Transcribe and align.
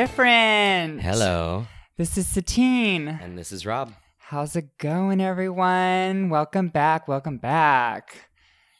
back 0.00 0.10
to 0.10 0.16
Bit 0.16 0.16
Different. 0.16 1.00
Hello, 1.02 1.66
This 1.96 2.16
is 2.16 2.26
Satine. 2.26 3.08
and 3.08 3.36
this 3.36 3.52
is 3.52 3.66
Rob. 3.66 3.92
How's 4.18 4.56
it 4.56 4.78
going, 4.78 5.20
everyone? 5.20 6.28
Welcome 6.30 6.68
back. 6.68 7.08
Welcome 7.08 7.38
back. 7.38 8.30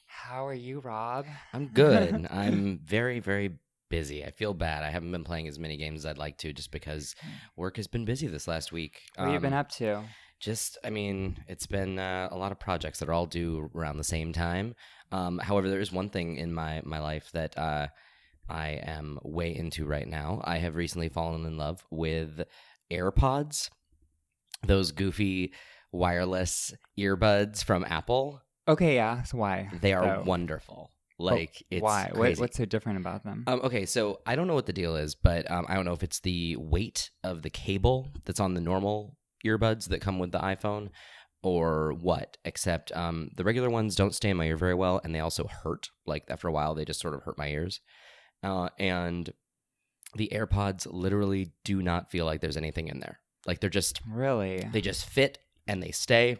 How 0.06 0.46
are 0.46 0.54
you, 0.54 0.80
Rob? 0.80 1.26
I'm 1.52 1.66
good. 1.68 2.26
I'm 2.30 2.78
very, 2.84 3.20
very 3.20 3.58
busy. 3.88 4.24
I 4.24 4.30
feel 4.30 4.54
bad. 4.54 4.84
I 4.84 4.90
haven't 4.90 5.10
been 5.10 5.24
playing 5.24 5.48
as 5.48 5.58
many 5.58 5.76
games 5.76 6.00
as 6.00 6.06
I'd 6.06 6.18
like 6.18 6.38
to 6.38 6.52
just 6.52 6.70
because 6.70 7.14
work 7.56 7.76
has 7.76 7.86
been 7.88 8.04
busy 8.04 8.26
this 8.28 8.46
last 8.46 8.70
week. 8.72 9.00
What 9.16 9.24
have 9.26 9.34
you 9.34 9.40
been 9.40 9.52
Um, 9.52 9.58
up 9.58 9.70
to? 9.72 10.04
Just, 10.38 10.78
I 10.84 10.90
mean, 10.90 11.44
it's 11.48 11.66
been 11.66 11.98
uh, 11.98 12.28
a 12.30 12.36
lot 12.38 12.52
of 12.52 12.58
projects 12.60 13.00
that 13.00 13.08
are 13.08 13.12
all 13.12 13.26
due 13.26 13.70
around 13.74 13.98
the 13.98 14.04
same 14.04 14.32
time. 14.32 14.74
Um, 15.12 15.38
however, 15.38 15.68
there 15.68 15.80
is 15.80 15.92
one 15.92 16.08
thing 16.08 16.36
in 16.36 16.54
my 16.54 16.80
my 16.84 16.98
life 17.00 17.30
that 17.32 17.58
uh, 17.58 17.88
I 18.50 18.80
am 18.82 19.18
way 19.22 19.54
into 19.54 19.86
right 19.86 20.08
now. 20.08 20.40
I 20.44 20.58
have 20.58 20.74
recently 20.74 21.08
fallen 21.08 21.46
in 21.46 21.56
love 21.56 21.86
with 21.90 22.42
AirPods, 22.90 23.70
those 24.66 24.90
goofy 24.90 25.52
wireless 25.92 26.74
earbuds 26.98 27.62
from 27.62 27.84
Apple. 27.88 28.42
Okay, 28.68 28.96
yeah. 28.96 29.22
So 29.22 29.38
why? 29.38 29.70
They 29.80 29.92
are 29.92 30.18
though? 30.18 30.22
wonderful. 30.24 30.90
Like, 31.18 31.62
it's 31.70 31.82
why? 31.82 32.10
What, 32.12 32.38
what's 32.38 32.56
so 32.56 32.64
different 32.64 32.98
about 32.98 33.24
them? 33.24 33.44
Um, 33.46 33.60
okay, 33.62 33.84
so 33.84 34.20
I 34.26 34.36
don't 34.36 34.46
know 34.46 34.54
what 34.54 34.66
the 34.66 34.72
deal 34.72 34.96
is, 34.96 35.14
but 35.14 35.48
um, 35.50 35.66
I 35.68 35.74
don't 35.74 35.84
know 35.84 35.92
if 35.92 36.02
it's 36.02 36.20
the 36.20 36.56
weight 36.56 37.10
of 37.22 37.42
the 37.42 37.50
cable 37.50 38.08
that's 38.24 38.40
on 38.40 38.54
the 38.54 38.60
normal 38.60 39.16
earbuds 39.46 39.88
that 39.88 40.00
come 40.00 40.18
with 40.18 40.32
the 40.32 40.38
iPhone 40.38 40.88
or 41.42 41.92
what, 42.00 42.38
except 42.44 42.90
um, 42.96 43.30
the 43.36 43.44
regular 43.44 43.70
ones 43.70 43.96
don't 43.96 44.14
stay 44.14 44.30
in 44.30 44.36
my 44.36 44.46
ear 44.46 44.56
very 44.56 44.74
well, 44.74 45.00
and 45.04 45.14
they 45.14 45.20
also 45.20 45.46
hurt. 45.46 45.90
Like, 46.06 46.24
after 46.28 46.48
a 46.48 46.52
while, 46.52 46.74
they 46.74 46.84
just 46.84 47.00
sort 47.00 47.14
of 47.14 47.22
hurt 47.22 47.38
my 47.38 47.48
ears. 47.48 47.80
Uh, 48.42 48.68
and 48.78 49.32
the 50.14 50.30
AirPods 50.32 50.86
literally 50.90 51.52
do 51.64 51.82
not 51.82 52.10
feel 52.10 52.24
like 52.26 52.40
there's 52.40 52.56
anything 52.56 52.88
in 52.88 53.00
there. 53.00 53.20
Like, 53.46 53.60
they're 53.60 53.70
just, 53.70 54.00
really? 54.08 54.68
they 54.72 54.80
just 54.80 55.06
fit 55.06 55.38
and 55.66 55.82
they 55.82 55.90
stay. 55.90 56.38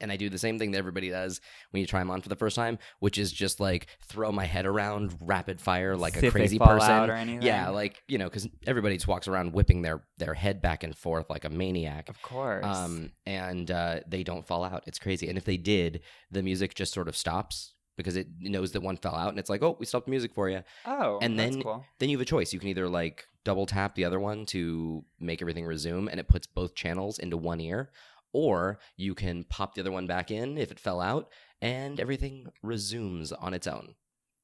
And 0.00 0.10
I 0.10 0.16
do 0.16 0.28
the 0.28 0.38
same 0.38 0.58
thing 0.58 0.72
that 0.72 0.78
everybody 0.78 1.08
does 1.08 1.40
when 1.70 1.80
you 1.80 1.86
try 1.86 2.00
them 2.00 2.10
on 2.10 2.20
for 2.20 2.28
the 2.28 2.36
first 2.36 2.56
time, 2.56 2.78
which 2.98 3.16
is 3.16 3.32
just 3.32 3.60
like 3.60 3.86
throw 4.06 4.32
my 4.32 4.44
head 4.44 4.66
around 4.66 5.16
rapid 5.20 5.60
fire 5.60 5.96
like 5.96 6.16
See 6.16 6.26
a 6.26 6.30
crazy 6.30 6.58
person. 6.58 6.90
out 6.90 7.08
or 7.08 7.14
anything? 7.14 7.42
Yeah, 7.42 7.68
like 7.70 8.02
you 8.08 8.18
know, 8.18 8.24
because 8.24 8.46
everybody 8.66 8.96
just 8.96 9.06
walks 9.06 9.28
around 9.28 9.52
whipping 9.52 9.82
their 9.82 10.02
their 10.18 10.34
head 10.34 10.60
back 10.60 10.82
and 10.82 10.96
forth 10.96 11.30
like 11.30 11.44
a 11.44 11.48
maniac. 11.48 12.08
Of 12.08 12.20
course. 12.22 12.66
Um, 12.66 13.12
and 13.24 13.70
uh, 13.70 14.00
they 14.06 14.24
don't 14.24 14.46
fall 14.46 14.64
out. 14.64 14.82
It's 14.86 14.98
crazy. 14.98 15.28
And 15.28 15.38
if 15.38 15.44
they 15.44 15.56
did, 15.56 16.00
the 16.30 16.42
music 16.42 16.74
just 16.74 16.92
sort 16.92 17.08
of 17.08 17.16
stops 17.16 17.73
because 17.96 18.16
it 18.16 18.26
knows 18.40 18.72
that 18.72 18.82
one 18.82 18.96
fell 18.96 19.14
out, 19.14 19.28
and 19.30 19.38
it's 19.38 19.50
like, 19.50 19.62
oh, 19.62 19.76
we 19.78 19.86
stopped 19.86 20.06
the 20.06 20.10
music 20.10 20.34
for 20.34 20.48
you. 20.48 20.62
oh, 20.86 21.18
and 21.22 21.38
that's 21.38 21.54
then- 21.54 21.62
cool. 21.62 21.84
Then 21.98 22.08
you 22.08 22.16
have 22.18 22.22
a 22.22 22.28
choice. 22.28 22.52
You 22.52 22.58
can 22.60 22.68
either 22.68 22.88
like 22.88 23.26
double 23.44 23.66
tap 23.66 23.94
the 23.94 24.04
other 24.04 24.18
one 24.20 24.46
to 24.46 25.04
make 25.20 25.40
everything 25.42 25.64
resume, 25.66 26.08
and 26.08 26.18
it 26.18 26.28
puts 26.28 26.46
both 26.46 26.74
channels 26.74 27.18
into 27.18 27.36
one 27.36 27.60
ear, 27.60 27.90
or 28.32 28.78
you 28.96 29.14
can 29.14 29.44
pop 29.44 29.74
the 29.74 29.80
other 29.80 29.92
one 29.92 30.06
back 30.06 30.30
in 30.30 30.56
if 30.58 30.70
it 30.70 30.80
fell 30.80 31.00
out, 31.00 31.28
and 31.60 32.00
everything 32.00 32.46
resumes 32.62 33.32
on 33.32 33.54
its 33.54 33.66
own. 33.66 33.94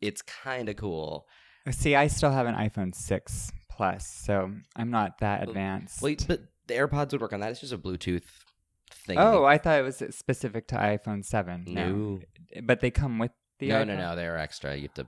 It's 0.01 0.23
kind 0.23 0.69
of 0.69 0.77
cool. 0.77 1.27
Uh, 1.67 1.73
see, 1.73 1.95
I 1.95 2.07
still 2.07 2.31
have 2.31 2.47
an 2.47 2.55
iPhone 2.55 2.95
6 2.95 3.53
Plus, 3.71 4.07
so 4.07 4.51
I'm 4.77 4.91
not 4.91 5.19
that 5.21 5.43
advanced. 5.49 6.03
Wait, 6.03 6.25
but 6.29 6.41
the 6.67 6.75
AirPods 6.75 7.13
would 7.13 7.21
work 7.23 7.33
on 7.33 7.41
that. 7.41 7.51
It's 7.51 7.61
just 7.61 7.73
a 7.73 7.79
Bluetooth 7.79 8.25
thing. 9.07 9.17
oh, 9.19 9.45
I 9.45 9.57
thought 9.59 9.79
it 9.79 9.83
was 9.83 10.03
specific 10.11 10.69
to 10.69 10.75
iPhone 10.77 11.25
7. 11.25 11.65
no, 11.67 12.21
But 12.63 12.81
they 12.81 12.91
come 12.91 13.19
with 13.19 13.31
the 13.61 13.69
no, 13.69 13.83
iPhone? 13.83 13.87
no, 13.89 13.97
no. 13.97 14.17
They're 14.17 14.39
extra. 14.39 14.75
You 14.75 14.83
have 14.83 14.95
to 14.95 15.07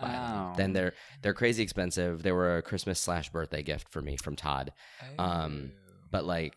buy 0.00 0.08
them. 0.08 0.22
Oh. 0.32 0.54
Then 0.56 0.72
they're 0.72 0.94
they're 1.22 1.34
crazy 1.34 1.62
expensive. 1.62 2.22
They 2.22 2.32
were 2.32 2.56
a 2.56 2.62
Christmas 2.62 2.98
slash 2.98 3.30
birthday 3.30 3.62
gift 3.62 3.88
for 3.90 4.00
me 4.00 4.16
from 4.16 4.36
Todd. 4.36 4.72
Um, 5.18 5.72
but 6.10 6.24
like 6.24 6.54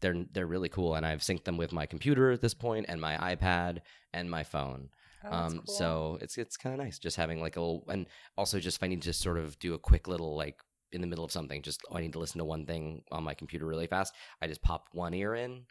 they're 0.00 0.24
they're 0.32 0.46
really 0.46 0.68
cool 0.68 0.94
and 0.94 1.06
I've 1.06 1.20
synced 1.20 1.44
them 1.44 1.56
with 1.56 1.72
my 1.72 1.86
computer 1.86 2.30
at 2.30 2.40
this 2.40 2.54
point 2.54 2.86
and 2.88 3.00
my 3.00 3.16
iPad 3.16 3.80
and 4.12 4.30
my 4.30 4.44
phone. 4.44 4.90
Oh, 5.24 5.32
um 5.32 5.62
cool. 5.64 5.74
so 5.74 6.18
it's 6.20 6.38
it's 6.38 6.56
kind 6.56 6.74
of 6.74 6.84
nice 6.84 6.98
just 6.98 7.16
having 7.16 7.40
like 7.40 7.56
a 7.56 7.60
little 7.60 7.84
and 7.88 8.06
also 8.36 8.60
just 8.60 8.76
if 8.76 8.82
I 8.82 8.86
need 8.86 9.02
to 9.02 9.12
sort 9.12 9.38
of 9.38 9.58
do 9.58 9.74
a 9.74 9.78
quick 9.78 10.06
little 10.06 10.36
like 10.36 10.60
in 10.92 11.00
the 11.00 11.06
middle 11.06 11.24
of 11.24 11.32
something 11.32 11.62
just 11.62 11.80
oh, 11.90 11.96
I 11.96 12.00
need 12.00 12.12
to 12.12 12.18
listen 12.18 12.38
to 12.38 12.44
one 12.44 12.66
thing 12.66 13.02
on 13.10 13.24
my 13.24 13.34
computer 13.34 13.66
really 13.66 13.86
fast, 13.86 14.14
I 14.40 14.46
just 14.46 14.62
pop 14.62 14.88
one 14.92 15.14
ear 15.14 15.34
in 15.34 15.62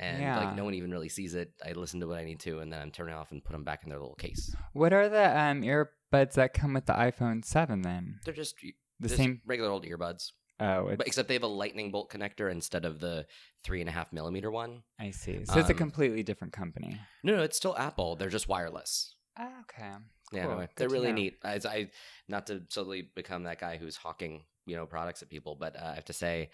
and 0.00 0.20
Yeah. 0.20 0.36
like 0.38 0.56
no 0.56 0.64
one 0.64 0.74
even 0.74 0.90
really 0.90 1.08
sees 1.08 1.34
it. 1.34 1.52
I 1.64 1.72
listen 1.72 2.00
to 2.00 2.08
what 2.08 2.18
I 2.18 2.24
need 2.24 2.40
to 2.40 2.58
and 2.60 2.72
then 2.72 2.80
I'm 2.80 2.90
turning 2.90 3.14
off 3.14 3.30
and 3.30 3.44
put 3.44 3.52
them 3.52 3.62
back 3.64 3.84
in 3.84 3.90
their 3.90 3.98
little 4.00 4.16
case. 4.16 4.54
What 4.72 4.92
are 4.92 5.08
the 5.08 5.38
um, 5.38 5.62
earbuds 5.62 6.32
that 6.34 6.54
come 6.54 6.72
with 6.74 6.86
the 6.86 6.94
iPhone 6.94 7.44
7 7.44 7.82
then? 7.82 8.18
They're 8.24 8.34
just 8.34 8.56
The 8.60 9.08
just 9.08 9.16
same. 9.16 9.40
regular 9.46 9.70
old 9.70 9.84
earbuds. 9.84 10.32
Oh, 10.58 10.88
it's, 10.88 10.98
But 10.98 11.06
except 11.06 11.28
they 11.28 11.34
have 11.34 11.42
a 11.42 11.46
lightning 11.46 11.90
bolt 11.90 12.10
connector 12.10 12.50
instead 12.50 12.84
of 12.84 13.00
the 13.00 13.26
three 13.64 13.80
and 13.80 13.88
a 13.88 13.92
half 13.92 14.12
millimeter 14.12 14.50
one. 14.50 14.82
I 14.98 15.10
see. 15.10 15.44
So 15.46 15.58
it's 15.58 15.70
a 15.70 15.72
um, 15.72 15.78
completely 15.78 16.22
different 16.22 16.52
company. 16.52 16.98
No, 17.22 17.36
no, 17.36 17.42
it's 17.42 17.56
still 17.56 17.76
Apple. 17.78 18.16
They're 18.16 18.28
just 18.28 18.48
wireless. 18.48 19.14
Oh, 19.38 19.48
okay. 19.62 19.90
Yeah, 20.32 20.44
Cool. 20.44 20.50
no, 20.56 20.60
Good 20.60 20.68
they're 20.76 20.88
really 20.90 21.08
know. 21.08 21.14
neat. 21.14 21.38
I, 21.44 21.60
I 21.64 21.90
not 22.28 22.46
to 22.48 22.62
suddenly 22.68 23.08
become 23.14 23.44
that 23.44 23.58
guy 23.58 23.76
who's 23.78 23.96
hawking 23.96 24.42
you 24.66 24.76
know 24.76 24.84
products 24.86 25.22
at 25.22 25.30
people, 25.30 25.56
but 25.58 25.76
uh, 25.76 25.88
I 25.92 25.94
have 25.94 26.04
to 26.06 26.12
say, 26.12 26.50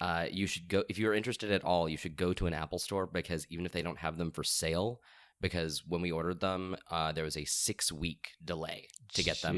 uh, 0.00 0.26
you 0.30 0.46
should 0.46 0.68
go 0.68 0.84
if 0.88 0.98
you're 0.98 1.14
interested 1.14 1.50
at 1.52 1.64
all. 1.64 1.88
You 1.88 1.96
should 1.96 2.16
go 2.16 2.32
to 2.34 2.46
an 2.46 2.54
Apple 2.54 2.78
store 2.78 3.06
because 3.06 3.46
even 3.50 3.66
if 3.66 3.72
they 3.72 3.82
don't 3.82 3.98
have 3.98 4.16
them 4.16 4.30
for 4.30 4.42
sale, 4.44 5.00
because 5.40 5.82
when 5.86 6.00
we 6.02 6.10
ordered 6.12 6.40
them, 6.40 6.76
uh, 6.90 7.12
there 7.12 7.24
was 7.24 7.36
a 7.36 7.44
six 7.44 7.90
week 7.92 8.28
delay 8.44 8.88
to 9.14 9.22
get 9.22 9.40
them. 9.42 9.56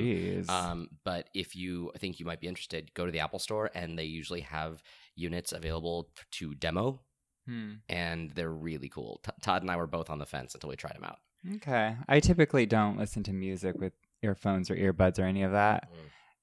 Um, 0.49 0.89
but 1.05 1.29
if 1.35 1.55
you 1.57 1.93
think 1.99 2.21
you 2.21 2.27
might 2.27 2.41
be 2.41 2.49
interested, 2.49 2.93
go 2.95 3.07
to 3.07 3.13
the 3.13 3.21
Apple 3.21 3.39
store 3.39 3.71
and 3.75 3.99
they 3.99 4.05
usually 4.05 4.41
have 4.43 4.83
units 5.17 5.53
available 5.53 6.09
to 6.33 6.55
demo, 6.55 7.01
Hmm. 7.47 7.73
and 7.89 8.31
they're 8.31 8.53
really 8.53 8.89
cool. 8.89 9.21
T- 9.25 9.33
Todd 9.43 9.63
and 9.63 9.71
I 9.71 9.77
were 9.77 9.89
both 9.89 10.11
on 10.11 10.19
the 10.21 10.27
fence 10.27 10.55
until 10.55 10.71
we 10.71 10.77
tried 10.77 10.95
them 10.95 11.03
out. 11.05 11.19
Okay. 11.57 11.97
I 12.09 12.21
typically 12.21 12.67
don't 12.67 12.97
listen 12.97 13.25
to 13.25 13.33
music 13.33 13.75
with 13.77 13.93
earphones 14.23 14.71
or 14.71 14.77
earbuds 14.77 15.19
or 15.19 15.25
any 15.25 15.43
of 15.43 15.51
that. 15.51 15.91
Mm. 15.91 15.97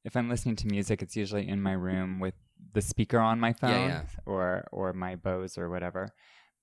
If 0.04 0.18
I'm 0.18 0.30
listening 0.30 0.58
to 0.58 0.68
music, 0.68 1.02
it's 1.02 1.16
usually 1.16 1.48
in 1.48 1.62
my 1.62 1.72
room 1.72 2.20
with 2.20 2.34
the 2.74 2.82
speaker 2.82 3.20
on 3.20 3.40
my 3.40 3.54
phone 3.54 3.72
Yeah, 3.72 3.88
yeah. 3.88 4.04
or 4.26 4.68
or 4.72 4.94
my 4.94 5.16
Bose 5.16 5.58
or 5.58 5.70
whatever. 5.70 6.10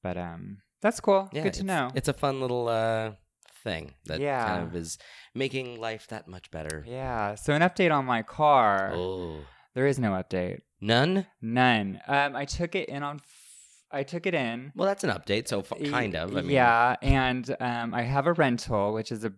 But 0.02 0.16
um 0.16 0.58
that's 0.82 1.00
cool. 1.00 1.28
Yeah, 1.32 1.42
Good 1.42 1.54
to 1.54 1.64
know. 1.64 1.90
It's 1.94 2.08
a 2.08 2.12
fun 2.12 2.40
little 2.40 2.68
uh, 2.68 3.12
thing 3.64 3.94
that 4.06 4.20
Yeah. 4.20 4.44
kind 4.46 4.62
of 4.68 4.76
is 4.76 4.98
making 5.34 5.80
life 5.80 6.06
that 6.08 6.28
much 6.28 6.50
better. 6.50 6.84
yeah. 6.86 7.34
So 7.34 7.54
an 7.54 7.62
update 7.62 7.92
on 7.92 8.04
my 8.04 8.22
car. 8.22 8.92
Oh, 8.94 9.40
There 9.74 9.86
is 9.86 9.98
no 9.98 10.10
update. 10.12 10.60
none. 10.80 11.26
None. 11.40 12.00
Um 12.06 12.36
I 12.36 12.44
took 12.44 12.74
it 12.74 12.88
in 12.88 13.02
on 13.02 13.16
f- 13.16 13.42
I 13.90 14.02
took 14.02 14.26
it 14.26 14.34
in. 14.34 14.72
Well, 14.74 14.86
that's 14.88 15.04
an 15.04 15.10
update. 15.10 15.48
So 15.48 15.60
f- 15.60 15.72
kind 15.90 16.14
of. 16.16 16.36
I 16.36 16.40
mean, 16.42 16.50
yeah, 16.50 16.96
and 17.02 17.44
um, 17.60 17.94
I 17.94 18.02
have 18.02 18.26
a 18.26 18.32
rental, 18.32 18.92
which 18.92 19.10
is 19.12 19.24
a 19.24 19.32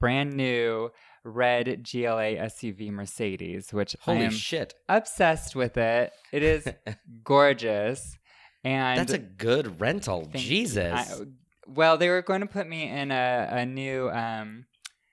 brand 0.00 0.32
new 0.32 0.90
red 1.22 1.66
GLA 1.84 2.36
SUV 2.36 2.90
Mercedes, 2.90 3.72
which 3.72 3.94
I 4.06 4.12
Holy 4.12 4.24
am 4.24 4.32
shit! 4.32 4.74
obsessed 4.88 5.54
with 5.54 5.76
it. 5.76 6.12
It 6.32 6.42
is 6.42 6.66
gorgeous, 7.24 8.18
and 8.64 8.98
that's 8.98 9.12
a 9.12 9.18
good 9.18 9.80
rental. 9.80 10.28
Jesus. 10.34 10.92
I- 10.92 11.24
well, 11.66 11.96
they 11.96 12.08
were 12.08 12.22
going 12.22 12.40
to 12.40 12.46
put 12.46 12.66
me 12.66 12.88
in 12.88 13.12
a, 13.12 13.48
a 13.50 13.66
new 13.66 14.10
um, 14.10 14.66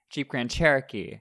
Jeep 0.10 0.30
Grand 0.30 0.50
Cherokee. 0.50 1.20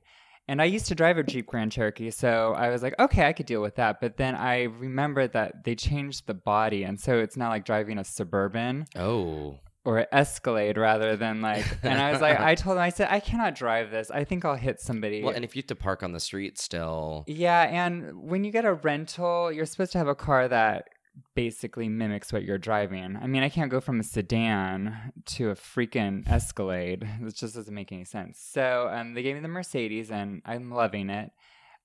And 0.49 0.63
I 0.63 0.67
used 0.67 0.87
to 0.87 0.95
drive 0.95 1.19
a 1.19 1.25
Jeep 1.25 1.47
Grand 1.47 1.73
Cherokee, 1.73 2.11
so 2.11 2.55
I 2.57 2.71
was 2.71 2.81
like, 2.81 2.95
okay, 3.01 3.27
I 3.27 3.33
could 3.33 3.47
deal 3.47 3.61
with 3.61 3.75
that. 3.77 4.01
But 4.01 4.17
then 4.17 4.37
I 4.37 4.65
remembered 4.65 5.33
that 5.33 5.65
they 5.65 5.75
changed 5.75 6.27
the 6.27 6.35
body, 6.35 6.85
and 6.85 7.01
so 7.01 7.19
it's 7.19 7.37
now 7.37 7.49
like 7.49 7.65
driving 7.65 7.99
a 7.99 8.05
Suburban 8.05 8.87
oh. 8.95 9.59
Or 9.87 10.07
Escalade 10.13 10.77
rather 10.77 11.17
than 11.17 11.41
like. 11.41 11.65
And 11.83 12.01
I 12.01 12.11
was 12.11 12.21
like, 12.21 12.41
I 12.41 12.55
told 12.55 12.77
him, 12.77 12.83
I 12.83 12.91
said, 12.91 13.09
I 13.11 13.21
cannot 13.21 13.55
drive 13.55 13.91
this. 13.91 14.11
I 14.11 14.25
think 14.25 14.45
I'll 14.45 14.57
hit 14.57 14.81
somebody. 14.81 15.23
Well, 15.23 15.35
and 15.35 15.45
if 15.45 15.55
you 15.55 15.61
have 15.61 15.69
to 15.69 15.77
park 15.77 16.03
on 16.03 16.13
the 16.13 16.21
street 16.21 16.59
still, 16.59 17.25
Yeah, 17.27 17.63
and 17.63 18.23
when 18.29 18.45
you 18.45 18.51
get 18.51 18.65
a 18.65 18.75
rental, 18.75 19.53
you're 19.53 19.67
supposed 19.67 19.93
to 19.93 19.99
have 19.99 20.09
a 20.09 20.15
car 20.15 20.49
that 20.49 20.89
basically 21.35 21.89
mimics 21.89 22.33
what 22.33 22.43
you're 22.43 22.59
driving. 22.59 23.17
I 23.17 23.27
mean, 23.27 23.43
I 23.43 23.49
can't 23.49 23.71
go 23.71 23.81
from 23.81 24.01
a 24.01 24.03
sedan 24.03 25.13
to 25.27 25.51
a 25.51 25.55
freaking 25.55 26.29
Escalade. 26.29 27.09
It 27.23 27.35
just 27.35 27.55
doesn't 27.55 27.75
make 27.75 27.93
any 27.93 28.05
sense. 28.05 28.39
So 28.53 28.91
um, 28.93 29.15
they 29.15 29.23
gave 29.23 29.37
me 29.37 29.41
the 29.41 29.49
Mercedes, 29.49 30.11
and 30.11 30.43
I'm 30.45 30.71
loving 30.71 31.09
it. 31.09 31.31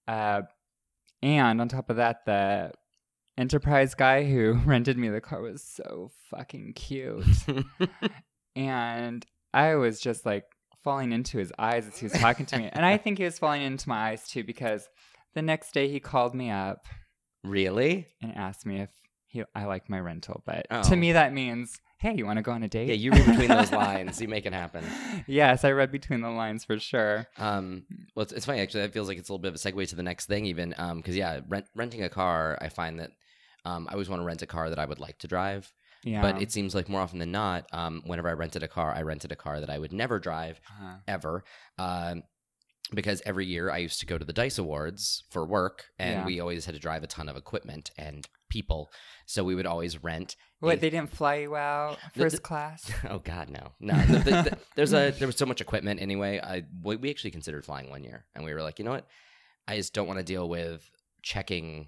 Uh, 0.07 0.41
and 1.21 1.61
on 1.61 1.69
top 1.69 1.89
of 1.89 1.97
that, 1.97 2.25
the 2.25 2.71
Enterprise 3.41 3.95
guy 3.95 4.23
who 4.23 4.53
rented 4.65 4.99
me 4.99 5.09
the 5.09 5.19
car 5.19 5.41
was 5.41 5.63
so 5.63 6.11
fucking 6.29 6.73
cute. 6.73 7.25
and 8.55 9.25
I 9.51 9.73
was 9.75 9.99
just 9.99 10.27
like 10.27 10.43
falling 10.83 11.11
into 11.11 11.39
his 11.39 11.51
eyes 11.57 11.87
as 11.87 11.97
he 11.97 12.05
was 12.05 12.13
talking 12.13 12.45
to 12.45 12.57
me. 12.59 12.69
And 12.71 12.85
I 12.85 12.97
think 12.97 13.17
he 13.17 13.23
was 13.23 13.39
falling 13.39 13.63
into 13.63 13.89
my 13.89 14.09
eyes 14.09 14.27
too 14.29 14.43
because 14.43 14.87
the 15.33 15.41
next 15.41 15.73
day 15.73 15.87
he 15.87 15.99
called 15.99 16.35
me 16.35 16.51
up 16.51 16.85
really? 17.43 18.07
and 18.21 18.35
asked 18.37 18.63
me 18.65 18.81
if 18.81 18.89
he 19.25 19.43
I 19.55 19.65
like 19.65 19.89
my 19.89 19.99
rental. 19.99 20.43
But 20.45 20.67
Oh. 20.69 20.83
to 20.83 20.95
me 20.95 21.13
that 21.13 21.33
means, 21.33 21.79
hey, 21.97 22.13
you 22.15 22.27
want 22.27 22.37
to 22.37 22.43
go 22.43 22.51
on 22.51 22.61
a 22.61 22.67
date? 22.67 22.89
Yeah, 22.89 22.93
you 22.93 23.09
read 23.11 23.25
between 23.25 23.47
those 23.47 23.71
lines. 23.83 24.21
You 24.21 24.27
make 24.27 24.45
it 24.45 24.53
happen. 24.53 24.83
yes, 25.25 25.63
I 25.65 25.71
read 25.71 25.91
between 25.91 26.21
the 26.21 26.29
lines 26.29 26.63
for 26.63 26.77
sure. 26.77 27.25
Um, 27.39 27.85
well, 28.15 28.21
it's, 28.23 28.33
it's 28.33 28.45
funny 28.45 28.59
actually. 28.59 28.81
That 28.81 28.93
feels 28.93 29.07
like 29.07 29.17
it's 29.17 29.29
a 29.29 29.33
little 29.33 29.41
bit 29.41 29.49
of 29.49 29.55
a 29.55 29.57
segue 29.57 29.87
to 29.89 29.95
the 29.95 30.03
next 30.03 30.27
thing, 30.27 30.45
even. 30.45 30.75
Um, 30.77 30.97
because 30.97 31.15
yeah, 31.15 31.39
rent, 31.49 31.65
renting 31.75 32.03
a 32.03 32.09
car, 32.09 32.57
I 32.61 32.69
find 32.69 32.99
that 32.99 33.09
um, 33.65 33.87
I 33.89 33.93
always 33.93 34.09
want 34.09 34.21
to 34.21 34.25
rent 34.25 34.41
a 34.41 34.47
car 34.47 34.69
that 34.69 34.79
I 34.79 34.85
would 34.85 34.99
like 34.99 35.17
to 35.19 35.27
drive. 35.27 35.71
Yeah. 36.03 36.21
But 36.23 36.41
it 36.41 36.51
seems 36.51 36.73
like 36.73 36.89
more 36.89 37.01
often 37.01 37.19
than 37.19 37.31
not, 37.31 37.67
um, 37.71 38.01
whenever 38.05 38.27
I 38.27 38.33
rented 38.33 38.63
a 38.63 38.67
car, 38.67 38.91
I 38.93 39.03
rented 39.03 39.31
a 39.31 39.35
car 39.35 39.59
that 39.59 39.69
I 39.69 39.77
would 39.77 39.93
never 39.93 40.19
drive 40.19 40.59
Uh-huh. 40.67 40.95
ever. 41.07 41.43
Um, 41.77 42.23
because 42.93 43.21
every 43.25 43.45
year 43.45 43.71
I 43.71 43.77
used 43.77 43.99
to 44.01 44.05
go 44.05 44.17
to 44.17 44.25
the 44.25 44.33
Dice 44.33 44.57
Awards 44.57 45.23
for 45.29 45.45
work, 45.45 45.85
and 45.97 46.19
Yeah. 46.21 46.25
we 46.25 46.39
always 46.41 46.65
had 46.65 46.73
to 46.75 46.79
drive 46.81 47.03
a 47.03 47.07
ton 47.07 47.29
of 47.29 47.37
equipment 47.37 47.91
and 47.97 48.27
people. 48.49 48.91
So 49.27 49.43
we 49.45 49.55
would 49.55 49.67
always 49.67 50.03
rent. 50.03 50.35
What, 50.59 50.77
a- 50.77 50.81
they 50.81 50.89
didn't 50.89 51.15
fly 51.15 51.35
you 51.35 51.55
out 51.55 51.99
The- 52.15 52.19
first 52.21 52.35
the- 52.37 52.41
class? 52.41 52.91
Oh 53.09 53.19
God, 53.19 53.49
no, 53.49 53.71
no. 53.79 53.93
The- 53.93 54.13
the- 54.17 54.49
the- 54.49 54.57
there's 54.75 54.93
a 54.93 55.11
there 55.11 55.27
was 55.27 55.37
so 55.37 55.45
much 55.45 55.61
equipment 55.61 56.01
anyway. 56.01 56.39
I 56.43 56.63
we, 56.81 56.97
we 56.97 57.09
actually 57.11 57.31
considered 57.31 57.63
flying 57.63 57.89
one 57.89 58.03
year, 58.03 58.25
and 58.35 58.43
we 58.43 58.53
were 58.53 58.61
like, 58.63 58.77
you 58.79 58.83
know 58.85 58.91
what? 58.91 59.07
I 59.67 59.77
just 59.77 59.93
don't 59.93 60.07
want 60.07 60.17
to 60.19 60.25
deal 60.25 60.49
with 60.49 60.89
checking 61.21 61.87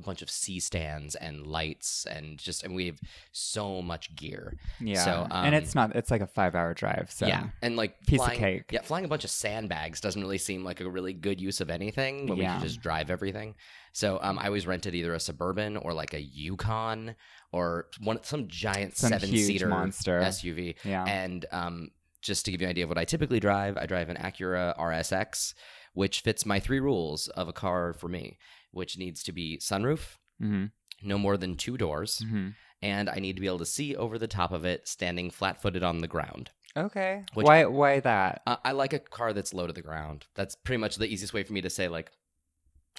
a 0.00 0.06
bunch 0.06 0.22
of 0.22 0.30
C 0.30 0.58
stands 0.60 1.14
and 1.14 1.46
lights 1.46 2.06
and 2.10 2.38
just 2.38 2.64
and 2.64 2.74
we 2.74 2.86
have 2.86 2.98
so 3.32 3.82
much 3.82 4.14
gear. 4.16 4.56
Yeah. 4.80 5.04
So, 5.04 5.26
and 5.30 5.54
um, 5.54 5.62
it's 5.62 5.74
not, 5.74 5.94
it's 5.94 6.10
like 6.10 6.22
a 6.22 6.26
five 6.26 6.54
hour 6.54 6.74
drive. 6.74 7.10
So, 7.10 7.26
Yeah, 7.26 7.48
and 7.62 7.76
like 7.76 8.00
Piece 8.06 8.18
of 8.20 8.26
flying, 8.26 8.38
cake. 8.40 8.64
Yeah, 8.72 8.82
flying 8.82 9.04
a 9.04 9.08
bunch 9.08 9.24
of 9.24 9.30
sandbags 9.30 10.00
doesn't 10.00 10.20
really 10.20 10.38
seem 10.38 10.64
like 10.64 10.80
a 10.80 10.88
really 10.90 11.12
good 11.12 11.40
use 11.40 11.60
of 11.60 11.70
anything 11.70 12.26
when 12.26 12.38
we 12.38 12.44
Yeah. 12.44 12.54
can 12.58 12.62
just 12.66 12.80
drive 12.80 13.10
everything. 13.10 13.54
So 13.92 14.18
um, 14.22 14.38
I 14.38 14.46
always 14.46 14.66
rented 14.66 14.94
either 14.94 15.14
a 15.14 15.20
suburban 15.20 15.76
or 15.76 15.92
like 15.92 16.14
a 16.14 16.20
Yukon 16.20 17.16
or 17.52 17.86
one 18.00 18.22
some 18.22 18.46
giant 18.48 18.96
Some 18.96 19.10
seven 19.10 19.28
seater 19.30 19.68
monster. 19.68 20.20
SUV. 20.20 20.76
Yeah. 20.84 21.04
And 21.04 21.44
um, 21.52 21.90
just 22.22 22.44
to 22.44 22.50
give 22.52 22.60
you 22.60 22.66
an 22.66 22.70
idea 22.70 22.84
of 22.84 22.90
what 22.90 22.98
I 22.98 23.04
typically 23.04 23.40
drive, 23.40 23.76
I 23.76 23.86
drive 23.86 24.08
an 24.08 24.16
Acura 24.16 24.78
RSX, 24.78 25.54
which 25.94 26.20
fits 26.20 26.46
my 26.46 26.60
three 26.60 26.78
rules 26.78 27.26
of 27.28 27.48
a 27.48 27.52
car 27.52 27.92
for 27.92 28.08
me, 28.08 28.38
which 28.72 28.98
needs 28.98 29.22
to 29.24 29.32
be 29.32 29.58
sunroof, 29.58 30.16
hmm 30.38 30.66
no 31.02 31.16
more 31.16 31.36
than 31.38 31.56
two 31.56 31.76
doors, 31.78 32.18
hmm 32.28 32.48
and 32.82 33.08
I 33.10 33.16
need 33.16 33.34
to 33.36 33.40
be 33.40 33.46
able 33.46 33.58
to 33.58 33.66
see 33.66 33.94
over 33.96 34.18
the 34.18 34.26
top 34.26 34.52
of 34.52 34.64
it 34.64 34.88
standing 34.88 35.30
flat 35.30 35.60
footed 35.60 35.82
on 35.82 35.98
the 35.98 36.08
ground. 36.08 36.50
Okay. 36.76 37.24
Which- 37.34 37.44
why, 37.46 37.64
why 37.66 38.00
that? 38.00 38.40
Uh, 38.46 38.56
I 38.64 38.72
like 38.72 38.92
a 38.92 38.98
car 38.98 39.32
that's 39.32 39.52
low 39.52 39.66
to 39.66 39.72
the 39.72 39.82
ground. 39.82 40.26
That's 40.34 40.54
pretty 40.54 40.78
much 40.78 40.96
the 40.96 41.06
easiest 41.06 41.34
way 41.34 41.42
for 41.42 41.52
me 41.52 41.60
to 41.62 41.68
say, 41.70 41.88
like, 41.88 42.10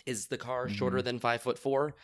is 0.06 0.28
the 0.28 0.38
car 0.38 0.68
shorter 0.70 1.02
than 1.02 1.20
five 1.20 1.42
foot 1.42 1.58
four? 1.58 1.96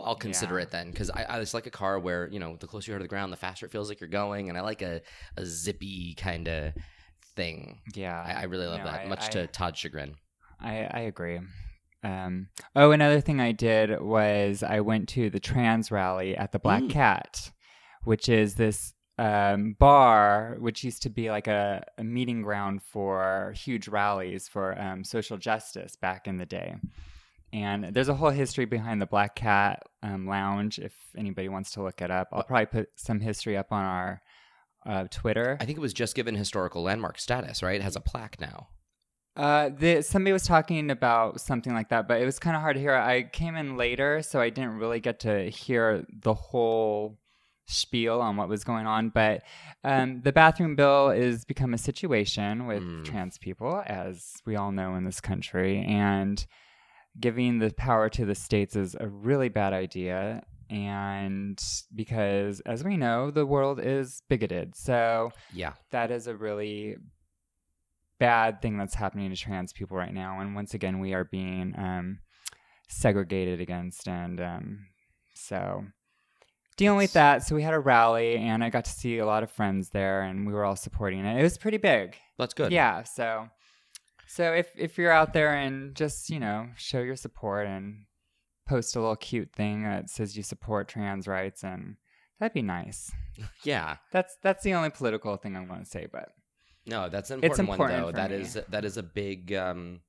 I'll 0.00 0.14
consider 0.16 0.54
Mm-hmm. 0.54 0.58
Yeah. 0.58 0.62
it 0.64 0.70
then 0.72 0.90
because 0.90 1.10
I, 1.10 1.24
I 1.28 1.40
just 1.40 1.54
like 1.54 1.66
a 1.66 1.70
car 1.70 1.98
where 2.00 2.28
you 2.32 2.38
know 2.40 2.56
the 2.58 2.66
closer 2.66 2.90
you 2.90 2.96
are 2.96 2.98
to 2.98 3.04
the 3.04 3.08
ground, 3.08 3.32
the 3.32 3.36
faster 3.36 3.64
it 3.66 3.72
feels 3.72 3.88
like 3.88 4.00
you're 4.00 4.08
going, 4.08 4.48
and 4.48 4.58
I 4.58 4.62
like 4.62 4.82
a, 4.82 5.00
a 5.36 5.46
zippy 5.46 6.14
kind 6.14 6.48
of 6.48 6.72
thing. 7.36 7.80
Yeah. 7.94 8.20
I, 8.26 8.40
I 8.40 8.42
really 8.44 8.66
love 8.66 8.78
No, 8.80 8.84
that, 8.86 9.00
I- 9.02 9.06
much 9.08 9.26
I- 9.26 9.30
to 9.30 9.46
Todd's 9.46 9.78
chagrin. 9.78 10.16
I, 10.60 10.88
I 10.90 11.00
agree. 11.00 11.40
Um, 12.04 12.48
oh, 12.76 12.90
another 12.92 13.20
thing 13.20 13.40
I 13.40 13.52
did 13.52 14.00
was 14.00 14.62
I 14.62 14.80
went 14.80 15.08
to 15.10 15.30
the 15.30 15.40
trans 15.40 15.90
rally 15.90 16.36
at 16.36 16.52
the 16.52 16.58
Black 16.58 16.82
Mm. 16.82 16.90
Cat, 16.90 17.50
which 18.04 18.28
is 18.28 18.54
this 18.56 18.92
um, 19.16 19.74
bar 19.78 20.56
which 20.58 20.84
used 20.84 21.02
to 21.02 21.08
be 21.10 21.30
like 21.30 21.46
a, 21.46 21.84
a 21.96 22.04
meeting 22.04 22.42
ground 22.42 22.82
for 22.82 23.54
huge 23.56 23.88
rallies 23.88 24.48
for 24.48 24.78
um, 24.78 25.02
social 25.04 25.38
justice 25.38 25.96
back 25.96 26.26
in 26.26 26.36
the 26.36 26.46
day. 26.46 26.76
And 27.52 27.94
there's 27.94 28.08
a 28.08 28.14
whole 28.14 28.30
history 28.30 28.64
behind 28.64 29.00
the 29.00 29.06
Black 29.06 29.36
Cat 29.36 29.84
um, 30.02 30.26
Lounge. 30.26 30.78
If 30.80 30.92
anybody 31.16 31.48
wants 31.48 31.70
to 31.72 31.82
look 31.82 32.02
it 32.02 32.10
up, 32.10 32.28
I'll 32.32 32.42
probably 32.42 32.66
put 32.66 32.88
some 32.96 33.20
history 33.20 33.56
up 33.56 33.70
on 33.70 33.84
our 33.84 34.22
uh, 34.84 35.04
Twitter. 35.10 35.56
I 35.60 35.64
think 35.64 35.78
it 35.78 35.80
was 35.80 35.94
just 35.94 36.16
given 36.16 36.34
historical 36.34 36.82
landmark 36.82 37.18
status, 37.18 37.62
right? 37.62 37.76
It 37.76 37.82
has 37.82 37.96
a 37.96 38.00
plaque 38.00 38.40
now. 38.40 38.68
Uh, 39.36 39.68
the, 39.70 40.00
somebody 40.02 40.32
was 40.32 40.44
talking 40.46 40.90
about 40.90 41.40
something 41.40 41.74
like 41.74 41.88
that, 41.88 42.06
but 42.06 42.20
it 42.20 42.24
was 42.24 42.38
kind 42.38 42.54
of 42.54 42.62
hard 42.62 42.76
to 42.76 42.80
hear. 42.80 42.94
I 42.94 43.22
came 43.24 43.56
in 43.56 43.76
later, 43.76 44.22
so 44.22 44.40
I 44.40 44.50
didn't 44.50 44.78
really 44.78 45.00
get 45.00 45.20
to 45.20 45.50
hear 45.50 46.06
the 46.12 46.34
whole 46.34 47.18
spiel 47.66 48.20
on 48.20 48.36
what 48.36 48.48
was 48.48 48.62
going 48.62 48.86
on. 48.86 49.08
But 49.08 49.42
um, 49.82 50.20
the 50.22 50.32
bathroom 50.32 50.76
bill 50.76 51.10
is 51.10 51.44
become 51.44 51.74
a 51.74 51.78
situation 51.78 52.66
with 52.66 52.82
Mm. 52.82 53.04
trans 53.04 53.38
people, 53.38 53.82
as 53.86 54.34
we 54.46 54.54
all 54.54 54.70
know 54.70 54.94
in 54.94 55.04
this 55.04 55.20
country, 55.20 55.80
and 55.84 56.46
giving 57.18 57.58
the 57.58 57.72
power 57.72 58.08
to 58.10 58.24
the 58.24 58.34
states 58.34 58.76
is 58.76 58.94
a 59.00 59.08
really 59.08 59.48
bad 59.48 59.72
idea. 59.72 60.44
And 60.70 61.62
because, 61.94 62.60
as 62.60 62.84
we 62.84 62.96
know, 62.96 63.30
the 63.30 63.46
world 63.46 63.80
is 63.80 64.22
bigoted, 64.28 64.74
so 64.76 65.32
Yeah. 65.52 65.72
that 65.90 66.10
is 66.10 66.26
a 66.26 66.34
really 66.36 66.96
bad 68.18 68.62
thing 68.62 68.78
that's 68.78 68.94
happening 68.94 69.30
to 69.30 69.36
trans 69.36 69.72
people 69.72 69.96
right 69.96 70.12
now. 70.14 70.40
And 70.40 70.54
once 70.54 70.74
again, 70.74 71.00
we 71.00 71.14
are 71.14 71.24
being 71.24 71.74
um, 71.76 72.20
segregated 72.88 73.60
against. 73.60 74.08
And 74.08 74.40
um, 74.40 74.86
so 75.34 75.84
dealing 76.76 76.98
with 76.98 77.12
that. 77.14 77.46
So 77.46 77.54
we 77.54 77.62
had 77.62 77.74
a 77.74 77.78
rally, 77.78 78.36
and 78.36 78.62
I 78.62 78.70
got 78.70 78.84
to 78.86 78.90
see 78.90 79.18
a 79.18 79.26
lot 79.26 79.42
of 79.42 79.50
friends 79.50 79.90
there, 79.90 80.22
and 80.22 80.46
we 80.46 80.52
were 80.52 80.64
all 80.64 80.76
supporting 80.76 81.24
it. 81.24 81.38
It 81.38 81.42
was 81.42 81.58
pretty 81.58 81.78
big. 81.78 82.16
That's 82.38 82.54
good. 82.54 82.72
Yeah. 82.72 83.02
So. 83.04 83.48
So 84.26 84.52
if, 84.52 84.70
if 84.76 84.98
you're 84.98 85.12
out 85.12 85.32
there 85.32 85.54
and 85.54 85.94
just, 85.94 86.28
you 86.28 86.40
know, 86.40 86.68
show 86.76 87.00
your 87.00 87.14
support 87.14 87.68
and 87.68 88.06
post 88.66 88.96
a 88.96 89.00
little 89.00 89.14
cute 89.14 89.52
thing 89.52 89.84
that 89.84 90.10
says 90.10 90.36
you 90.36 90.42
support 90.42 90.88
trans 90.88 91.28
rights 91.28 91.62
and 91.62 91.96
that'd 92.40 92.54
be 92.54 92.62
nice. 92.62 93.12
Yeah. 93.64 93.96
That's 94.12 94.36
that's 94.42 94.62
the 94.62 94.74
only 94.74 94.90
political 94.90 95.36
thing 95.36 95.56
I'm 95.56 95.66
going 95.66 95.84
to 95.84 95.90
say, 95.90 96.06
but 96.10 96.30
No, 96.86 97.08
that's 97.08 97.30
an 97.30 97.42
important, 97.42 97.68
important 97.68 98.04
one 98.04 98.12
though. 98.12 98.16
That 98.16 98.30
me. 98.30 98.36
is 98.38 98.58
that 98.68 98.84
is 98.84 98.96
a 98.96 99.02
big 99.02 99.52
um 99.52 100.00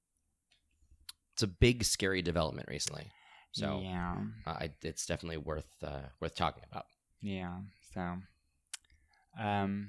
it's 1.33 1.43
a 1.43 1.47
big 1.47 1.83
scary 1.83 2.21
development 2.21 2.67
recently. 2.69 3.11
So 3.51 3.79
yeah, 3.83 4.15
uh, 4.45 4.49
I, 4.49 4.69
it's 4.81 5.05
definitely 5.05 5.37
worth 5.37 5.69
uh, 5.83 6.01
worth 6.19 6.35
talking 6.35 6.63
about. 6.69 6.85
yeah. 7.21 7.57
So, 7.93 8.17
um, 9.41 9.87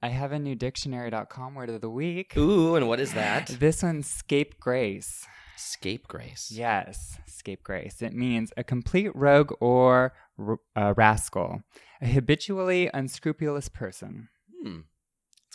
I 0.00 0.08
have 0.08 0.30
a 0.30 0.38
new 0.38 0.54
dictionary.com 0.54 1.56
word 1.56 1.70
of 1.70 1.80
the 1.80 1.90
week. 1.90 2.36
Ooh, 2.36 2.76
and 2.76 2.86
what 2.86 3.00
is 3.00 3.12
that? 3.14 3.48
This 3.48 3.82
one's 3.82 4.06
scapegrace. 4.06 5.26
Scapegrace. 5.56 6.52
Yes, 6.52 7.18
scapegrace. 7.26 8.00
It 8.00 8.14
means 8.14 8.52
a 8.56 8.62
complete 8.64 9.10
rogue 9.14 9.52
or 9.60 10.12
r- 10.38 10.60
a 10.76 10.94
rascal, 10.94 11.62
a 12.00 12.06
habitually 12.06 12.88
unscrupulous 12.94 13.68
person. 13.68 14.28
Hmm. 14.62 14.80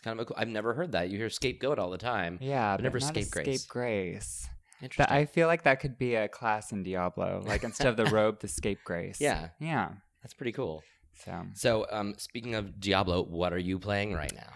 Kind 0.05 0.19
of 0.19 0.29
a. 0.29 0.39
I've 0.39 0.47
never 0.47 0.73
heard 0.75 0.91
that. 0.91 1.09
You 1.09 1.17
hear 1.17 1.29
scapegoat 1.31 1.79
all 1.79 1.89
the 1.89 1.97
time. 1.97 2.37
Yeah, 2.39 2.73
But 2.73 2.77
but 2.77 2.83
never 2.83 2.99
scapegrace. 2.99 3.63
scapegrace. 3.63 4.47
Interesting. 4.81 5.11
That 5.11 5.11
I 5.11 5.25
feel 5.25 5.47
like 5.47 5.63
that 5.63 5.79
could 5.79 5.97
be 5.97 6.13
a 6.13 6.27
class 6.27 6.71
in 6.71 6.83
Diablo. 6.83 7.41
Like 7.43 7.63
instead 7.63 7.87
of 7.87 7.97
the 7.97 8.05
robe, 8.15 8.39
the 8.39 8.47
scapegrace. 8.47 9.19
Yeah. 9.19 9.49
yeah. 9.59 9.89
That's 10.21 10.35
pretty 10.35 10.51
cool. 10.51 10.83
So 11.23 11.41
So, 11.55 11.85
um, 11.91 12.13
speaking 12.17 12.53
of 12.55 12.79
Diablo, 12.79 13.23
what 13.23 13.51
are 13.51 13.57
you 13.57 13.79
playing 13.79 14.13
right 14.13 14.33
now? 14.33 14.51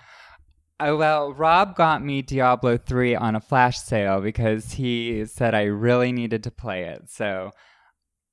Oh, 0.81 0.95
well, 0.97 1.33
Rob 1.33 1.75
got 1.75 2.03
me 2.03 2.21
Diablo 2.21 2.77
3 2.77 3.15
on 3.15 3.35
a 3.35 3.41
flash 3.41 3.79
sale 3.79 4.21
because 4.21 4.73
he 4.73 5.25
said 5.25 5.53
I 5.55 5.63
really 5.63 6.11
needed 6.11 6.43
to 6.43 6.51
play 6.51 6.83
it. 6.83 7.09
So 7.09 7.51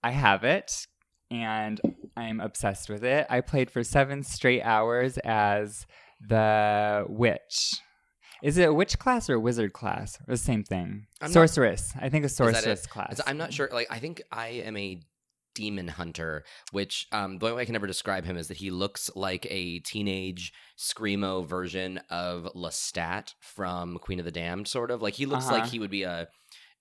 I 0.05 0.11
have 0.11 0.45
it 0.45 0.87
and 1.31 1.81
I'm 2.17 2.41
obsessed 2.41 2.89
with 2.89 3.05
it. 3.05 3.27
I 3.31 3.41
played 3.41 3.71
for 3.71 3.83
seven 3.83 4.23
straight 4.23 4.63
hours 4.63 5.19
as 5.19 5.87
the 6.21 7.05
witch. 7.09 7.81
Is 8.43 8.59
it 8.59 8.69
a 8.69 8.73
witch 8.75 8.99
class 8.99 9.31
or 9.31 9.35
a 9.35 9.41
wizard 9.41 9.73
class? 9.73 10.19
Or 10.29 10.35
the 10.35 10.37
same 10.37 10.63
thing? 10.63 11.07
I'm 11.21 11.29
not- 11.29 11.33
sorceress. 11.33 11.93
I 12.01 12.09
think 12.11 12.25
a 12.25 12.29
sorceress 12.29 12.87
class. 12.87 13.21
I'm 13.27 13.39
not 13.39 13.53
sure. 13.53 13.69
Like, 13.73 13.87
I 13.91 13.99
think 13.99 14.23
I 14.31 14.49
am 14.49 14.77
a 14.77 15.01
demon 15.55 15.89
hunter, 15.89 16.45
which 16.71 17.07
um, 17.13 17.39
the 17.39 17.47
only 17.47 17.57
way 17.57 17.63
I 17.63 17.65
can 17.65 17.75
ever 17.77 17.87
describe 17.87 18.27
him 18.27 18.37
is 18.37 18.49
that 18.49 18.59
he 18.59 18.71
looks 18.71 19.09
like 19.17 19.47
a 19.49 19.79
teenage 19.81 20.53
screamo 20.79 21.47
version 21.49 21.99
of 22.11 22.47
Lestat 22.55 23.33
from 23.41 23.97
Queen 23.99 24.19
of 24.19 24.27
the 24.27 24.31
Damned, 24.33 24.69
sort 24.69 24.91
of. 24.91 25.01
Like 25.01 25.15
he 25.15 25.25
looks 25.25 25.47
like 25.47 25.63
Uh-huh. 25.63 25.71
he 25.71 25.79
would 25.79 25.91
be 25.91 26.03
a 26.03 26.29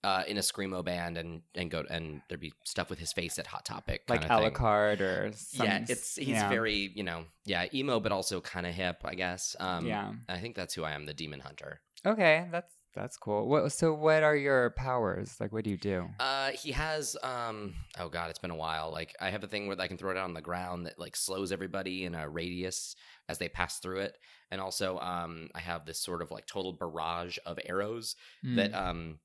uh, 0.04 0.24
in 0.28 0.38
a 0.38 0.42
screamo 0.42 0.84
band 0.84 1.18
and 1.18 1.42
and 1.56 1.72
go 1.72 1.84
and 1.90 2.22
there'd 2.30 2.40
be 2.40 2.54
stuff 2.64 2.90
with 2.90 3.00
his 3.00 3.12
face 3.14 3.40
at 3.40 3.48
Hot 3.48 3.66
Topic, 3.66 4.04
like. 4.08 4.22
Alucard 4.22 5.02
or 5.02 5.32
some, 5.36 5.66
yeah, 5.66 5.86
it's 5.88 6.16
he's 6.16 6.28
yeah. 6.28 6.50
very 6.50 6.92
you 6.94 7.04
know 7.04 7.26
yeah 7.46 7.66
emo, 7.74 8.00
but 8.00 8.12
also 8.12 8.42
kind 8.42 8.66
of 8.66 8.74
hip, 8.74 9.02
I 9.04 9.16
guess. 9.16 9.56
Um, 9.60 9.86
Yeah. 9.86 10.12
I 10.30 10.40
think 10.40 10.56
that's 10.56 10.74
who 10.74 10.84
I 10.84 10.92
am, 10.92 11.06
the 11.06 11.14
demon 11.14 11.40
hunter. 11.40 11.82
Okay, 12.06 12.48
that's 12.52 12.72
that's 12.94 13.18
cool. 13.18 13.48
What 13.48 13.72
so 13.74 13.94
what 13.94 14.24
are 14.24 14.36
your 14.36 14.70
powers? 14.70 15.36
Like 15.40 15.52
what 15.52 15.64
do 15.64 15.70
you 15.70 15.78
do? 15.78 16.08
Uh, 16.20 16.52
he 16.52 16.72
has 16.72 17.18
um. 17.24 17.74
Oh 18.00 18.08
God, 18.10 18.30
it's 18.30 18.40
been 18.40 18.52
a 18.52 18.56
while. 18.56 18.92
Like 18.92 19.16
I 19.20 19.32
have 19.32 19.44
a 19.44 19.48
thing 19.48 19.68
where 19.68 19.80
I 19.82 19.88
can 19.88 19.98
throw 19.98 20.12
it 20.12 20.18
out 20.18 20.24
on 20.24 20.34
the 20.34 20.42
ground 20.42 20.86
that 20.86 20.98
like 21.00 21.16
slows 21.16 21.52
everybody 21.52 22.06
in 22.06 22.16
a 22.16 22.30
radius 22.30 22.96
as 23.28 23.38
they 23.38 23.50
pass 23.50 23.80
through 23.80 24.00
it, 24.02 24.18
and 24.52 24.62
also 24.62 25.00
um, 25.00 25.50
I 25.56 25.60
have 25.60 25.86
this 25.86 26.00
sort 26.00 26.22
of 26.22 26.32
like 26.32 26.46
total 26.46 26.74
barrage 26.74 27.38
of 27.46 27.60
arrows 27.66 28.16
Hmm. 28.44 28.56
that 28.56 28.74
um 28.74 29.20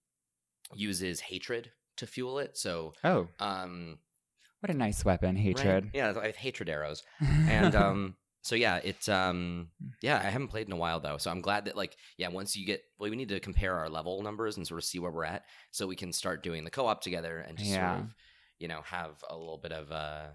uses 0.75 1.21
hatred 1.21 1.71
to 1.97 2.07
fuel 2.07 2.39
it. 2.39 2.57
So 2.57 2.95
Oh, 3.05 3.29
um, 3.39 3.99
what 4.61 4.71
a 4.71 4.75
nice 4.75 5.05
weapon, 5.05 5.37
right? 5.37 5.43
hatred. 5.43 5.91
Yeah, 5.95 6.13
I 6.21 6.27
have 6.27 6.37
hatred 6.37 6.69
arrows, 6.69 7.03
and 7.49 7.75
um, 7.75 8.17
so 8.43 8.55
yeah, 8.57 8.81
it's 8.83 9.09
um 9.09 9.69
yeah, 10.03 10.19
I 10.19 10.31
haven't 10.31 10.49
played 10.49 10.67
in 10.67 10.73
a 10.73 10.77
while 10.77 11.01
though. 11.01 11.17
So 11.19 11.31
I'm 11.31 11.41
glad 11.41 11.65
that 11.67 11.77
like 11.77 11.97
yeah, 12.17 12.29
once 12.29 12.57
you 12.57 12.67
get 12.67 12.83
well, 12.99 13.11
we 13.11 13.17
need 13.17 13.29
to 13.31 13.41
compare 13.41 13.77
our 13.77 13.89
level 13.89 14.23
numbers 14.23 14.57
and 14.57 14.67
sort 14.67 14.79
of 14.79 14.85
see 14.85 14.99
where 14.99 15.11
we're 15.11 15.25
at 15.25 15.45
so 15.71 15.87
we 15.87 15.97
can 15.97 16.13
start 16.13 16.43
doing 16.43 16.65
the 16.65 16.71
co-op 16.71 17.01
together 17.03 17.39
and 17.39 17.57
just 17.59 17.71
Yeah. 17.71 17.91
sort 17.91 18.05
of 18.05 18.15
you 18.59 18.69
know 18.69 18.83
have 18.85 19.23
a 19.29 19.37
little 19.37 19.59
bit 19.59 19.73
of 19.73 19.91
a 19.91 20.35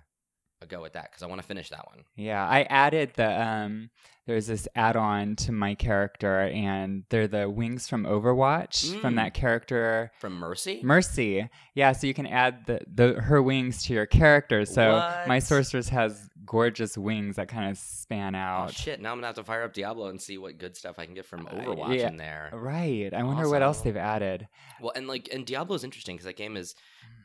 a 0.66 0.68
go 0.68 0.84
at 0.86 0.94
that 0.94 1.12
because 1.12 1.24
I 1.24 1.28
want 1.28 1.42
to 1.42 1.48
finish 1.48 1.70
that 1.70 1.86
one. 1.88 2.04
Yeah, 2.16 2.46
I 2.46 2.64
added 2.64 3.12
the 3.16 3.42
um 3.42 3.90
there's 4.28 4.48
this 4.48 4.68
add-on 4.76 5.36
to 5.36 5.52
my 5.52 5.76
character 5.76 6.40
and 6.42 7.04
they're 7.10 7.28
the 7.28 7.48
wings 7.48 7.88
from 7.88 8.06
Overwatch 8.06 9.00
from 9.00 9.14
Mm. 9.14 9.18
that 9.18 9.34
character 9.36 10.12
From 10.20 10.34
Mercy? 10.40 10.80
Mercy. 10.82 11.48
Yeah, 11.76 11.92
so 11.92 12.08
you 12.08 12.16
can 12.16 12.26
add 12.26 12.66
the, 12.66 12.80
the 12.92 13.22
her 13.22 13.40
wings 13.44 13.84
to 13.84 13.94
your 13.94 14.08
character. 14.08 14.66
So 14.66 14.94
my 15.28 15.36
What? 15.36 15.44
sorceress 15.44 15.90
has 15.90 16.28
gorgeous 16.44 16.98
wings 16.98 17.36
that 17.36 17.50
kind 17.50 17.70
of 17.70 17.78
span 17.78 18.34
out. 18.34 18.70
Oh 18.70 18.72
shit! 18.72 19.00
Now 19.00 19.12
I'm 19.12 19.18
gonna 19.18 19.28
have 19.28 19.36
to 19.36 19.44
fire 19.44 19.64
up 19.64 19.74
Diablo 19.74 20.08
and 20.08 20.20
see 20.22 20.38
what 20.40 20.58
good 20.58 20.76
stuff 20.76 20.98
I 20.98 21.06
can 21.06 21.14
get 21.14 21.26
from 21.26 21.46
Uh, 21.48 21.52
Overwatch 21.52 21.98
yeah. 22.00 22.08
in 22.08 22.18
there. 22.18 22.50
Right. 22.54 23.14
I 23.14 23.22
wonder 23.24 23.48
what 23.50 23.62
else 23.62 23.82
they've 23.82 23.96
added. 23.98 24.48
Well, 24.82 24.92
and 24.96 25.08
like, 25.08 25.30
and 25.32 25.46
Diablo 25.46 25.76
is 25.76 25.84
interesting 25.84 26.16
because 26.16 26.26
that 26.26 26.36
game 26.38 26.56
has 26.56 26.74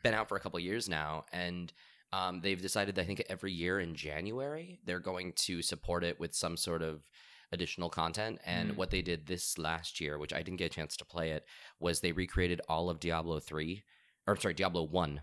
been 0.03 0.13
out 0.13 0.27
for 0.29 0.35
a 0.37 0.39
couple 0.39 0.59
years 0.59 0.87
now, 0.89 1.25
and 1.33 1.71
um, 2.13 2.41
they've 2.41 2.61
decided 2.61 2.95
that 2.95 3.01
I 3.01 3.05
think 3.05 3.23
every 3.29 3.51
year 3.51 3.79
in 3.79 3.95
January 3.95 4.79
they're 4.85 4.99
going 4.99 5.33
to 5.47 5.61
support 5.61 6.03
it 6.03 6.19
with 6.19 6.33
some 6.33 6.57
sort 6.57 6.81
of 6.81 7.03
additional 7.51 7.89
content. 7.89 8.39
And 8.45 8.71
Mm. 8.71 8.75
what 8.77 8.89
they 8.91 9.01
did 9.01 9.27
this 9.27 9.57
last 9.57 9.99
year, 9.99 10.17
which 10.17 10.33
I 10.33 10.41
didn't 10.43 10.57
get 10.57 10.65
a 10.71 10.75
chance 10.75 10.95
to 10.97 11.05
play 11.05 11.31
it, 11.31 11.45
was 11.79 11.99
they 11.99 12.11
recreated 12.13 12.61
all 12.69 12.89
of 12.89 12.99
Diablo 12.99 13.39
three, 13.39 13.83
or 14.27 14.35
sorry, 14.37 14.53
Diablo 14.53 14.83
one. 14.83 15.21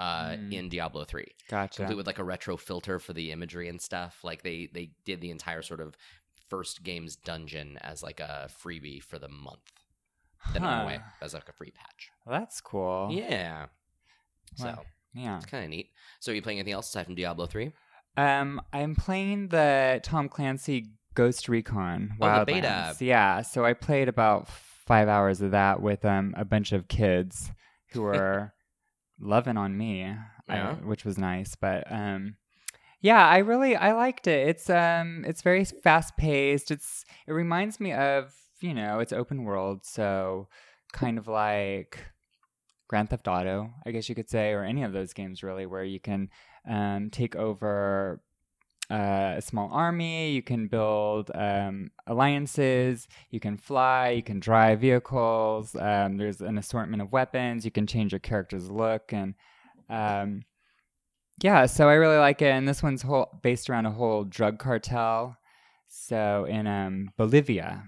Uh, 0.00 0.36
Mm. 0.36 0.52
in 0.52 0.68
Diablo 0.68 1.04
three, 1.04 1.34
Gotcha. 1.48 1.78
complete 1.78 1.96
with 1.96 2.06
like 2.06 2.20
a 2.20 2.24
retro 2.24 2.56
filter 2.56 3.00
for 3.00 3.12
the 3.12 3.32
imagery 3.32 3.68
and 3.68 3.82
stuff. 3.82 4.22
Like 4.22 4.42
they 4.44 4.66
they 4.72 4.92
did 5.04 5.20
the 5.20 5.30
entire 5.32 5.60
sort 5.60 5.80
of 5.80 5.96
first 6.48 6.84
game's 6.84 7.16
dungeon 7.16 7.76
as 7.78 8.00
like 8.00 8.20
a 8.20 8.48
freebie 8.48 9.02
for 9.02 9.18
the 9.18 9.28
month. 9.28 9.72
Then 10.52 10.62
went 10.62 10.82
away 10.82 11.00
as 11.20 11.34
like 11.34 11.48
a 11.48 11.52
free 11.52 11.72
patch. 11.72 12.10
Well, 12.24 12.38
that's 12.38 12.60
cool. 12.60 13.08
Yeah. 13.10 13.66
So 14.54 14.66
Well, 14.66 14.86
Yeah. 15.14 15.36
it's 15.36 15.46
kind 15.46 15.64
of 15.64 15.70
neat. 15.70 15.90
So 16.20 16.32
are 16.32 16.34
you 16.34 16.42
playing 16.42 16.58
anything 16.58 16.74
else 16.74 16.88
aside 16.88 17.06
from 17.06 17.14
Diablo 17.14 17.46
three? 17.46 17.72
Um, 18.16 18.60
I'm 18.72 18.94
playing 18.94 19.48
the 19.48 20.00
Tom 20.02 20.28
Clancy 20.28 20.86
Ghost 21.14 21.48
Recon 21.48 22.12
Oh, 22.20 22.40
the 22.40 22.44
beta. 22.46 22.94
Yeah, 23.00 23.42
so 23.42 23.64
I 23.64 23.72
played 23.74 24.08
about 24.08 24.48
five 24.48 25.08
hours 25.08 25.40
of 25.40 25.50
that 25.52 25.80
with 25.82 26.04
um 26.04 26.34
a 26.36 26.44
bunch 26.44 26.72
of 26.72 26.88
kids 26.88 27.50
who 27.92 28.02
were 28.02 28.52
loving 29.20 29.56
on 29.56 29.76
me, 29.76 30.14
I- 30.48 30.72
which 30.84 31.04
was 31.04 31.18
nice. 31.18 31.54
But 31.56 31.90
um, 31.92 32.36
yeah, 33.00 33.26
I 33.26 33.38
really 33.38 33.76
I 33.76 33.92
liked 33.92 34.26
it. 34.26 34.48
It's 34.48 34.68
um 34.70 35.24
it's 35.26 35.42
very 35.42 35.64
fast 35.64 36.16
paced. 36.16 36.70
It's 36.70 37.04
it 37.26 37.32
reminds 37.32 37.78
me 37.80 37.92
of 37.92 38.32
you 38.60 38.74
know 38.74 38.98
it's 38.98 39.12
open 39.12 39.44
world, 39.44 39.84
so 39.84 40.48
kind 40.92 41.18
of 41.18 41.28
like 41.28 41.98
Grand 42.88 43.10
Theft 43.10 43.28
Auto, 43.28 43.70
I 43.86 43.90
guess 43.90 44.08
you 44.08 44.14
could 44.14 44.30
say, 44.30 44.52
or 44.52 44.64
any 44.64 44.82
of 44.82 44.92
those 44.92 45.12
games 45.12 45.42
really, 45.42 45.66
where 45.66 45.84
you 45.84 46.00
can 46.00 46.30
um, 46.68 47.10
take 47.10 47.36
over 47.36 48.20
uh, 48.90 49.34
a 49.36 49.42
small 49.42 49.70
army, 49.70 50.30
you 50.30 50.42
can 50.42 50.66
build 50.66 51.30
um, 51.34 51.90
alliances, 52.06 53.06
you 53.30 53.38
can 53.38 53.58
fly, 53.58 54.10
you 54.10 54.22
can 54.22 54.40
drive 54.40 54.80
vehicles. 54.80 55.76
Um, 55.76 56.16
there's 56.16 56.40
an 56.40 56.56
assortment 56.56 57.02
of 57.02 57.12
weapons. 57.12 57.66
You 57.66 57.70
can 57.70 57.86
change 57.86 58.12
your 58.12 58.18
character's 58.20 58.70
look, 58.70 59.12
and 59.12 59.34
um, 59.90 60.42
yeah, 61.42 61.66
so 61.66 61.88
I 61.88 61.94
really 61.94 62.16
like 62.16 62.40
it. 62.40 62.50
And 62.50 62.66
this 62.66 62.82
one's 62.82 63.02
whole 63.02 63.38
based 63.42 63.68
around 63.68 63.86
a 63.86 63.90
whole 63.90 64.24
drug 64.24 64.58
cartel. 64.58 65.36
So 65.88 66.44
in 66.44 66.66
um, 66.66 67.10
Bolivia. 67.16 67.84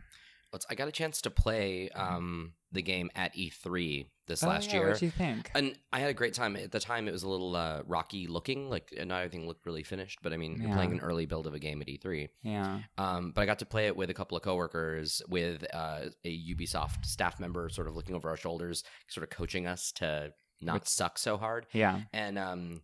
I 0.68 0.74
got 0.74 0.88
a 0.88 0.92
chance 0.92 1.22
to 1.22 1.30
play 1.30 1.90
um, 1.90 2.54
the 2.72 2.82
game 2.82 3.10
at 3.14 3.34
E3 3.36 4.06
this 4.30 4.42
Oh, 4.42 4.48
last 4.48 4.70
yeah, 4.70 4.78
year. 4.78 4.88
What 4.88 4.98
do 4.98 5.04
you 5.04 5.10
think? 5.10 5.50
and 5.54 5.76
I 5.92 6.00
had 6.00 6.08
a 6.08 6.14
great 6.14 6.32
time. 6.32 6.56
At 6.56 6.72
the 6.72 6.80
time, 6.80 7.06
it 7.06 7.12
was 7.12 7.22
a 7.22 7.28
little 7.28 7.54
uh, 7.54 7.82
rocky 7.86 8.26
looking, 8.26 8.70
like 8.70 8.90
not 8.96 9.18
everything 9.18 9.46
looked 9.46 9.66
really 9.66 9.82
finished. 9.82 10.20
But 10.22 10.32
I 10.32 10.38
mean, 10.38 10.62
Yeah. 10.62 10.74
playing 10.74 10.92
an 10.92 11.00
early 11.00 11.26
build 11.26 11.46
of 11.46 11.52
a 11.54 11.58
game 11.58 11.82
at 11.82 11.88
E3. 11.88 12.28
Yeah. 12.42 12.80
Um, 12.96 13.32
but 13.32 13.42
I 13.42 13.46
got 13.46 13.58
to 13.58 13.66
play 13.66 13.86
it 13.88 13.96
with 13.96 14.08
a 14.08 14.14
couple 14.14 14.36
of 14.38 14.42
coworkers, 14.42 15.20
with 15.28 15.64
uh, 15.74 16.06
a 16.24 16.54
Ubisoft 16.54 17.04
staff 17.04 17.38
member, 17.38 17.68
sort 17.68 17.86
of 17.88 17.94
looking 17.94 18.14
over 18.16 18.30
our 18.30 18.36
shoulders, 18.38 18.82
sort 19.08 19.24
of 19.24 19.30
coaching 19.30 19.66
us 19.66 19.92
to 19.96 20.32
not 20.62 20.88
suck 20.88 21.18
so 21.18 21.36
hard. 21.36 21.66
Yeah. 21.72 22.00
and 22.12 22.38
um, 22.38 22.82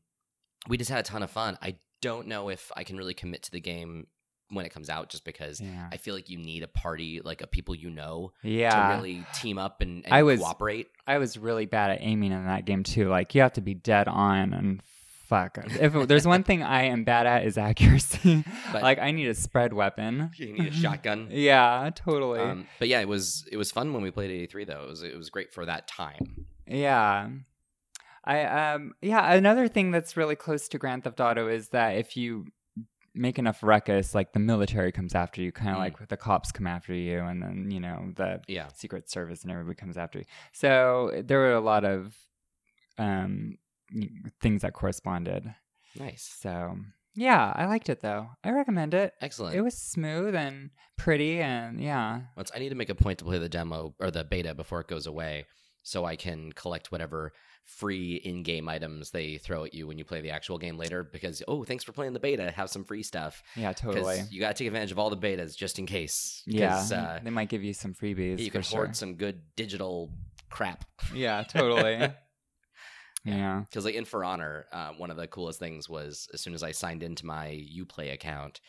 we 0.68 0.76
just 0.76 0.90
had 0.90 1.00
a 1.00 1.02
ton 1.02 1.22
of 1.22 1.30
fun. 1.30 1.56
I 1.62 1.76
don't 2.02 2.26
know 2.26 2.48
if 2.50 2.70
I 2.76 2.84
can 2.84 2.96
really 2.96 3.14
commit 3.14 3.42
to 3.44 3.50
the 3.50 3.60
game 3.60 4.06
when 4.50 4.64
it 4.64 4.70
comes 4.70 4.88
out, 4.88 5.08
just 5.08 5.24
because 5.24 5.60
Yeah. 5.60 5.88
I 5.92 5.96
feel 5.96 6.14
like 6.14 6.28
you 6.30 6.38
need 6.38 6.62
a 6.62 6.68
party, 6.68 7.20
like 7.24 7.42
a 7.42 7.46
people 7.46 7.74
you 7.74 7.90
know, 7.90 8.32
Yeah. 8.42 8.90
to 8.90 8.96
really 8.96 9.24
team 9.34 9.58
up 9.58 9.80
and, 9.80 10.04
and 10.04 10.14
I 10.14 10.22
was- 10.22 10.40
cooperate. 10.40 10.88
I 11.06 11.18
was 11.18 11.36
really 11.38 11.66
bad 11.66 11.90
at 11.90 11.98
aiming 12.00 12.32
in 12.32 12.44
that 12.46 12.64
game 12.64 12.82
too. 12.82 13.08
Like 13.08 13.34
you 13.34 13.40
have 13.42 13.54
to 13.54 13.60
be 13.60 13.74
dead 13.74 14.06
on 14.08 14.52
and 14.52 14.82
fuck. 15.28 15.58
If 15.80 16.06
there's 16.06 16.26
one 16.26 16.44
thing 16.44 16.62
I 16.62 16.84
am 16.84 17.02
bad 17.02 17.26
at 17.26 17.44
is 17.44 17.58
accuracy. 17.68 18.44
But- 18.72 18.82
like 18.82 18.98
I 19.00 19.10
need 19.10 19.26
a 19.28 19.34
spread 19.34 19.72
weapon. 19.72 20.30
You 20.38 20.52
need 20.52 20.68
a 20.68 20.72
shotgun. 20.72 21.28
Yeah, 21.32 21.90
totally. 21.94 22.38
Um, 22.40 22.66
but 22.78 22.86
yeah, 22.88 23.00
it 23.00 23.08
was 23.08 23.48
it 23.50 23.56
was 23.56 23.72
fun 23.72 23.92
when 23.92 24.02
we 24.02 24.10
played 24.12 24.30
at 24.30 24.50
E3 24.50 24.64
though. 24.66 24.84
It 24.84 24.88
was 24.88 25.02
it 25.02 25.16
was 25.16 25.28
great 25.30 25.52
for 25.52 25.66
that 25.66 25.88
time. 25.88 26.46
yeah. 26.68 27.28
I 28.24 28.42
um 28.74 28.94
yeah, 29.02 29.32
another 29.34 29.68
thing 29.68 29.92
that's 29.92 30.16
really 30.16 30.34
close 30.34 30.66
to 30.68 30.78
Grand 30.78 31.04
Theft 31.04 31.20
Auto 31.20 31.46
is 31.48 31.68
that 31.68 31.90
if 31.96 32.16
you 32.16 32.46
make 33.16 33.38
enough 33.38 33.62
ruckus, 33.62 34.14
like 34.14 34.32
the 34.32 34.38
military 34.38 34.92
comes 34.92 35.14
after 35.14 35.40
you, 35.40 35.50
kind 35.52 35.70
of 35.70 35.76
Mm. 35.76 35.80
like 36.00 36.08
the 36.08 36.16
cops 36.16 36.52
come 36.52 36.66
after 36.66 36.92
you, 36.94 37.20
and 37.20 37.42
then 37.42 37.70
you 37.70 37.80
know 37.80 38.12
the 38.14 38.40
Yeah, 38.46 38.68
Secret 38.68 39.10
Service 39.10 39.42
and 39.42 39.50
everybody 39.50 39.74
comes 39.76 39.96
after 39.96 40.18
you. 40.20 40.24
So 40.52 41.22
there 41.24 41.38
were 41.38 41.54
a 41.54 41.60
lot 41.60 41.84
of 41.84 42.14
um, 42.98 43.58
things 44.40 44.62
that 44.62 44.72
corresponded. 44.72 45.54
nice, 45.98 46.22
So 46.40 46.76
yeah, 47.14 47.52
I 47.54 47.66
liked 47.66 47.88
it 47.88 48.00
though. 48.00 48.28
I 48.44 48.50
recommend 48.50 48.94
it. 48.94 49.14
excellent. 49.20 49.56
It 49.56 49.60
was 49.62 49.76
smooth 49.76 50.34
and 50.34 50.70
pretty, 50.98 51.40
and 51.40 51.80
yeah, 51.80 52.22
Let's- 52.36 52.52
I 52.54 52.58
need 52.58 52.70
to 52.70 52.74
make 52.74 52.88
a 52.90 52.94
point 52.94 53.18
to 53.20 53.24
play 53.24 53.38
the 53.38 53.48
demo 53.48 53.94
or 54.00 54.10
the 54.10 54.24
beta 54.24 54.54
before 54.54 54.80
it 54.80 54.88
goes 54.88 55.06
away, 55.06 55.46
so 55.82 56.04
I 56.04 56.16
can 56.16 56.52
collect 56.52 56.90
whatever 56.92 57.32
free 57.66 58.14
in-game 58.16 58.68
items 58.68 59.10
they 59.10 59.36
throw 59.36 59.64
at 59.64 59.74
you 59.74 59.86
when 59.86 59.98
you 59.98 60.04
play 60.04 60.20
the 60.20 60.30
actual 60.30 60.56
game 60.56 60.78
later. 60.78 61.04
Because 61.04 61.42
oh, 61.46 61.64
thanks 61.64 61.84
for 61.84 61.92
playing 61.92 62.12
the 62.12 62.20
beta, 62.20 62.50
have 62.50 62.70
some 62.70 62.84
free 62.84 63.02
stuff. 63.02 63.42
yeah, 63.56 63.72
totally. 63.72 64.22
You 64.30 64.40
got 64.40 64.48
to 64.48 64.54
take 64.54 64.68
advantage 64.68 64.92
of 64.92 64.98
all 64.98 65.10
the 65.10 65.16
betas 65.16 65.56
just 65.56 65.78
in 65.78 65.86
case 65.86 66.42
Yeah, 66.46 66.76
uh, 66.76 67.18
they 67.22 67.30
might 67.30 67.48
give 67.48 67.62
you 67.62 67.74
some 67.74 67.94
freebies. 67.94 68.38
you 68.38 68.50
can 68.50 68.62
sure. 68.62 68.78
hoard 68.78 68.96
some 68.96 69.14
good 69.14 69.40
digital 69.56 70.10
crap. 70.48 70.84
Yeah, 71.14 71.42
totally. 71.42 72.08
yeah. 73.24 73.60
Because 73.60 73.84
like 73.84 73.94
in 73.94 74.04
For 74.04 74.24
Honor, 74.24 74.66
uh, 74.72 74.90
one 74.96 75.10
of 75.10 75.16
the 75.16 75.26
coolest 75.26 75.58
things 75.58 75.88
was 75.88 76.28
as 76.32 76.40
soon 76.40 76.54
as 76.54 76.62
I 76.62 76.70
signed 76.70 77.02
into 77.02 77.26
my 77.26 77.62
UPlay 77.76 78.12
account, 78.12 78.60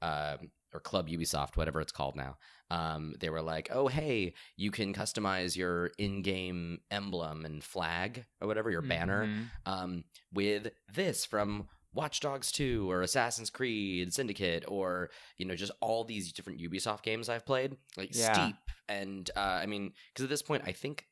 um, 0.00 0.50
or 0.74 0.80
Club 0.80 1.08
Ubisoft, 1.08 1.56
whatever 1.56 1.80
it's 1.80 1.92
called 1.92 2.16
now, 2.16 2.36
um, 2.72 3.14
they 3.20 3.28
were 3.30 3.42
like, 3.42 3.68
"Oh, 3.72 3.86
hey, 3.88 4.34
you 4.56 4.70
can 4.70 4.92
customize 4.94 5.56
your 5.56 5.90
in-game 5.98 6.80
emblem 6.90 7.44
and 7.44 7.62
flag 7.62 8.24
or 8.40 8.48
whatever 8.48 8.70
your 8.70 8.82
banner 8.82 9.26
Mhm. 9.26 9.48
um, 9.66 10.04
with 10.32 10.72
this 10.92 11.24
from." 11.26 11.68
Watch 11.94 12.20
Dogs 12.20 12.50
2 12.52 12.90
or 12.90 13.02
Assassin's 13.02 13.50
Creed 13.50 14.14
Syndicate 14.14 14.64
or 14.66 15.10
you 15.36 15.44
know 15.44 15.54
just 15.54 15.72
all 15.82 16.04
these 16.04 16.32
different 16.32 16.58
Ubisoft 16.58 17.02
games 17.02 17.28
I've 17.28 17.44
played 17.44 17.76
like 17.98 18.14
Yeah. 18.14 18.32
Steep 18.32 18.56
and 18.88 19.30
uh, 19.36 19.40
I 19.62 19.66
mean 19.66 19.92
because 20.08 20.24
at 20.24 20.30
this 20.30 20.40
point 20.40 20.62
I 20.64 20.72
think 20.72 21.06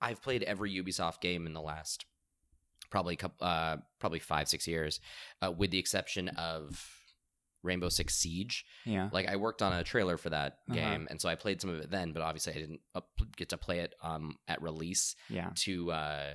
I've 0.00 0.22
played 0.22 0.44
every 0.44 0.72
Ubisoft 0.80 1.20
game 1.20 1.44
in 1.44 1.54
the 1.54 1.60
last 1.60 2.04
probably 2.88 3.16
coup 3.16 3.32
uh, 3.40 3.78
probably 3.98 4.20
five 4.20 4.46
six 4.48 4.68
years, 4.68 5.00
uh, 5.42 5.50
with 5.50 5.72
the 5.72 5.78
exception 5.78 6.28
of 6.28 6.95
Rainbow 7.66 7.88
Six 7.90 8.14
Siege. 8.16 8.64
Yeah. 8.84 9.10
Like 9.12 9.28
I 9.28 9.36
worked 9.36 9.60
on 9.62 9.72
a 9.72 9.84
trailer 9.84 10.16
for 10.16 10.30
that 10.30 10.58
Uh-huh. 10.68 10.74
game, 10.74 11.06
and 11.10 11.20
so 11.20 11.28
I 11.28 11.34
played 11.34 11.60
some 11.60 11.70
of 11.70 11.80
it 11.80 11.90
then, 11.90 12.12
but 12.12 12.22
obviously 12.22 12.54
I 12.54 12.58
didn't 12.58 12.80
get 13.36 13.50
to 13.50 13.58
play 13.58 13.80
it 13.80 13.94
um, 14.02 14.36
at 14.48 14.62
release 14.62 15.14
Yeah. 15.28 15.50
to 15.64 15.90
uh, 15.92 16.32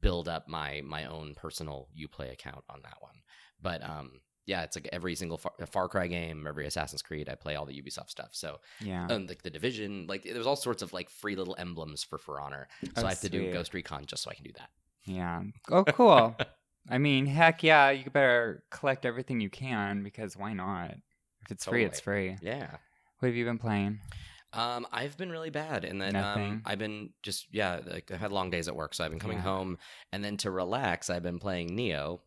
build 0.00 0.28
up 0.28 0.48
my 0.48 0.82
my 0.84 1.04
own 1.06 1.34
personal 1.34 1.88
UPlay 1.96 2.32
account 2.32 2.64
on 2.68 2.80
that 2.82 2.96
one. 3.00 3.22
But 3.62 3.82
um, 3.82 4.20
yeah, 4.44 4.62
it's 4.62 4.76
like 4.76 4.88
every 4.92 5.14
single 5.16 5.38
Far-, 5.38 5.54
Far 5.72 5.88
Cry 5.88 6.06
game, 6.06 6.46
every 6.46 6.66
Assassin's 6.66 7.02
Creed, 7.02 7.28
I 7.28 7.34
play 7.34 7.56
all 7.56 7.66
the 7.66 7.80
Ubisoft 7.82 8.10
stuff. 8.10 8.30
So 8.32 8.60
Yeah. 8.80 9.06
um, 9.10 9.26
like 9.26 9.42
the 9.42 9.50
division 9.50 10.06
like 10.08 10.22
there's 10.24 10.46
all 10.46 10.56
sorts 10.56 10.82
of 10.82 10.92
like 10.92 11.08
free 11.10 11.36
little 11.36 11.56
emblems 11.58 12.02
for 12.04 12.18
for 12.18 12.40
honor 12.40 12.68
so 12.96 13.02
Oh, 13.02 13.06
i 13.06 13.10
have 13.10 13.20
to 13.20 13.28
do 13.28 13.50
ghost 13.52 13.74
recon 13.74 14.04
just 14.06 14.22
so 14.22 14.30
i 14.30 14.34
can 14.34 14.44
do 14.44 14.52
that 14.58 14.70
Yeah. 15.04 15.42
Oh, 15.70 15.84
cool. 15.84 16.36
I 16.88 16.98
mean, 16.98 17.26
heck 17.26 17.62
yeah, 17.62 17.90
you 17.90 18.10
better 18.10 18.62
collect 18.70 19.04
everything 19.04 19.40
you 19.40 19.50
can 19.50 20.02
because 20.02 20.36
why 20.36 20.52
not? 20.52 20.92
If 21.44 21.50
it's 21.50 21.64
free, 21.64 21.84
it's 21.84 22.00
free. 22.00 22.36
yeah 22.42 22.76
What 23.18 23.28
have 23.28 23.36
you 23.36 23.44
been 23.44 23.58
playing? 23.58 24.00
um 24.52 24.86
i've 24.92 25.16
been 25.18 25.30
really 25.30 25.50
bad 25.50 25.84
and 25.84 26.00
then 26.00 26.12
Nothing. 26.12 26.52
um 26.52 26.62
i've 26.64 26.78
been 26.78 27.10
just 27.24 27.48
yeah 27.50 27.80
like 27.84 28.10
i've 28.12 28.20
had 28.20 28.30
long 28.30 28.48
days 28.48 28.68
at 28.68 28.76
work 28.76 28.94
so 28.94 29.04
i've 29.04 29.10
been 29.10 29.18
coming 29.18 29.38
Yeah. 29.38 29.42
home 29.42 29.76
and 30.12 30.22
then 30.24 30.36
to 30.38 30.52
relax 30.52 31.10
i've 31.10 31.24
been 31.24 31.40
playing 31.40 31.76
Nioh 31.76 32.20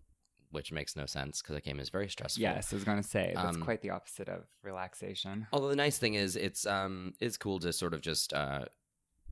which 0.52 0.72
makes 0.74 0.98
no 0.98 1.06
sense 1.06 1.42
because 1.42 1.56
that 1.56 1.64
game 1.64 1.80
is 1.80 1.90
very 1.90 2.10
stressful. 2.10 2.42
Yes, 2.42 2.74
I 2.74 2.76
was 2.76 2.84
going 2.84 3.02
to 3.02 3.08
say 3.08 3.32
that's 3.36 3.56
Um, 3.56 3.62
quite 3.64 3.82
the 3.82 3.92
opposite 3.92 4.28
of 4.30 4.46
relaxation. 4.64 5.48
Although 5.54 5.70
the 5.70 5.76
nice 5.76 5.98
thing 6.00 6.16
is, 6.16 6.36
it's 6.36 6.66
um, 6.66 7.14
it's 7.20 7.38
cool 7.38 7.60
to 7.60 7.72
sort 7.72 7.94
of 7.94 8.02
just 8.02 8.34
uh, 8.34 8.66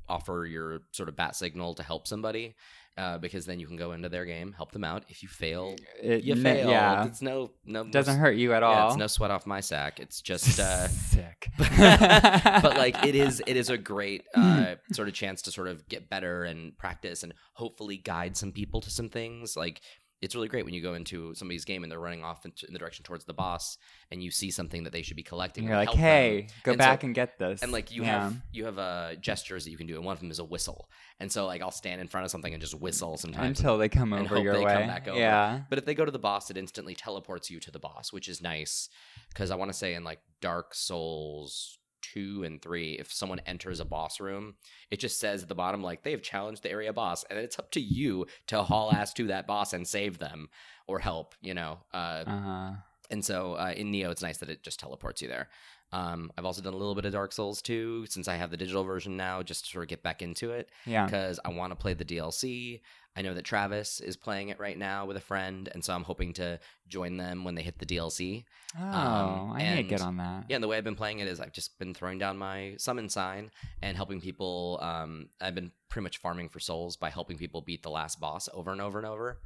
offer 0.07 0.45
your 0.45 0.81
sort 0.91 1.09
of 1.09 1.15
bat 1.15 1.35
signal 1.35 1.73
to 1.73 1.83
help 1.83 2.07
somebody, 2.07 2.55
uh, 2.97 3.17
because 3.19 3.45
then 3.45 3.59
you 3.59 3.67
can 3.67 3.75
go 3.77 3.91
into 3.91 4.09
their 4.09 4.25
game, 4.25 4.53
help 4.53 4.71
them 4.71 4.83
out. 4.83 5.03
If 5.07 5.21
you 5.21 5.29
fail, 5.29 5.75
It, 6.01 6.23
you 6.23 6.35
fail. 6.35 6.69
Yeah, 6.69 7.05
It's 7.05 7.21
no 7.21 7.51
no 7.65 7.83
doesn't 7.83 8.15
no, 8.15 8.19
hurt 8.19 8.35
you 8.37 8.53
at 8.53 8.63
Yeah, 8.63 8.67
all. 8.67 8.87
it's 8.89 8.97
no 8.97 9.07
sweat 9.07 9.31
off 9.31 9.45
my 9.45 9.59
sack. 9.59 9.99
It's 9.99 10.21
just. 10.31 10.59
Uh, 10.59 10.87
sick. 10.87 11.49
but 11.57 12.75
like 12.77 13.05
it 13.05 13.15
is 13.15 13.41
it 13.45 13.55
is 13.55 13.69
a 13.69 13.77
great 13.77 14.23
uh, 14.35 14.75
sort 14.91 15.07
of 15.07 15.13
chance 15.13 15.41
to 15.43 15.51
sort 15.51 15.67
of 15.67 15.87
get 15.87 16.09
better 16.09 16.43
and 16.43 16.77
practice 16.77 17.23
and 17.23 17.33
hopefully 17.53 17.97
guide 17.97 18.35
some 18.37 18.51
people 18.51 18.81
to 18.81 18.89
some 18.89 19.09
things 19.09 19.55
like 19.55 19.81
it's 20.21 20.33
really 20.33 20.47
great 20.47 20.65
when 20.65 20.73
you 20.73 20.81
go 20.81 20.95
into 20.95 21.33
somebody's 21.35 21.63
game 21.65 21.83
and 21.83 21.91
they're 21.91 21.99
running 21.99 22.23
off 22.23 22.43
in, 22.45 22.51
the 22.71 22.79
direction 22.79 23.03
towards 23.03 23.25
the 23.25 23.33
boss 23.33 23.77
and 24.09 24.23
you 24.23 24.31
see 24.31 24.49
something 24.49 24.83
that 24.83 24.91
they 24.93 25.01
should 25.03 25.15
be 25.15 25.23
collecting 25.23 25.63
and 25.65 25.69
You're 25.69 25.77
like, 25.77 25.89
help 25.89 25.97
them. 25.97 26.03
hey, 26.03 26.47
go 26.63 26.71
And 26.71 26.81
so- 26.81 26.85
back 26.87 27.03
and 27.03 27.13
get 27.13 27.37
this. 27.37 27.61
and 27.61 27.71
like 27.71 27.91
you 27.91 28.01
Yeah. 28.03 28.23
have 28.23 28.37
you 28.51 28.65
have 28.65 28.79
uh 28.79 29.15
gestures 29.15 29.63
that 29.65 29.71
you 29.71 29.77
can 29.77 29.85
do 29.87 29.95
and 29.95 30.03
one 30.05 30.13
of 30.13 30.19
them 30.19 30.31
is 30.31 30.39
a 30.39 30.43
whistle 30.43 30.89
and 31.19 31.31
so 31.31 31.45
like 31.45 31.61
i'll 31.61 31.71
stand 31.71 32.01
in 32.01 32.07
front 32.07 32.25
of 32.25 32.31
something 32.31 32.53
and 32.53 32.61
just 32.61 32.73
whistle 32.73 33.17
sometimes 33.17 33.59
until 33.59 33.77
they 33.77 33.89
come 33.89 34.11
over 34.13 34.39
your 34.39 34.53
they 34.53 34.65
way. 34.65 34.73
come 34.73 34.87
back 34.87 35.07
over. 35.07 35.19
Yeah. 35.19 35.61
but 35.69 35.77
if 35.77 35.85
they 35.85 35.93
go 35.93 36.05
to 36.05 36.11
the 36.11 36.19
boss, 36.19 36.49
it 36.49 36.57
instantly 36.57 36.95
teleports 36.95 37.49
you 37.51 37.59
to 37.59 37.71
the 37.71 37.79
boss, 37.79 38.11
which 38.11 38.27
is 38.27 38.41
nice. 38.41 38.89
Because 39.29 39.51
I 39.51 39.55
want 39.55 39.71
to 39.71 39.77
say 39.77 39.93
in 39.93 40.03
like 40.03 40.19
Dark 40.41 40.73
Souls 40.73 41.77
two 42.13 42.43
and 42.43 42.61
three, 42.61 42.93
if 42.93 43.11
someone 43.11 43.41
enters 43.45 43.79
a 43.79 43.85
boss 43.85 44.19
room, 44.19 44.55
it 44.91 44.99
just 44.99 45.19
says 45.19 45.43
at 45.43 45.49
the 45.49 45.55
bottom 45.55 45.81
like 45.83 46.03
they 46.03 46.11
have 46.11 46.21
challenged 46.21 46.63
the 46.63 46.71
area 46.71 46.93
boss, 46.93 47.23
and 47.29 47.37
it's 47.39 47.59
up 47.59 47.71
to 47.71 47.81
you 47.81 48.25
to 48.47 48.63
haul 48.63 48.91
ass 48.91 49.13
to 49.13 49.27
that 49.27 49.47
boss 49.47 49.73
and 49.73 49.87
save 49.87 50.17
them 50.19 50.49
or 50.87 50.99
help. 50.99 51.35
You 51.41 51.53
know, 51.53 51.79
uh, 51.93 52.23
Uh 52.27 52.39
huh. 52.41 52.71
and 53.09 53.23
so 53.25 53.53
uh, 53.53 53.73
in 53.75 53.91
Nioh, 53.91 54.11
it's 54.11 54.21
nice 54.21 54.37
that 54.37 54.49
it 54.49 54.63
just 54.63 54.79
teleports 54.79 55.21
you 55.21 55.27
there. 55.27 55.49
Um, 55.93 56.31
I've 56.37 56.43
also 56.43 56.61
done 56.61 56.73
a 56.73 56.77
little 56.77 56.95
bit 56.95 57.05
of 57.05 57.13
Dark 57.13 57.31
Souls 57.31 57.61
2 57.61 58.07
since 58.07 58.27
I 58.27 58.35
have 58.35 58.51
the 58.51 58.57
digital 58.57 58.83
version 58.83 59.15
now, 59.15 59.41
just 59.41 59.63
to 59.65 59.71
sort 59.71 59.83
of 59.85 59.87
get 59.87 60.03
back 60.03 60.21
into 60.21 60.51
it 60.51 60.69
Yeah. 60.85 61.05
because 61.05 61.39
I 61.45 61.49
want 61.49 61.71
to 61.71 61.77
play 61.77 61.93
the 61.93 62.03
DLC. 62.03 62.81
I 63.17 63.21
know 63.23 63.33
that 63.33 63.45
Travis 63.45 63.99
is 63.99 64.15
playing 64.15 64.49
it 64.49 64.59
right 64.59 64.77
now 64.77 65.05
with 65.07 65.17
a 65.17 65.21
friend, 65.21 65.67
and 65.73 65.83
so 65.83 65.93
I'm 65.93 66.03
hoping 66.03 66.33
to 66.33 66.59
join 66.87 67.17
them 67.17 67.43
when 67.43 67.55
they 67.55 67.63
hit 67.63 67.79
the 67.79 67.85
DLC. 67.85 68.45
Oh, 68.77 68.95
Um, 68.97 69.51
I 69.53 69.63
need 69.63 69.75
to 69.77 69.83
get 69.83 70.01
on 70.01 70.17
that. 70.17 70.43
Yeah, 70.47 70.55
and 70.57 70.63
the 70.63 70.67
way 70.67 70.77
I've 70.77 70.83
been 70.83 70.95
playing 70.95 71.19
it 71.19 71.27
is 71.27 71.39
I've 71.39 71.51
just 71.51 71.79
been 71.79 71.93
throwing 71.95 72.19
down 72.19 72.37
my 72.37 72.75
summon 72.77 73.09
sign 73.09 73.49
and 73.81 73.97
helping 73.97 74.21
people. 74.21 74.79
Um, 74.81 75.29
I've 75.41 75.55
been 75.55 75.71
pretty 75.89 76.03
much 76.03 76.17
farming 76.19 76.49
for 76.49 76.59
souls 76.59 76.95
by 76.95 77.09
helping 77.09 77.37
people 77.37 77.61
beat 77.61 77.81
the 77.83 77.89
last 77.89 78.19
boss 78.19 78.47
over 78.53 78.71
and 78.71 78.79
over 78.81 78.99
and 78.99 79.07
over, 79.07 79.39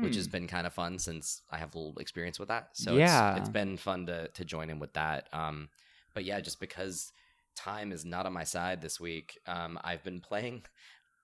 which 0.00 0.14
Hmm. 0.14 0.18
has 0.18 0.26
been 0.28 0.48
kind 0.48 0.66
of 0.66 0.74
fun 0.74 0.98
since 0.98 1.42
I 1.48 1.58
have 1.58 1.74
a 1.74 1.78
little 1.78 1.98
experience 1.98 2.38
with 2.40 2.48
that. 2.48 2.70
So 2.72 2.96
Yeah. 2.96 3.30
it's, 3.30 3.38
it's 3.38 3.48
been 3.50 3.76
fun 3.76 4.06
to 4.06 4.28
to 4.28 4.44
join 4.44 4.68
in 4.68 4.78
with 4.80 4.94
that. 4.94 5.28
Um, 5.32 5.68
but 6.12 6.24
yeah, 6.24 6.40
just 6.40 6.58
because 6.60 7.12
time 7.54 7.92
is 7.92 8.04
not 8.04 8.26
on 8.26 8.32
my 8.32 8.44
side 8.44 8.82
this 8.82 8.98
week, 8.98 9.38
um, 9.46 9.78
I've 9.84 10.02
been 10.02 10.20
playing 10.20 10.64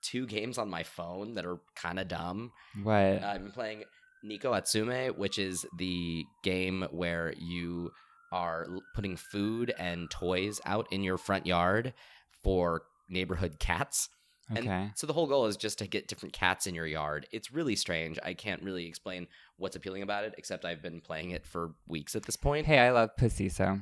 two 0.03 0.27
games 0.27 0.59
on 0.59 0.69
my 0.71 0.83
phone 0.83 1.35
that 1.35 1.45
are 1.45 1.59
kind 1.75 1.99
of 1.99 2.09
dumb. 2.09 2.53
what? 2.83 2.95
I've 2.95 3.43
been 3.43 3.53
playing 3.53 3.85
Neko 4.25 4.57
Atsume, 4.57 5.17
which 5.17 5.39
is 5.39 5.65
the 5.77 6.25
game 6.43 6.87
where 6.91 7.33
you 7.39 7.91
are 8.33 8.67
putting 8.95 9.17
food 9.17 9.73
and 9.79 10.11
toys 10.11 10.61
out 10.67 10.87
in 10.91 11.03
your 11.03 11.17
front 11.19 11.47
yard 11.47 11.95
for 12.43 12.83
neighborhood 13.09 13.59
cats. 13.59 14.09
Okay. 14.51 14.69
And 14.69 14.93
so 14.95 15.07
the 15.07 15.13
whole 15.13 15.27
goal 15.27 15.47
is 15.47 15.57
just 15.57 15.79
to 15.79 15.87
get 15.87 16.09
different 16.09 16.33
cats 16.33 16.67
in 16.67 16.75
your 16.75 16.87
yard. 16.87 17.27
It's 17.33 17.53
really 17.53 17.77
strange. 17.77 18.19
I 18.25 18.35
can't 18.35 18.63
really 18.63 18.87
explain 18.87 19.27
what's 19.57 19.77
appealing 19.77 20.03
about 20.03 20.25
it, 20.25 20.35
except 20.39 20.65
I've 20.65 20.83
been 20.83 21.01
playing 21.01 21.31
it 21.31 21.47
for 21.47 21.73
weeks 21.87 22.17
at 22.17 22.25
this 22.25 22.37
point. 22.37 22.67
hey, 22.67 22.79
I 22.79 22.91
love 22.91 23.17
pussy, 23.17 23.49
so. 23.49 23.79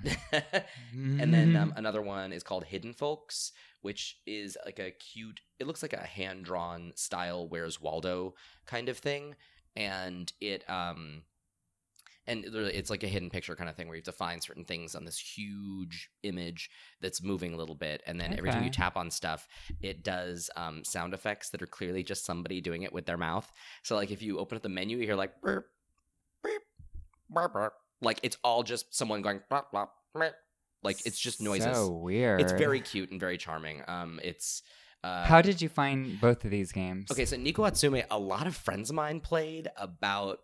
and 0.92 1.32
then 1.32 1.56
um, 1.56 1.72
another 1.76 2.02
one 2.02 2.32
is 2.32 2.42
called 2.42 2.64
Hidden 2.64 2.94
Folks, 2.94 3.52
which 3.82 4.18
is 4.26 4.56
like 4.64 4.78
a 4.78 4.90
cute. 4.90 5.40
It 5.58 5.66
looks 5.66 5.82
like 5.82 5.92
a 5.92 6.04
hand 6.04 6.44
drawn 6.44 6.92
style 6.96 7.48
Where's 7.48 7.80
Waldo 7.80 8.34
kind 8.66 8.88
of 8.88 8.98
thing, 8.98 9.36
and 9.74 10.32
it 10.40 10.68
um, 10.68 11.22
and 12.26 12.44
it's 12.44 12.90
like 12.90 13.02
a 13.02 13.08
hidden 13.08 13.30
picture 13.30 13.54
kind 13.54 13.70
of 13.70 13.76
thing 13.76 13.86
where 13.86 13.96
you 13.96 14.00
have 14.00 14.12
to 14.12 14.12
find 14.12 14.42
certain 14.42 14.64
things 14.64 14.94
on 14.94 15.04
this 15.04 15.18
huge 15.18 16.10
image 16.22 16.70
that's 17.00 17.22
moving 17.22 17.54
a 17.54 17.56
little 17.56 17.74
bit, 17.74 18.02
and 18.06 18.20
then 18.20 18.34
every 18.36 18.50
time 18.50 18.64
you 18.64 18.70
tap 18.70 18.96
on 18.96 19.10
stuff, 19.10 19.46
it 19.80 20.02
does 20.02 20.50
um, 20.56 20.84
sound 20.84 21.14
effects 21.14 21.50
that 21.50 21.62
are 21.62 21.66
clearly 21.66 22.02
just 22.02 22.24
somebody 22.24 22.60
doing 22.60 22.82
it 22.82 22.92
with 22.92 23.06
their 23.06 23.16
mouth. 23.16 23.50
So 23.82 23.94
like 23.96 24.10
if 24.10 24.22
you 24.22 24.38
open 24.38 24.56
up 24.56 24.62
the 24.62 24.68
menu, 24.68 24.98
you 24.98 25.04
hear 25.04 25.14
like 25.16 25.40
burp, 25.40 25.66
burp, 26.42 26.62
burp, 27.30 27.52
burp. 27.52 27.72
like 28.00 28.20
it's 28.22 28.36
all 28.42 28.62
just 28.62 28.94
someone 28.94 29.22
going 29.22 29.40
burp, 29.48 29.70
burp, 29.72 29.90
burp. 30.14 30.34
like 30.82 31.04
it's 31.06 31.18
just 31.18 31.40
noises. 31.40 31.76
So 31.76 31.90
weird. 31.90 32.40
It's 32.40 32.52
very 32.52 32.80
cute 32.80 33.10
and 33.10 33.20
very 33.20 33.38
charming. 33.38 33.82
Um, 33.86 34.20
it's 34.22 34.62
uh, 35.04 35.24
How 35.24 35.42
did 35.42 35.62
you 35.62 35.68
find 35.68 36.20
both 36.20 36.44
of 36.44 36.50
these 36.50 36.72
games? 36.72 37.10
okay. 37.10 37.24
So 37.24 37.36
Neko 37.36 37.68
Atsume, 37.70 38.04
a 38.10 38.18
lot 38.18 38.46
of 38.46 38.56
friends 38.56 38.90
of 38.90 38.96
mine 38.96 39.20
played 39.20 39.68
about 39.76 40.40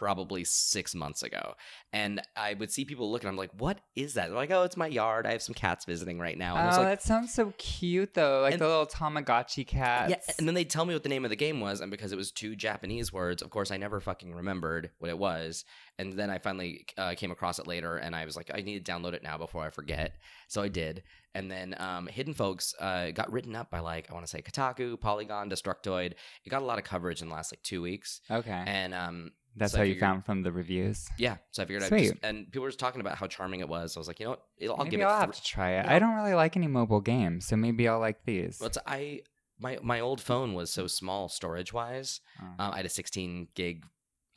probably 0.00 0.44
six 0.44 0.94
months 0.94 1.22
ago, 1.22 1.52
and 1.92 2.22
I 2.34 2.54
would 2.54 2.72
see 2.72 2.86
people 2.86 3.12
looking. 3.12 3.28
I'm 3.28 3.36
like, 3.36 3.50
"What 3.58 3.80
is 3.94 4.14
that?" 4.14 4.28
They're 4.28 4.36
like, 4.36 4.50
"Oh, 4.50 4.62
it's 4.62 4.78
my 4.78 4.86
yard. 4.86 5.26
I 5.26 5.32
have 5.32 5.42
some 5.42 5.54
cats 5.54 5.84
visiting 5.84 6.18
right 6.18 6.38
now." 6.38 6.56
And 6.56 6.62
I 6.64 6.66
was 6.68 6.78
Oh, 6.78 6.80
like, 6.80 6.88
that 6.88 7.02
sounds 7.02 7.34
so 7.34 7.52
cute 7.58 8.14
though, 8.14 8.40
like 8.40 8.54
And- 8.54 8.62
the 8.62 8.66
little 8.66 8.86
Tamagotchi 8.86 9.66
cats. 9.66 10.10
Yeah, 10.10 10.34
and 10.38 10.48
then 10.48 10.54
they'd 10.54 10.70
tell 10.70 10.86
me 10.86 10.94
what 10.94 11.02
the 11.02 11.10
name 11.10 11.24
of 11.26 11.30
the 11.30 11.36
game 11.36 11.60
was, 11.60 11.82
and 11.82 11.90
because 11.90 12.12
it 12.12 12.16
was 12.16 12.32
two 12.32 12.56
Japanese 12.56 13.12
words, 13.12 13.42
of 13.42 13.50
course, 13.50 13.70
I 13.70 13.76
never 13.76 14.00
fucking 14.00 14.34
remembered 14.34 14.90
what 14.98 15.10
it 15.10 15.18
was. 15.18 15.64
And 15.98 16.14
then 16.14 16.30
I 16.30 16.38
finally 16.38 16.86
uh, 16.96 17.14
came 17.14 17.30
across 17.30 17.58
it 17.58 17.66
later, 17.66 17.98
and 17.98 18.16
I 18.16 18.24
was 18.24 18.34
like, 18.34 18.50
I 18.54 18.62
need 18.62 18.82
to 18.82 18.90
download 18.92 19.12
it 19.12 19.22
now 19.22 19.36
before 19.36 19.62
I 19.66 19.68
forget. 19.70 20.14
So 20.48 20.62
I 20.62 20.68
did. 20.68 21.02
And 21.34 21.48
then 21.50 21.76
um, 21.78 22.06
Hidden 22.08 22.34
Folks 22.34 22.74
uh, 22.80 23.10
got 23.12 23.30
written 23.30 23.54
up 23.54 23.70
by 23.70 23.78
like 23.80 24.10
I 24.10 24.14
want 24.14 24.24
to 24.26 24.30
say 24.30 24.40
Kotaku, 24.42 24.98
Polygon, 24.98 25.48
Destructoid. 25.50 26.12
It 26.44 26.48
got 26.48 26.62
a 26.62 26.64
lot 26.64 26.78
of 26.78 26.84
coverage 26.84 27.20
in 27.22 27.28
the 27.28 27.34
last 27.34 27.52
like 27.52 27.62
two 27.62 27.82
weeks, 27.82 28.20
okay, 28.30 28.64
and 28.66 28.92
um, 28.94 29.30
that's 29.56 29.72
so 29.72 29.78
I 29.78 29.80
how 29.80 29.84
you 29.84 29.98
found 29.98 30.24
from 30.24 30.42
the 30.42 30.52
reviews. 30.52 31.08
yeah. 31.18 31.36
So 31.50 31.62
I 31.62 31.66
figured 31.66 31.82
I'd 31.82 31.88
Sweet. 31.88 32.10
just 32.10 32.14
and 32.22 32.46
people 32.46 32.62
were 32.62 32.68
just 32.68 32.78
talking 32.78 33.00
about 33.00 33.16
how 33.16 33.26
charming 33.26 33.60
it 33.60 33.68
was. 33.68 33.92
So 33.92 33.98
I 33.98 34.00
was 34.00 34.08
like, 34.08 34.20
you 34.20 34.26
know 34.26 34.30
what, 34.30 34.42
I'll 34.70 34.76
maybe 34.84 34.90
give 34.90 35.00
it. 35.00 35.04
I'll 35.04 35.18
thr- 35.20 35.26
have 35.26 35.34
to 35.34 35.42
try 35.42 35.70
it. 35.72 35.84
Yeah. 35.86 35.94
I 35.94 35.98
don't 35.98 36.14
really 36.14 36.34
like 36.34 36.56
any 36.56 36.68
mobile 36.68 37.00
games, 37.00 37.46
so 37.46 37.56
maybe 37.56 37.88
I'll 37.88 37.98
like 38.00 38.24
these. 38.24 38.58
Well, 38.60 38.70
I 38.86 39.22
my 39.58 39.78
my 39.82 40.00
old 40.00 40.20
phone 40.20 40.54
was 40.54 40.70
so 40.70 40.86
small 40.86 41.28
storage 41.28 41.72
wise. 41.72 42.20
Oh. 42.40 42.46
Um, 42.64 42.72
I 42.72 42.76
had 42.78 42.86
a 42.86 42.90
16 42.90 43.48
gig 43.54 43.84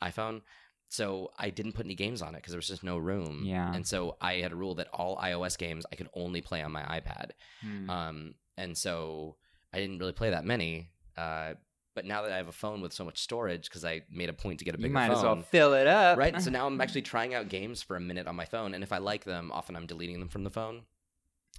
iPhone, 0.02 0.42
so 0.88 1.30
I 1.38 1.50
didn't 1.50 1.72
put 1.72 1.86
any 1.86 1.94
games 1.94 2.20
on 2.20 2.34
it 2.34 2.38
because 2.38 2.52
there 2.52 2.58
was 2.58 2.68
just 2.68 2.84
no 2.84 2.98
room. 2.98 3.42
Yeah. 3.44 3.72
and 3.74 3.86
so 3.86 4.16
I 4.20 4.34
had 4.34 4.52
a 4.52 4.56
rule 4.56 4.74
that 4.76 4.88
all 4.92 5.16
iOS 5.18 5.56
games 5.56 5.86
I 5.92 5.96
could 5.96 6.08
only 6.14 6.40
play 6.40 6.60
on 6.62 6.72
my 6.72 6.82
iPad. 6.82 7.30
Hmm. 7.62 7.88
Um, 7.90 8.34
and 8.56 8.76
so 8.76 9.36
I 9.72 9.78
didn't 9.78 9.98
really 9.98 10.12
play 10.12 10.30
that 10.30 10.44
many. 10.44 10.90
Uh, 11.16 11.54
but 11.94 12.04
now 12.04 12.22
that 12.22 12.32
I 12.32 12.36
have 12.36 12.48
a 12.48 12.52
phone 12.52 12.80
with 12.80 12.92
so 12.92 13.04
much 13.04 13.18
storage, 13.18 13.68
because 13.68 13.84
I 13.84 14.02
made 14.10 14.28
a 14.28 14.32
point 14.32 14.58
to 14.58 14.64
get 14.64 14.74
a 14.74 14.78
bigger 14.78 14.88
you 14.88 14.94
might 14.94 15.08
phone, 15.08 15.16
as 15.16 15.22
well 15.22 15.42
fill 15.42 15.74
it 15.74 15.86
up, 15.86 16.18
right? 16.18 16.40
So 16.40 16.50
now 16.52 16.66
I'm 16.66 16.80
actually 16.80 17.02
trying 17.02 17.34
out 17.34 17.48
games 17.48 17.82
for 17.82 17.96
a 17.96 18.00
minute 18.00 18.26
on 18.26 18.36
my 18.36 18.44
phone, 18.44 18.74
and 18.74 18.82
if 18.82 18.92
I 18.92 18.98
like 18.98 19.24
them, 19.24 19.50
often 19.52 19.76
I'm 19.76 19.86
deleting 19.86 20.20
them 20.20 20.28
from 20.28 20.44
the 20.44 20.50
phone 20.50 20.82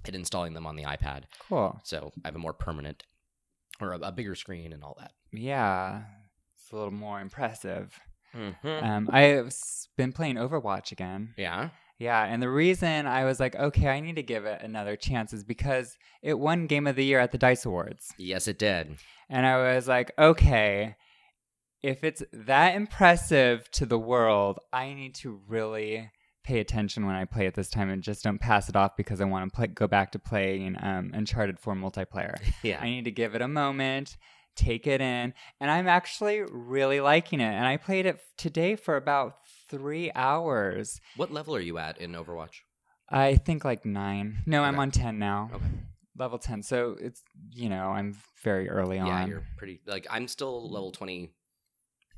and 0.04 0.14
installing 0.14 0.54
them 0.54 0.66
on 0.66 0.76
the 0.76 0.84
iPad. 0.84 1.24
cool. 1.48 1.80
So 1.84 2.12
I 2.24 2.28
have 2.28 2.36
a 2.36 2.38
more 2.38 2.52
permanent 2.52 3.04
or 3.80 3.92
a, 3.92 3.98
a 3.98 4.12
bigger 4.12 4.34
screen 4.34 4.72
and 4.72 4.82
all 4.84 4.96
that. 5.00 5.12
Yeah, 5.32 6.02
it's 6.54 6.70
a 6.72 6.76
little 6.76 6.92
more 6.92 7.20
impressive. 7.20 7.98
Mm-hmm. 8.34 8.84
Um, 8.84 9.10
I've 9.12 9.54
been 9.96 10.12
playing 10.12 10.36
Overwatch 10.36 10.92
again. 10.92 11.34
Yeah. 11.36 11.70
Yeah, 11.98 12.24
and 12.24 12.42
the 12.42 12.50
reason 12.50 13.06
I 13.06 13.24
was 13.24 13.40
like, 13.40 13.56
okay, 13.56 13.88
I 13.88 14.00
need 14.00 14.16
to 14.16 14.22
give 14.22 14.44
it 14.44 14.60
another 14.62 14.96
chance 14.96 15.32
is 15.32 15.44
because 15.44 15.96
it 16.22 16.38
won 16.38 16.66
Game 16.66 16.86
of 16.86 16.96
the 16.96 17.04
Year 17.04 17.20
at 17.20 17.32
the 17.32 17.38
Dice 17.38 17.64
Awards. 17.64 18.12
Yes, 18.18 18.46
it 18.48 18.58
did. 18.58 18.96
And 19.30 19.46
I 19.46 19.74
was 19.74 19.88
like, 19.88 20.12
okay, 20.18 20.96
if 21.82 22.04
it's 22.04 22.22
that 22.32 22.74
impressive 22.74 23.70
to 23.72 23.86
the 23.86 23.98
world, 23.98 24.58
I 24.72 24.92
need 24.92 25.14
to 25.16 25.40
really 25.48 26.10
pay 26.44 26.60
attention 26.60 27.06
when 27.06 27.16
I 27.16 27.24
play 27.24 27.46
it 27.46 27.54
this 27.54 27.70
time 27.70 27.90
and 27.90 28.02
just 28.02 28.22
don't 28.22 28.38
pass 28.38 28.68
it 28.68 28.76
off 28.76 28.96
because 28.96 29.20
I 29.20 29.24
want 29.24 29.50
to 29.50 29.56
play, 29.56 29.66
go 29.66 29.86
back 29.86 30.12
to 30.12 30.18
playing 30.18 30.76
um, 30.80 31.10
Uncharted 31.14 31.58
4 31.58 31.74
multiplayer. 31.74 32.36
Yeah. 32.62 32.80
I 32.80 32.86
need 32.86 33.04
to 33.06 33.10
give 33.10 33.34
it 33.34 33.42
a 33.42 33.48
moment, 33.48 34.16
take 34.54 34.86
it 34.86 35.00
in, 35.00 35.34
and 35.60 35.70
I'm 35.70 35.88
actually 35.88 36.42
really 36.42 37.00
liking 37.00 37.40
it. 37.40 37.52
And 37.52 37.66
I 37.66 37.76
played 37.76 38.06
it 38.06 38.20
today 38.36 38.76
for 38.76 38.96
about 38.96 39.36
three 39.68 40.10
hours. 40.14 41.00
What 41.16 41.32
level 41.32 41.54
are 41.56 41.60
you 41.60 41.78
at 41.78 41.98
in 41.98 42.12
Overwatch? 42.12 42.60
I 43.08 43.36
think 43.36 43.64
like 43.64 43.84
nine. 43.84 44.38
No, 44.46 44.62
I'm 44.62 44.78
on 44.78 44.90
10 44.90 45.18
now. 45.18 45.50
Okay. 45.54 45.64
Level 46.18 46.38
10. 46.38 46.62
So 46.62 46.96
it's, 47.00 47.22
you 47.52 47.68
know, 47.68 47.90
I'm 47.90 48.16
very 48.42 48.68
early 48.68 48.98
on. 48.98 49.06
Yeah, 49.06 49.26
you're 49.26 49.44
pretty. 49.56 49.80
Like 49.86 50.06
I'm 50.10 50.28
still 50.28 50.70
level 50.70 50.90
twenty 50.90 51.30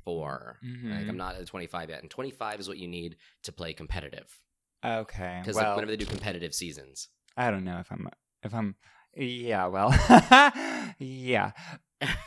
four. 0.05 0.57
Mhm. 0.63 0.97
Like 0.97 1.09
I'm 1.09 1.17
not 1.17 1.35
at 1.35 1.45
twenty 1.47 1.67
five 1.67 1.89
yet, 1.89 2.01
and 2.01 2.09
twenty 2.09 2.31
five 2.31 2.59
is 2.59 2.67
what 2.67 2.77
you 2.77 2.87
need 2.87 3.17
to 3.43 3.51
play 3.51 3.73
competitive. 3.73 4.39
Okay. 4.85 5.39
Because 5.41 5.55
Well, 5.55 5.65
like, 5.65 5.75
whenever 5.75 5.91
they 5.91 5.97
do 5.97 6.05
competitive 6.05 6.53
seasons, 6.55 7.09
I 7.35 7.51
don't 7.51 7.65
know 7.65 7.79
if 7.79 7.91
I'm 7.91 8.07
if 8.43 8.53
I'm 8.53 8.75
yeah, 9.15 9.65
well. 9.67 9.89
yeah. 10.99 11.51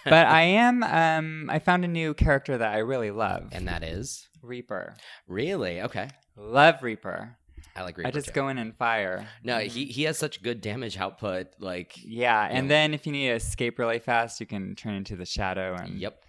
But 0.04 0.26
I 0.26 0.42
am. 0.42 0.82
Um, 0.82 1.48
I 1.50 1.58
found 1.58 1.84
a 1.84 1.88
new 1.88 2.14
character 2.14 2.58
that 2.58 2.74
I 2.74 2.78
really 2.78 3.10
love. 3.10 3.48
and 3.52 3.68
that 3.68 3.82
is 3.82 4.26
Reaper. 4.42 4.96
really 5.28 5.80
okay. 5.82 6.08
Love 6.36 6.82
Reaper. 6.82 7.36
I 7.74 7.82
like 7.82 7.96
Reaper. 7.96 8.08
I 8.08 8.10
just 8.10 8.28
too. 8.28 8.32
go 8.34 8.48
in 8.48 8.58
and 8.58 8.76
fire. 8.76 9.26
No, 9.42 9.58
he 9.58 9.86
he 9.86 10.02
has 10.02 10.18
such 10.18 10.42
good 10.42 10.60
damage 10.60 10.98
output. 10.98 11.46
Like, 11.58 11.94
Yeah, 12.04 12.46
and 12.50 12.66
Yeah. 12.66 12.68
then 12.68 12.94
if 12.94 13.06
you 13.06 13.12
need 13.12 13.28
to 13.28 13.34
escape 13.34 13.78
really 13.78 13.98
fast, 13.98 14.40
you 14.40 14.46
can 14.46 14.74
turn 14.74 14.94
into 14.94 15.16
the 15.16 15.24
shadow 15.24 15.74
and 15.80 15.98
yep. 15.98 16.22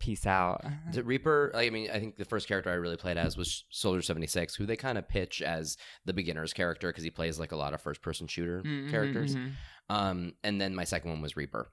peace 0.00 0.26
out. 0.26 0.64
The 0.92 1.04
Reaper, 1.04 1.52
I 1.54 1.70
mean, 1.70 1.90
I 1.92 2.00
think 2.00 2.16
the 2.16 2.24
first 2.24 2.48
character 2.48 2.70
I 2.70 2.74
really 2.74 2.96
played 2.96 3.18
as 3.18 3.36
was 3.36 3.64
Soldier 3.70 4.02
76, 4.02 4.54
who 4.56 4.66
they 4.66 4.74
kind 4.76 4.96
of 4.98 5.06
pitch 5.08 5.42
as 5.42 5.76
the 6.06 6.12
beginner's 6.12 6.52
character 6.52 6.88
because 6.88 7.04
he 7.04 7.10
plays 7.10 7.38
like 7.38 7.52
a 7.52 7.56
lot 7.56 7.74
of 7.74 7.80
first 7.80 8.02
person 8.02 8.26
shooter 8.26 8.62
Mhm, 8.64 8.90
characters. 8.90 9.36
mhm. 9.36 9.52
Um, 9.90 10.34
and 10.44 10.60
then 10.60 10.74
my 10.74 10.84
second 10.84 11.10
one 11.10 11.20
was 11.20 11.36
Reaper. 11.36 11.68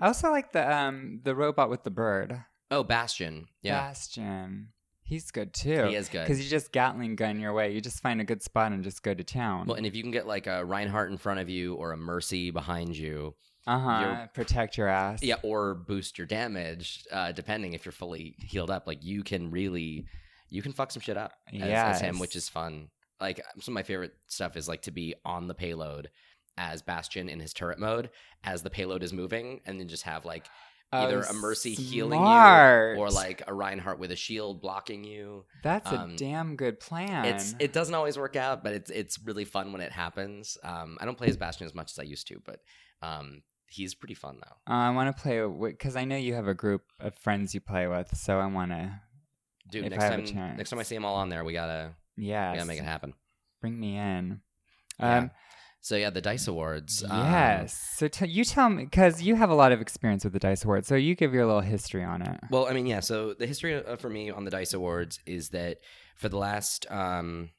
I 0.00 0.06
also 0.06 0.30
like 0.32 0.50
the 0.52 0.74
um 0.76 1.20
the 1.22 1.34
robot 1.36 1.70
with 1.70 1.84
the 1.84 1.90
bird. 1.90 2.44
Oh, 2.70 2.82
Bastion. 2.82 3.46
Yeah. 3.62 3.78
Bastion. 3.80 4.70
He's 5.04 5.30
good 5.30 5.52
too. 5.52 5.84
He 5.84 5.94
is 5.94 6.08
good. 6.08 6.22
Because 6.22 6.42
you 6.42 6.50
just 6.50 6.72
Gatling 6.72 7.14
gun 7.14 7.38
your 7.38 7.52
way. 7.52 7.72
You 7.72 7.80
just 7.80 8.02
find 8.02 8.20
a 8.20 8.24
good 8.24 8.42
spot 8.42 8.72
and 8.72 8.82
just 8.82 9.02
go 9.02 9.14
to 9.14 9.22
town. 9.22 9.66
Well, 9.66 9.76
and 9.76 9.86
if 9.86 9.94
you 9.94 10.02
can 10.02 10.10
get 10.10 10.26
like 10.26 10.46
a 10.46 10.64
Reinhardt 10.64 11.12
in 11.12 11.18
front 11.18 11.40
of 11.40 11.48
you 11.48 11.74
or 11.74 11.92
a 11.92 11.96
Mercy 11.96 12.50
behind 12.50 12.96
you, 12.96 13.34
uh 13.66 13.78
huh. 13.78 14.26
Protect 14.34 14.76
your 14.76 14.88
ass. 14.88 15.22
yeah, 15.22 15.36
or 15.42 15.74
boost 15.74 16.18
your 16.18 16.26
damage, 16.26 17.04
uh, 17.12 17.32
depending 17.32 17.74
if 17.74 17.84
you're 17.84 17.92
fully 17.92 18.34
healed 18.40 18.70
up, 18.70 18.86
like 18.86 19.04
you 19.04 19.22
can 19.22 19.50
really, 19.50 20.06
you 20.50 20.60
can 20.60 20.72
fuck 20.72 20.90
some 20.90 21.00
shit 21.00 21.16
up 21.16 21.32
as, 21.52 21.62
as 21.62 22.00
him, 22.00 22.18
which 22.18 22.34
is 22.34 22.48
fun. 22.48 22.88
Like 23.20 23.40
some 23.60 23.72
of 23.72 23.74
my 23.74 23.82
favorite 23.82 24.12
stuff 24.26 24.56
is 24.56 24.68
like 24.68 24.82
to 24.82 24.90
be 24.90 25.14
on 25.24 25.46
the 25.46 25.54
payload 25.54 26.10
as 26.56 26.82
Bastion 26.82 27.28
in 27.28 27.40
his 27.40 27.52
turret 27.52 27.78
mode 27.78 28.10
as 28.42 28.62
the 28.62 28.70
payload 28.70 29.02
is 29.02 29.12
moving, 29.12 29.60
and 29.66 29.80
then 29.80 29.88
just 29.88 30.04
have 30.04 30.24
like 30.24 30.46
either 30.92 31.24
Oh, 31.26 31.30
a 31.30 31.32
Mercy 31.34 31.74
healing 31.74 32.20
you 32.20 32.26
or 32.26 33.10
like 33.10 33.42
a 33.46 33.54
Reinhardt 33.54 33.98
with 33.98 34.10
a 34.10 34.16
shield 34.16 34.60
blocking 34.60 35.04
you. 35.04 35.44
That's 35.62 35.90
a 35.90 36.00
um, 36.00 36.16
damn 36.16 36.56
good 36.56 36.80
plan. 36.80 37.24
It's 37.24 37.54
it 37.58 37.72
doesn't 37.72 37.94
always 37.94 38.16
work 38.16 38.36
out, 38.36 38.62
but 38.62 38.74
it's 38.74 38.90
it's 38.90 39.18
really 39.18 39.44
fun 39.44 39.72
when 39.72 39.80
it 39.80 39.92
happens. 39.92 40.56
Um, 40.62 40.98
I 41.00 41.04
don't 41.04 41.18
play 41.18 41.28
as 41.28 41.36
Bastion 41.36 41.66
as 41.66 41.74
much 41.74 41.92
as 41.92 41.98
I 41.98 42.02
used 42.02 42.28
to, 42.28 42.40
but 42.44 42.60
um, 43.02 43.42
he's 43.66 43.94
pretty 43.94 44.14
fun 44.14 44.38
though. 44.40 44.72
Uh, 44.72 44.78
I 44.78 44.90
want 44.90 45.14
to 45.14 45.22
play 45.22 45.46
because 45.70 45.96
I 45.96 46.04
know 46.04 46.16
you 46.16 46.34
have 46.34 46.48
a 46.48 46.54
group 46.54 46.82
of 47.00 47.14
friends 47.14 47.54
you 47.54 47.60
play 47.60 47.86
with, 47.86 48.16
so 48.16 48.38
I 48.38 48.46
want 48.46 48.70
to. 48.70 49.00
Dude, 49.70 49.90
next 49.90 50.04
a 50.04 50.32
time 50.32 50.56
next 50.56 50.70
time 50.70 50.78
I 50.78 50.82
see 50.82 50.94
them 50.94 51.04
all 51.04 51.16
on 51.16 51.30
there, 51.30 51.42
we 51.42 51.52
gotta 51.52 51.92
yeah, 52.16 52.52
we 52.52 52.58
gotta 52.58 52.68
make 52.68 52.78
it 52.78 52.84
happen. 52.84 53.14
Bring 53.60 53.78
me 53.78 53.96
in. 53.96 54.40
Yeah. 55.00 55.18
Um, 55.18 55.30
So 55.84 55.96
yeah, 55.96 56.08
the 56.08 56.22
Dice 56.22 56.48
Awards. 56.48 57.04
um, 57.06 57.30
yes. 57.30 57.78
So 57.96 58.08
t- 58.08 58.26
you 58.26 58.42
tell 58.46 58.70
me 58.70 58.84
because 58.84 59.20
you 59.20 59.34
have 59.34 59.50
a 59.50 59.54
lot 59.54 59.70
of 59.70 59.82
experience 59.82 60.24
with 60.24 60.32
the 60.32 60.38
Dice 60.38 60.64
Awards, 60.64 60.88
so 60.88 60.94
you 60.94 61.14
give 61.14 61.34
your 61.34 61.44
little 61.44 61.60
history 61.60 62.02
on 62.02 62.22
it. 62.22 62.40
well, 62.50 62.66
I 62.66 62.72
mean, 62.72 62.86
yeah. 62.86 63.00
So 63.00 63.34
the 63.34 63.46
history 63.46 63.74
uh, 63.74 63.96
for 63.96 64.08
me 64.08 64.30
on 64.30 64.46
the 64.46 64.50
Dice 64.50 64.72
Awards 64.72 65.20
is 65.26 65.50
that 65.50 65.80
for 66.16 66.30
the 66.30 66.38
last 66.38 66.90
um, 66.90 67.50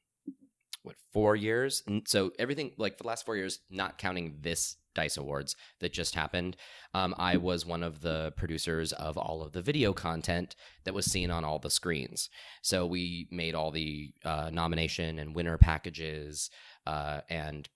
what 0.82 0.96
four 1.14 1.36
years? 1.36 1.84
So 2.08 2.32
everything 2.40 2.72
like 2.80 2.98
for 2.98 3.04
the 3.04 3.10
last 3.10 3.28
four 3.28 3.36
years, 3.36 3.60
not 3.70 4.00
counting 4.00 4.40
this 4.42 4.76
Dice 4.96 5.18
Awards 5.18 5.56
that 5.80 5.94
just 5.94 6.16
happened, 6.16 6.58
um, 6.96 7.14
I 7.20 7.38
was 7.38 7.64
one 7.64 7.84
of 7.84 8.02
the 8.02 8.34
producers 8.36 8.92
of 8.92 9.20
all 9.20 9.44
of 9.44 9.52
the 9.52 9.62
video 9.62 9.94
content 9.94 10.56
that 10.84 10.96
was 10.96 11.06
seen 11.06 11.30
on 11.30 11.46
all 11.46 11.60
the 11.60 11.70
screens. 11.70 12.30
So 12.64 12.88
we 12.88 13.28
made 13.30 13.54
all 13.54 13.70
the 13.70 14.14
uh, 14.24 14.50
nomination 14.52 15.20
and 15.20 15.36
winner 15.36 15.60
packages 15.60 16.50
uh, 16.88 17.22
and 17.30 17.70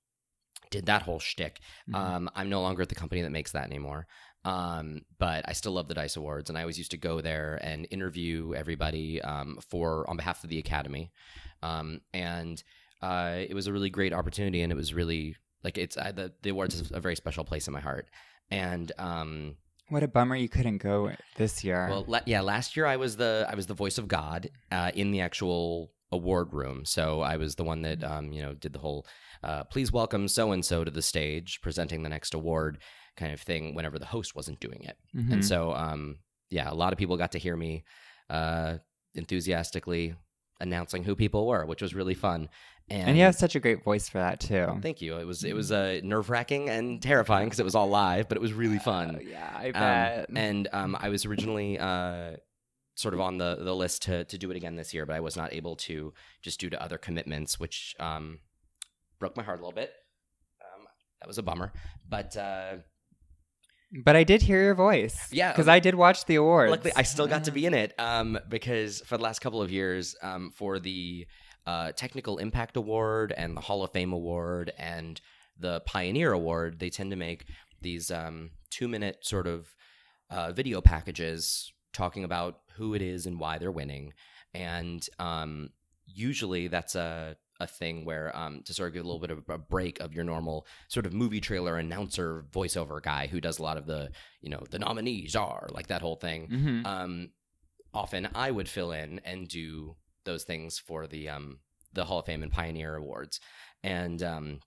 did 0.72 0.86
that 0.86 1.02
whole 1.04 1.20
shtick. 1.20 1.60
Mhm. 1.90 1.96
Um, 1.96 2.30
I'm 2.36 2.50
no 2.50 2.62
longer 2.62 2.82
at 2.82 2.90
the 2.90 2.96
company 2.96 3.22
that 3.22 3.32
makes 3.32 3.52
that 3.54 3.66
anymore. 3.66 4.08
Um, 4.46 5.02
but 5.18 5.44
I 5.48 5.54
still 5.54 5.74
love 5.74 5.88
the 5.88 5.94
Dice 5.94 6.16
Awards, 6.16 6.50
and 6.50 6.58
I 6.58 6.62
always 6.62 6.78
used 6.78 6.92
to 6.92 6.98
go 6.98 7.20
there 7.22 7.60
and 7.62 7.88
interview 7.92 8.54
everybody 8.56 9.22
um, 9.22 9.60
for 9.70 10.10
on 10.10 10.16
behalf 10.16 10.44
of 10.44 10.50
the 10.50 10.60
Academy. 10.60 11.12
Um, 11.62 12.02
and 12.14 12.64
uh, 13.02 13.36
it 13.38 13.54
was 13.54 13.68
a 13.68 13.74
really 13.74 13.90
great 13.90 14.14
opportunity, 14.14 14.62
and 14.62 14.72
it 14.72 14.76
was 14.76 14.94
really 14.94 15.36
like 15.64 15.78
it's 15.78 15.98
I, 15.98 16.12
the 16.12 16.32
the 16.42 16.52
awards 16.52 16.76
is 16.76 16.92
a 16.92 17.00
very 17.02 17.16
special 17.16 17.44
place 17.44 17.68
in 17.68 17.74
my 17.74 17.82
heart. 17.82 18.08
And 18.50 18.92
um, 18.98 19.58
what 19.90 20.04
a 20.04 20.08
bummer 20.08 20.36
you 20.36 20.48
couldn't 20.50 20.78
go 20.78 21.12
this 21.36 21.64
year. 21.64 21.88
well, 21.90 22.06
la- 22.08 22.22
yeah, 22.26 22.42
last 22.42 22.78
year 22.78 22.86
I 22.86 22.96
was 22.96 23.18
the 23.18 23.46
I 23.50 23.56
was 23.56 23.68
the 23.68 23.74
voice 23.74 23.98
of 23.98 24.08
God 24.08 24.50
uh, 24.72 24.92
in 24.94 25.12
the 25.12 25.20
actual 25.22 25.92
award 26.12 26.54
room. 26.54 26.86
So 26.86 27.22
I 27.22 27.38
was 27.38 27.56
the 27.56 27.64
one 27.64 27.82
that 27.84 28.04
um, 28.04 28.32
you 28.32 28.42
know 28.42 28.54
did 28.54 28.74
the 28.74 28.80
whole 28.80 29.06
uh, 29.44 29.64
please 29.66 29.92
welcome 29.92 30.28
so 30.28 30.52
and 30.52 30.64
so 30.66 30.84
to 30.84 30.92
the 30.92 31.02
stage, 31.02 31.60
presenting 31.62 32.04
the 32.04 32.10
next 32.10 32.34
award 32.34 32.80
kind 33.18 33.32
of 33.34 33.40
thing. 33.42 33.76
Whenever 33.76 34.00
the 34.00 34.06
host 34.06 34.36
wasn't 34.36 34.60
doing 34.60 34.82
it, 34.84 34.98
Mhm. 35.16 35.32
and 35.34 35.46
so 35.46 35.74
um, 35.74 36.18
yeah, 36.50 36.72
a 36.72 36.74
lot 36.74 36.94
of 36.94 37.00
people 37.00 37.16
got 37.18 37.32
to 37.34 37.40
hear 37.40 37.56
me 37.56 37.84
uh, 38.30 38.78
enthusiastically 39.30 40.16
announcing 40.62 41.04
who 41.04 41.16
people 41.16 41.48
were, 41.48 41.66
which 41.66 41.82
was 41.82 41.94
really 41.96 42.14
fun. 42.16 42.50
And, 42.90 43.10
and 43.10 43.18
you 43.18 43.24
have 43.24 43.36
such 43.36 43.56
a 43.56 43.60
great 43.60 43.84
voice 43.84 44.10
for 44.10 44.18
that 44.18 44.40
too. 44.40 44.80
thank 44.82 45.00
you. 45.02 45.18
It 45.18 45.28
was 45.28 45.44
it 45.44 45.54
was 45.54 45.72
uh, 45.72 46.00
nerve 46.04 46.30
wracking 46.30 46.70
and 46.70 47.00
terrifying 47.02 47.46
because 47.46 47.60
it 47.60 47.64
was 47.64 47.76
all 47.76 47.88
live, 47.88 48.28
but 48.28 48.36
it 48.38 48.42
was 48.42 48.52
really 48.54 48.80
fun. 48.80 49.18
Oh, 49.20 49.22
yeah, 49.22 49.52
I 49.56 49.68
Um, 49.68 49.74
bet. 49.74 50.30
and 50.36 50.68
um, 50.74 50.98
I 51.00 51.10
was 51.10 51.24
originally 51.26 51.78
uh, 51.78 52.38
sort 53.00 53.14
of 53.14 53.22
on 53.22 53.38
the, 53.38 53.58
the 53.62 53.74
list 53.74 54.02
to, 54.04 54.26
to 54.26 54.38
do 54.38 54.52
it 54.52 54.58
again 54.58 54.76
this 54.76 54.94
year, 54.94 55.06
but 55.06 55.16
I 55.16 55.22
was 55.22 55.38
not 55.38 55.54
able 55.54 55.78
to 55.78 56.14
just 56.42 56.60
due 56.60 56.70
to 56.70 56.84
other 56.84 56.98
commitments, 56.98 57.58
which 57.58 57.96
um, 58.00 58.40
broke 59.20 59.38
my 59.38 59.44
heart 59.44 59.60
a 59.60 59.62
little 59.62 59.76
bit. 59.76 59.94
Um, 60.62 60.86
that 61.22 61.28
was 61.28 61.38
a 61.38 61.44
bummer. 61.44 61.72
But 62.08 62.36
uh, 62.36 62.78
but 64.04 64.16
I 64.18 64.24
did 64.24 64.42
hear 64.42 64.62
your 64.62 64.76
voice. 64.76 65.30
Yeah, 65.32 65.52
because 65.52 65.70
I 65.70 65.80
did 65.80 65.96
watch 65.96 66.26
the 66.26 66.36
awards. 66.36 66.72
luckily, 66.72 66.92
I 66.96 67.04
still 67.04 67.26
got 67.26 67.46
to 67.46 67.52
be 67.52 67.66
in 67.66 67.74
it 67.74 67.94
um, 67.98 68.38
because 68.50 69.00
for 69.02 69.18
the 69.18 69.24
last 69.24 69.40
couple 69.40 69.62
of 69.62 69.72
years, 69.72 70.16
um, 70.22 70.52
for 70.54 70.78
the 70.78 71.26
uh, 71.66 71.94
Technical 71.94 72.38
Impact 72.38 72.76
Award 72.76 73.34
and 73.36 73.56
the 73.56 73.62
Hall 73.62 73.82
of 73.84 73.92
Fame 73.92 74.12
Award 74.12 74.74
and 74.78 75.22
the 75.58 75.80
Pioneer 75.86 76.34
Award, 76.34 76.80
they 76.80 76.90
tend 76.90 77.12
to 77.12 77.18
make 77.18 77.46
these 77.82 78.12
um, 78.12 78.52
two 78.70 78.90
minute 78.90 79.20
sort 79.22 79.48
of 79.48 79.74
uh, 80.30 80.52
video 80.52 80.82
packages 80.82 81.72
talking 81.94 82.24
about 82.24 82.60
who 82.76 82.94
it 82.94 83.02
is 83.02 83.26
and 83.26 83.40
why 83.40 83.58
they're 83.58 83.72
winning. 83.72 84.14
And 84.54 85.06
um, 85.20 85.70
usually 86.06 86.68
that's 86.68 86.96
a, 86.96 87.36
a 87.60 87.68
thing 87.68 88.06
where 88.06 88.36
um, 88.36 88.62
to 88.66 88.74
sort 88.74 88.88
of 88.88 88.94
give 88.94 89.04
a 89.04 89.08
little 89.08 89.20
bit 89.20 89.32
of 89.32 89.44
a 89.50 89.58
break 89.58 90.00
of 90.00 90.14
your 90.14 90.24
normal 90.24 90.66
sort 90.88 91.06
of 91.06 91.14
movie 91.14 91.42
trailer 91.42 91.78
announcer 91.78 92.46
voiceover 92.52 93.02
guy 93.02 93.28
who 93.28 93.42
does 93.42 93.60
a 93.60 93.64
lot 93.64 93.78
of 93.78 93.86
the, 93.86 94.10
you 94.42 94.50
know, 94.50 94.64
the 94.72 94.80
nominees 94.80 95.36
are 95.36 95.68
like 95.72 95.88
that 95.88 96.02
whole 96.02 96.16
thing 96.16 96.48
Mhm. 96.48 96.86
um, 96.86 97.30
often 97.94 98.30
I 98.36 98.52
would 98.52 98.70
fill 98.70 98.92
in 98.92 99.20
and 99.26 99.48
do 99.48 99.96
those 100.24 100.44
things 100.44 100.78
for 100.80 101.08
the 101.08 101.28
um, 101.30 101.60
the 101.94 102.06
Hall 102.06 102.20
of 102.20 102.26
Fame 102.28 102.44
and 102.44 102.52
Pioneer 102.52 102.96
Awards. 102.96 103.40
And 103.84 104.22
um, 104.22 104.60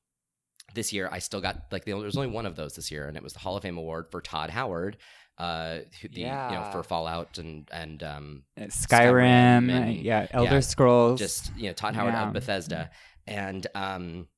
this 0.74 0.92
year, 0.92 1.08
I 1.12 1.18
still 1.20 1.40
got 1.40 1.64
like 1.70 1.84
there 1.84 1.96
was 1.96 2.16
only 2.16 2.30
one 2.30 2.46
of 2.46 2.56
those 2.56 2.74
this 2.74 2.90
year, 2.90 3.06
and 3.06 3.16
it 3.16 3.22
was 3.22 3.32
the 3.32 3.38
Hall 3.38 3.56
of 3.56 3.62
Fame 3.62 3.78
award 3.78 4.06
for 4.10 4.20
Todd 4.20 4.50
Howard, 4.50 4.96
uh, 5.38 5.78
the 6.02 6.20
you 6.20 6.26
know 6.26 6.68
for 6.72 6.82
Fallout 6.82 7.38
and 7.38 7.68
and 7.72 8.02
um, 8.02 8.42
Skyrim 8.58 8.70
Skyrim, 8.70 9.70
and- 9.70 9.96
yeah, 9.96 10.26
Elder 10.30 10.54
yeah, 10.54 10.60
Scrolls. 10.60 11.18
just 11.18 11.52
you 11.56 11.68
know 11.68 11.72
Todd 11.72 11.94
Howard 11.94 12.14
Yeah. 12.14 12.26
of 12.28 12.32
Bethesda, 12.32 12.90
and 13.26 13.66
um, 13.74 14.28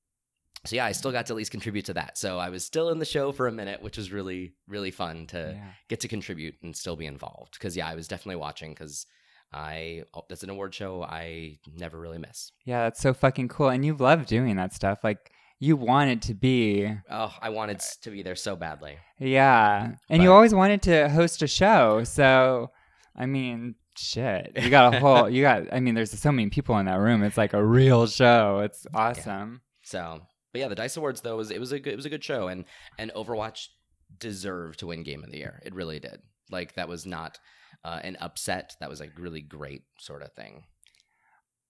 so 0.64 0.76
yeah, 0.76 0.86
I 0.86 0.92
still 0.92 1.12
got 1.12 1.26
to 1.26 1.32
at 1.34 1.36
least 1.36 1.50
contribute 1.50 1.86
to 1.86 1.94
that. 1.94 2.16
So 2.16 2.38
I 2.38 2.48
was 2.48 2.64
still 2.64 2.88
in 2.90 2.98
the 2.98 3.04
show 3.04 3.32
for 3.32 3.46
a 3.48 3.52
minute, 3.52 3.82
which 3.82 3.96
was 3.96 4.12
really 4.12 4.54
really 4.66 4.90
fun 4.90 5.26
to 5.28 5.54
yeah. 5.56 5.70
get 5.88 6.00
to 6.00 6.08
contribute 6.08 6.54
and 6.62 6.74
still 6.74 6.96
be 6.96 7.06
involved. 7.06 7.52
Because 7.54 7.76
yeah, 7.76 7.86
I 7.88 7.94
was 7.94 8.08
definitely 8.08 8.36
watching 8.36 8.70
because 8.70 9.06
I 9.52 10.04
oh, 10.14 10.22
that's 10.28 10.42
an 10.42 10.50
award 10.50 10.74
show 10.74 11.02
I 11.02 11.58
never 11.76 11.98
really 11.98 12.18
miss. 12.18 12.50
yeah, 12.64 12.84
that's 12.84 13.00
so 13.00 13.12
fucking 13.12 13.48
cool, 13.48 13.68
and 13.68 13.84
you 13.84 13.94
love 13.94 14.26
doing 14.26 14.56
that 14.56 14.72
stuff. 14.72 15.00
Like 15.04 15.30
you 15.60 15.76
wanted 15.76 16.22
to 16.22 16.34
be, 16.34 16.90
Oh, 17.10 17.32
I 17.40 17.50
wanted 17.50 17.80
to 18.02 18.10
be 18.10 18.22
there 18.22 18.36
so 18.36 18.56
badly. 18.56 18.96
yeah, 19.18 19.92
and 20.10 20.22
you 20.22 20.32
always 20.32 20.54
wanted 20.54 20.82
to 20.82 21.08
host 21.08 21.42
a 21.42 21.46
show. 21.46 22.04
So, 22.04 22.70
I 23.16 23.26
mean, 23.26 23.74
shit, 23.96 24.52
you 24.56 24.70
got 24.70 24.94
a 24.94 25.00
whole, 25.00 25.30
you 25.30 25.42
got. 25.42 25.72
I 25.72 25.80
mean, 25.80 25.94
there's 25.94 26.10
so 26.10 26.32
many 26.32 26.50
people 26.50 26.76
in 26.78 26.86
that 26.86 26.98
room. 26.98 27.22
It's 27.22 27.38
like 27.38 27.52
a 27.54 27.64
real 27.64 28.06
show. 28.06 28.60
It's 28.60 28.86
awesome. 28.94 29.62
So, 29.82 30.20
but 30.52 30.60
yeah, 30.60 30.68
the 30.68 30.74
Dice 30.74 30.96
Awards 30.96 31.20
though 31.20 31.36
was 31.36 31.50
it 31.50 31.60
was 31.60 31.72
a 31.72 31.78
good, 31.78 31.92
it 31.92 31.96
was 31.96 32.06
a 32.06 32.10
good 32.10 32.24
show, 32.24 32.48
and 32.48 32.64
and 32.98 33.12
Overwatch 33.14 33.66
deserved 34.18 34.78
to 34.80 34.86
win 34.86 35.02
Game 35.02 35.24
of 35.24 35.30
the 35.30 35.38
Year. 35.38 35.60
It 35.64 35.74
really 35.74 35.98
did. 36.00 36.20
Like 36.50 36.74
that 36.74 36.88
was 36.88 37.06
not 37.06 37.38
uh, 37.84 38.00
an 38.02 38.16
upset. 38.20 38.74
That 38.80 38.90
was 38.90 39.00
a 39.00 39.08
really 39.18 39.40
great 39.42 39.82
sort 39.98 40.22
of 40.22 40.32
thing. 40.32 40.64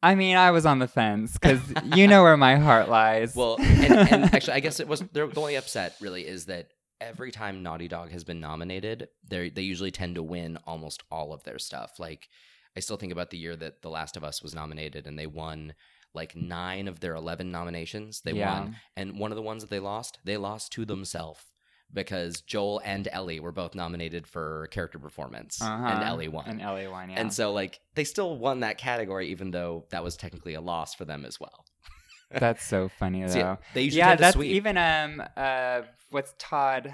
I 0.04 0.14
mean, 0.14 0.36
I 0.36 0.50
was 0.50 0.66
on 0.66 0.78
the 0.80 0.88
fence 0.88 1.32
because 1.32 1.60
you 1.96 2.06
know 2.06 2.22
where 2.22 2.36
my 2.36 2.56
heart 2.56 2.88
lies. 2.88 3.34
Well, 3.34 3.56
and, 3.58 3.92
and 4.12 4.24
actually, 4.34 4.54
I 4.54 4.60
guess 4.60 4.78
it 4.78 4.86
was 4.88 5.00
the 5.00 5.30
only 5.36 5.54
upset 5.56 5.96
really 6.00 6.26
is 6.26 6.46
that 6.46 6.68
every 7.00 7.30
time 7.32 7.62
Naughty 7.62 7.88
Dog 7.88 8.10
has 8.10 8.22
been 8.24 8.40
nominated, 8.40 9.08
they 9.28 9.48
they 9.50 9.62
usually 9.62 9.90
tend 9.90 10.16
to 10.16 10.22
win 10.22 10.58
almost 10.66 11.02
all 11.10 11.32
of 11.32 11.42
their 11.44 11.58
stuff. 11.58 11.98
Like 11.98 12.28
I 12.76 12.80
still 12.80 12.96
think 12.98 13.12
about 13.12 13.30
the 13.30 13.38
year 13.38 13.56
that 13.56 13.82
The 13.82 13.88
Last 13.90 14.16
of 14.16 14.24
Us 14.24 14.42
was 14.42 14.54
nominated, 14.54 15.06
and 15.06 15.18
they 15.18 15.26
won 15.26 15.74
like 16.12 16.36
nine 16.36 16.86
of 16.86 17.00
their 17.00 17.14
eleven 17.14 17.50
nominations. 17.50 18.20
They 18.20 18.32
Yeah. 18.32 18.60
won, 18.60 18.76
and 18.96 19.18
one 19.18 19.32
of 19.32 19.36
the 19.36 19.42
ones 19.42 19.62
that 19.62 19.70
they 19.70 19.80
lost, 19.80 20.18
they 20.24 20.36
lost 20.36 20.70
to 20.72 20.84
themselves. 20.84 21.44
Because 21.92 22.40
Joel 22.40 22.80
and 22.84 23.06
Ellie 23.12 23.40
were 23.40 23.52
both 23.52 23.74
nominated 23.74 24.26
for 24.26 24.68
character 24.72 24.98
performance, 24.98 25.60
Uh-huh. 25.62 25.86
and 25.86 26.02
Ellie 26.02 26.28
won. 26.28 26.46
And 26.46 26.62
Ellie 26.62 26.88
won, 26.88 27.10
yeah. 27.10 27.20
And 27.20 27.32
so, 27.32 27.52
like, 27.52 27.80
they 27.94 28.04
still 28.04 28.36
won 28.36 28.60
that 28.60 28.78
category, 28.78 29.28
even 29.28 29.50
though 29.52 29.86
that 29.90 30.02
was 30.02 30.16
technically 30.16 30.54
a 30.54 30.60
loss 30.60 30.94
for 30.94 31.04
them 31.04 31.24
as 31.24 31.38
well. 31.38 31.64
that's 32.30 32.64
so 32.64 32.88
funny 32.88 33.22
though. 33.22 33.28
So, 33.28 33.38
yeah, 33.38 33.56
they 33.74 33.82
usually 33.82 33.98
yeah, 33.98 34.16
that's 34.16 34.34
sweep. 34.34 34.50
even 34.52 34.76
um 34.76 35.22
uh 35.36 35.82
what's 36.10 36.34
Todd 36.38 36.92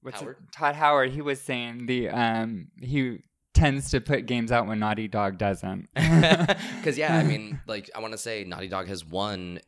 what's 0.00 0.22
it- 0.22 0.36
Todd 0.52 0.74
Howard, 0.76 1.10
he 1.10 1.20
was 1.20 1.40
saying 1.40 1.84
the 1.86 2.08
um 2.08 2.68
he 2.80 3.18
tends 3.52 3.90
to 3.90 4.00
put 4.00 4.24
games 4.26 4.50
out 4.52 4.66
when 4.66 4.78
Naughty 4.78 5.06
Dog 5.08 5.36
doesn't. 5.36 5.88
Because 5.96 6.96
yeah, 6.96 7.14
I 7.14 7.24
mean, 7.24 7.60
like 7.66 7.90
I 7.94 8.00
want 8.00 8.12
to 8.12 8.18
say 8.18 8.44
Naughty 8.44 8.68
Dog 8.68 8.86
has 8.88 9.04
won 9.04 9.60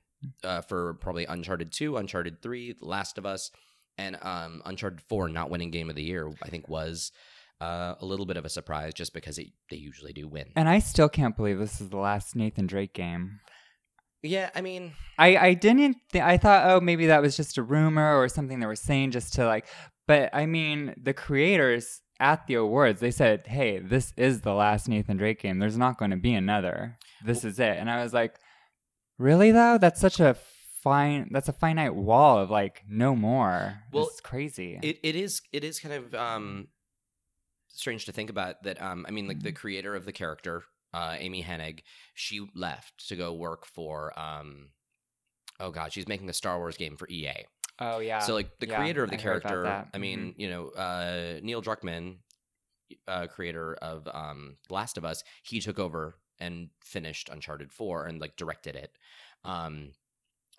uh, 0.44 0.62
for 0.62 0.94
probably 0.94 1.27
Uncharted 1.27 1.72
Two, 1.72 1.96
Uncharted 1.98 2.40
Three, 2.40 2.75
Last 2.81 3.18
of 3.18 3.27
Us, 3.27 3.51
and 3.98 4.16
um, 4.22 4.62
Uncharted 4.64 5.00
Four 5.02 5.28
not 5.28 5.50
winning 5.50 5.70
Game 5.70 5.90
of 5.90 5.96
the 5.96 6.02
Year. 6.02 6.31
I 6.42 6.48
think 6.48 6.68
was 6.68 7.12
uh, 7.61 7.94
a 8.00 8.05
little 8.05 8.26
bit 8.26 8.37
of 8.37 8.44
a 8.44 8.48
surprise, 8.48 8.94
just 8.94 9.14
because 9.14 9.38
it, 9.38 9.48
they 9.70 9.76
usually 9.76 10.12
do 10.12 10.26
win. 10.28 10.46
and 10.57 10.68
I 10.68 10.78
still 10.81 11.09
can't 11.09 11.37
believe 11.37 11.59
this 11.59 11.81
is 11.81 11.90
the 11.90 11.96
last 11.98 12.35
Nathan 12.35 12.66
Drake 12.66 12.92
game. 12.94 13.40
Yeah, 14.24 14.50
I 14.55 14.61
mean, 14.61 14.92
I 15.18 15.37
I 15.37 15.55
didn't 15.55 15.96
th- 16.12 16.22
I 16.24 16.37
thought 16.38 16.70
oh 16.70 16.81
maybe 16.81 17.07
that 17.07 17.22
was 17.22 17.37
just 17.37 17.59
a 17.59 17.62
rumor 17.62 18.16
or 18.16 18.28
something 18.28 18.61
they 18.61 18.66
were 18.66 18.76
saying 18.76 19.11
just 19.11 19.35
to 19.35 19.46
like 19.46 19.66
but 20.07 20.31
I 20.33 20.46
mean 20.46 20.94
the 21.00 21.12
creators 21.12 22.00
at 22.20 22.46
the 22.46 22.55
awards 22.55 23.00
they 23.00 23.11
said 23.11 23.42
hey 23.48 23.81
this 23.81 24.12
is 24.16 24.42
the 24.42 24.55
last 24.55 24.88
Nathan 24.88 25.16
Drake 25.16 25.40
game 25.40 25.59
there's 25.59 25.76
not 25.76 25.98
going 25.98 26.12
to 26.12 26.16
be 26.16 26.35
another 26.35 26.98
this 27.24 27.44
is 27.44 27.59
it 27.59 27.76
and 27.78 27.90
I 27.90 28.02
was 28.05 28.12
like 28.14 28.37
really 29.18 29.50
though 29.50 29.76
that's 29.76 30.00
such 30.00 30.20
a 30.20 30.37
fine 30.83 31.29
that's 31.31 31.49
a 31.49 31.53
finite 31.53 31.95
wall 31.95 32.38
of 32.38 32.51
like 32.51 32.83
no 32.88 33.14
more 33.14 33.83
Well, 33.92 34.09
it's 34.09 34.21
crazy 34.21 34.79
it, 34.83 34.99
it 35.03 35.16
is 35.16 35.40
it 35.53 35.64
is 35.64 35.79
kind 35.79 35.95
of 35.95 36.14
um, 36.14 36.68
strange 37.68 38.05
to 38.07 38.12
think 38.12 38.31
about 38.31 38.62
that. 38.64 38.81
Um, 38.83 39.05
I 39.09 39.11
mean, 39.12 39.27
like 39.27 39.38
Mm-hmm. 39.38 39.47
the 39.47 39.53
creator 39.53 39.95
of 39.95 40.05
the 40.05 40.12
character, 40.12 40.64
uh, 40.92 41.16
Amy 41.18 41.42
Hennig, 41.42 41.81
she 42.14 42.47
left 42.55 43.09
to 43.09 43.16
go 43.16 43.33
work 43.33 43.64
for. 43.66 44.18
Um, 44.18 44.71
oh 45.61 45.71
God, 45.71 45.92
she's 45.92 46.09
making 46.09 46.29
a 46.29 46.33
Star 46.35 46.59
Wars 46.59 46.77
game 46.77 46.97
for 46.97 47.09
EA. 47.09 47.45
oh 47.81 47.99
yeah 48.01 48.21
So 48.21 48.35
like 48.35 48.51
the 48.59 48.66
Yeah, 48.66 48.77
creator 48.77 49.03
of 49.05 49.11
the 49.11 49.16
I 49.16 49.21
character. 49.21 49.87
I 49.95 49.99
mean, 49.99 50.35
you 50.37 50.51
know, 50.51 50.68
uh, 50.71 51.38
Neil 51.42 51.62
Druckmann, 51.62 52.16
uh, 53.09 53.27
creator 53.29 53.75
of 53.81 54.09
um, 54.12 54.57
Last 54.71 54.99
of 54.99 55.05
Us, 55.05 55.23
he 55.42 55.61
took 55.61 55.79
over 55.79 56.16
and 56.38 56.68
finished 56.85 57.29
Uncharted 57.29 57.73
Four 57.73 58.07
and 58.07 58.21
like 58.21 58.37
directed 58.37 58.75
it. 58.77 58.90
Um, 59.45 59.92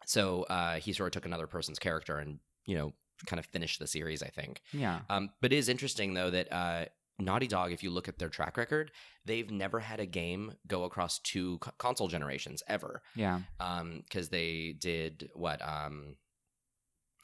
so 0.05 0.43
uh, 0.43 0.75
he 0.75 0.93
sort 0.93 1.07
of 1.07 1.11
took 1.13 1.25
another 1.25 1.47
person's 1.47 1.79
character 1.79 2.17
and 2.17 2.39
you 2.65 2.75
know 2.75 2.93
kind 3.25 3.39
of 3.39 3.45
finished 3.45 3.79
the 3.79 3.87
series, 3.87 4.21
I 4.21 4.27
think. 4.27 4.61
yeah. 4.73 4.99
Um, 5.09 5.29
but 5.41 5.53
it 5.53 5.57
is 5.57 5.69
interesting 5.69 6.13
though 6.13 6.29
that 6.31 6.51
uh, 6.51 6.85
Naughty 7.19 7.47
Dog, 7.47 7.71
if 7.71 7.83
you 7.83 7.91
look 7.91 8.07
at 8.09 8.17
their 8.19 8.27
track 8.29 8.57
record, 8.57 8.91
they've 9.25 9.49
never 9.49 9.79
had 9.79 9.99
a 9.99 10.05
game 10.05 10.53
go 10.67 10.83
across 10.83 11.19
two 11.19 11.57
co- 11.59 11.71
console 11.77 12.07
generations 12.07 12.63
ever. 12.67 13.01
Yeah. 13.15 13.39
Because 13.59 14.29
they 14.29 14.75
did 14.77 15.29
what 15.35 15.61
um 15.67 16.15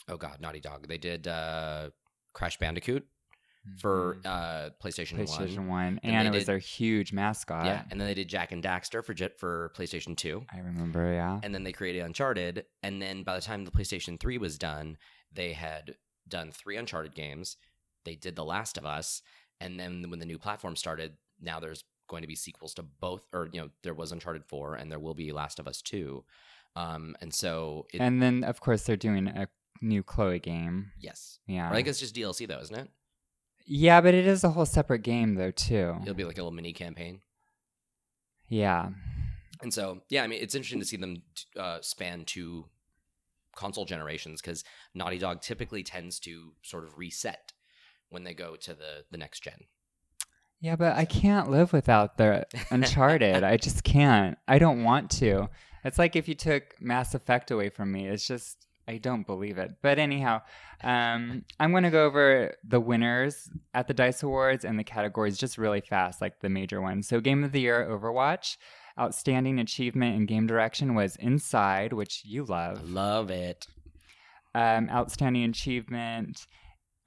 oh 0.07 0.17
god 0.17 0.39
naughty 0.39 0.59
dog. 0.59 0.87
They 0.87 0.97
did 0.97 1.27
uh 1.27 1.89
crash 2.33 2.57
bandicoot 2.59 3.05
for 3.77 4.15
Mhm. 4.15 4.25
uh 4.25 4.69
playstation, 4.81 5.17
PlayStation 5.17 5.57
1 5.59 5.67
1 5.67 5.99
And 6.03 6.15
and, 6.15 6.27
it 6.27 6.33
was 6.33 6.45
their 6.45 6.57
huge 6.59 7.11
mascot. 7.13 7.65
Yeah 7.65 7.83
and 7.91 7.99
then 7.99 8.07
they 8.07 8.13
did 8.13 8.27
jack 8.29 8.51
and 8.51 8.63
daxter 8.63 9.03
for 9.03 9.13
for 9.37 9.71
playstation 9.75 10.15
2 10.17 10.45
I 10.51 10.59
remember 10.59 11.13
yeah. 11.13 11.39
And 11.43 11.53
then 11.53 11.63
they 11.63 11.71
created 11.73 12.01
uncharted 12.03 12.65
and 12.83 13.01
then 13.01 13.23
by 13.23 13.35
the 13.35 13.41
time 13.41 13.65
the 13.65 13.71
playstation 13.71 14.19
3 14.19 14.37
was 14.37 14.57
done 14.57 14.97
they 15.31 15.53
had 15.53 15.95
done 16.27 16.51
three 16.51 16.77
uncharted 16.77 17.13
games. 17.15 17.57
They 18.05 18.15
did 18.15 18.35
the 18.35 18.45
last 18.45 18.77
of 18.77 18.85
us 18.85 19.21
and 19.61 19.79
then 19.79 20.09
when 20.09 20.19
the 20.19 20.25
new 20.25 20.39
platform 20.39 20.75
started 20.75 21.17
now 21.39 21.59
there's 21.59 21.83
going 22.07 22.21
to 22.23 22.27
be 22.27 22.35
sequels 22.35 22.73
to 22.75 22.81
both 22.83 23.23
or 23.33 23.49
you 23.53 23.61
know 23.61 23.69
there 23.83 23.93
was 23.93 24.11
uncharted 24.11 24.43
4 24.45 24.75
and 24.75 24.91
there 24.91 24.99
will 24.99 25.13
be 25.13 25.31
last 25.31 25.59
of 25.59 25.67
us 25.67 25.81
2 25.81 26.23
um 26.75 27.15
and 27.21 27.33
so 27.33 27.85
it, 27.93 27.99
and 28.01 28.21
then 28.21 28.43
of 28.43 28.61
course 28.61 28.83
they're 28.83 28.95
doing 28.95 29.27
a 29.27 29.47
new 29.81 30.03
Chloe 30.03 30.39
game. 30.39 30.91
Yes. 30.99 31.39
Yeah. 31.47 31.69
I 31.69 31.73
think 31.73 31.87
it's 31.87 31.99
just 31.99 32.13
DLC 32.15 32.45
though, 32.47 32.59
isn't 32.59 32.75
it? 32.75 32.89
Yeah, 33.65 34.01
but 34.01 34.13
it 34.13 34.25
is 34.25 34.43
a 34.43 34.49
whole 34.49 34.65
separate 34.65 35.03
game 35.03 35.35
though 35.35 35.51
too. 35.51 35.95
It'll 36.01 36.13
be 36.13 36.23
like 36.23 36.37
a 36.37 36.41
little 36.41 36.51
mini 36.51 36.73
campaign. 36.73 37.21
Yeah. 38.47 38.89
And 39.61 39.73
so, 39.73 40.01
yeah, 40.09 40.23
I 40.23 40.27
mean, 40.27 40.41
it's 40.41 40.55
interesting 40.55 40.79
to 40.79 40.85
see 40.85 40.97
them 40.97 41.21
uh, 41.57 41.79
span 41.81 42.25
two 42.25 42.65
console 43.55 43.85
generations 43.85 44.41
because 44.41 44.63
Naughty 44.95 45.17
Dog 45.17 45.41
typically 45.41 45.83
tends 45.83 46.19
to 46.21 46.53
sort 46.63 46.85
of 46.85 46.97
reset 46.97 47.53
when 48.09 48.23
they 48.23 48.33
go 48.33 48.55
to 48.55 48.73
the 48.73 49.05
the 49.11 49.17
next 49.17 49.43
gen. 49.43 49.65
Yeah, 50.61 50.75
but 50.75 50.95
I 50.95 51.05
can't 51.05 51.49
live 51.49 51.71
without 51.71 52.17
the 52.17 52.45
Uncharted. 52.71 53.43
I 53.43 53.57
just 53.57 53.83
can't. 53.83 54.37
I 54.47 54.59
don't 54.59 54.83
want 54.83 55.09
to. 55.11 55.49
It's 55.83 55.99
like 55.99 56.15
if 56.15 56.27
you 56.27 56.35
took 56.35 56.63
Mass 56.81 57.13
Effect 57.13 57.51
away 57.51 57.69
from 57.69 57.91
me. 57.91 58.07
It's 58.07 58.27
just 58.27 58.65
I 58.89 58.97
don't 58.97 59.25
believe 59.27 59.57
it. 59.59 59.75
But 59.83 59.99
anyhow, 59.99 60.41
um, 60.83 61.45
I'm 61.59 61.71
going 61.71 61.83
to 61.83 61.91
go 61.91 62.05
over 62.05 62.55
the 62.67 62.79
winners 62.79 63.47
at 63.73 63.87
the 63.87 63.93
Dice 63.93 64.23
Awards 64.23 64.65
and 64.65 64.79
the 64.79 64.83
categories 64.83 65.37
just 65.37 65.57
really 65.59 65.81
fast, 65.81 66.21
like 66.21 66.39
the 66.39 66.49
major 66.49 66.81
ones. 66.81 67.07
So, 67.07 67.19
Game 67.21 67.43
of 67.43 67.51
the 67.51 67.61
Year, 67.61 67.87
Overwatch. 67.89 68.57
Outstanding 68.99 69.59
achievement 69.59 70.17
in 70.17 70.25
game 70.25 70.45
direction 70.47 70.93
was 70.95 71.15
Inside, 71.17 71.93
which 71.93 72.23
you 72.25 72.43
I 72.45 72.47
love. 72.73 72.89
love 72.89 73.29
it. 73.31 73.67
Um, 74.55 74.89
outstanding 74.89 75.43
achievement 75.43 76.45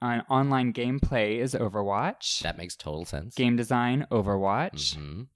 on 0.01 0.21
online 0.29 0.73
gameplay 0.73 1.37
is 1.37 1.53
Overwatch. 1.53 2.39
That 2.39 2.57
makes 2.57 2.75
total 2.75 3.05
sense. 3.05 3.35
Game 3.35 3.55
design, 3.57 4.07
Overwatch. 4.09 4.95
Mhm. 4.97 5.27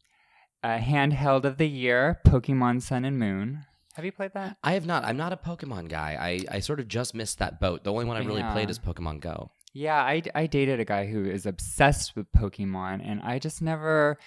Uh, 0.64 0.78
handheld 0.80 1.44
of 1.44 1.58
the 1.58 1.68
year, 1.68 2.20
Pokemon 2.26 2.82
Sun 2.82 3.06
and 3.06 3.20
Moon. 3.20 3.66
Have 3.98 4.06
you 4.06 4.12
played 4.12 4.32
that? 4.36 4.58
I 4.64 4.74
have 4.74 4.86
not. 4.86 5.04
I'm 5.04 5.18
not 5.18 5.34
a 5.34 5.38
Pokemon 5.38 5.90
guy. 5.90 6.16
I, 6.50 6.56
I 6.58 6.60
sort 6.60 6.80
of 6.80 6.88
just 6.88 7.14
missed 7.16 7.40
that 7.40 7.60
boat. 7.60 7.84
The 7.84 7.92
only 7.92 8.06
one 8.06 8.16
I 8.16 8.20
really 8.20 8.42
Yeah. 8.42 8.54
played 8.54 8.70
is 8.70 8.78
Pokemon 8.80 9.20
Go. 9.22 9.52
Yeah, 9.74 9.98
I, 10.02 10.22
I 10.36 10.46
dated 10.48 10.80
a 10.80 10.86
guy 10.86 11.08
who 11.08 11.26
is 11.26 11.46
obsessed 11.48 12.16
with 12.16 12.32
Pokemon, 12.32 13.02
and 13.04 13.22
I 13.22 13.40
just 13.40 13.62
never. 13.62 14.18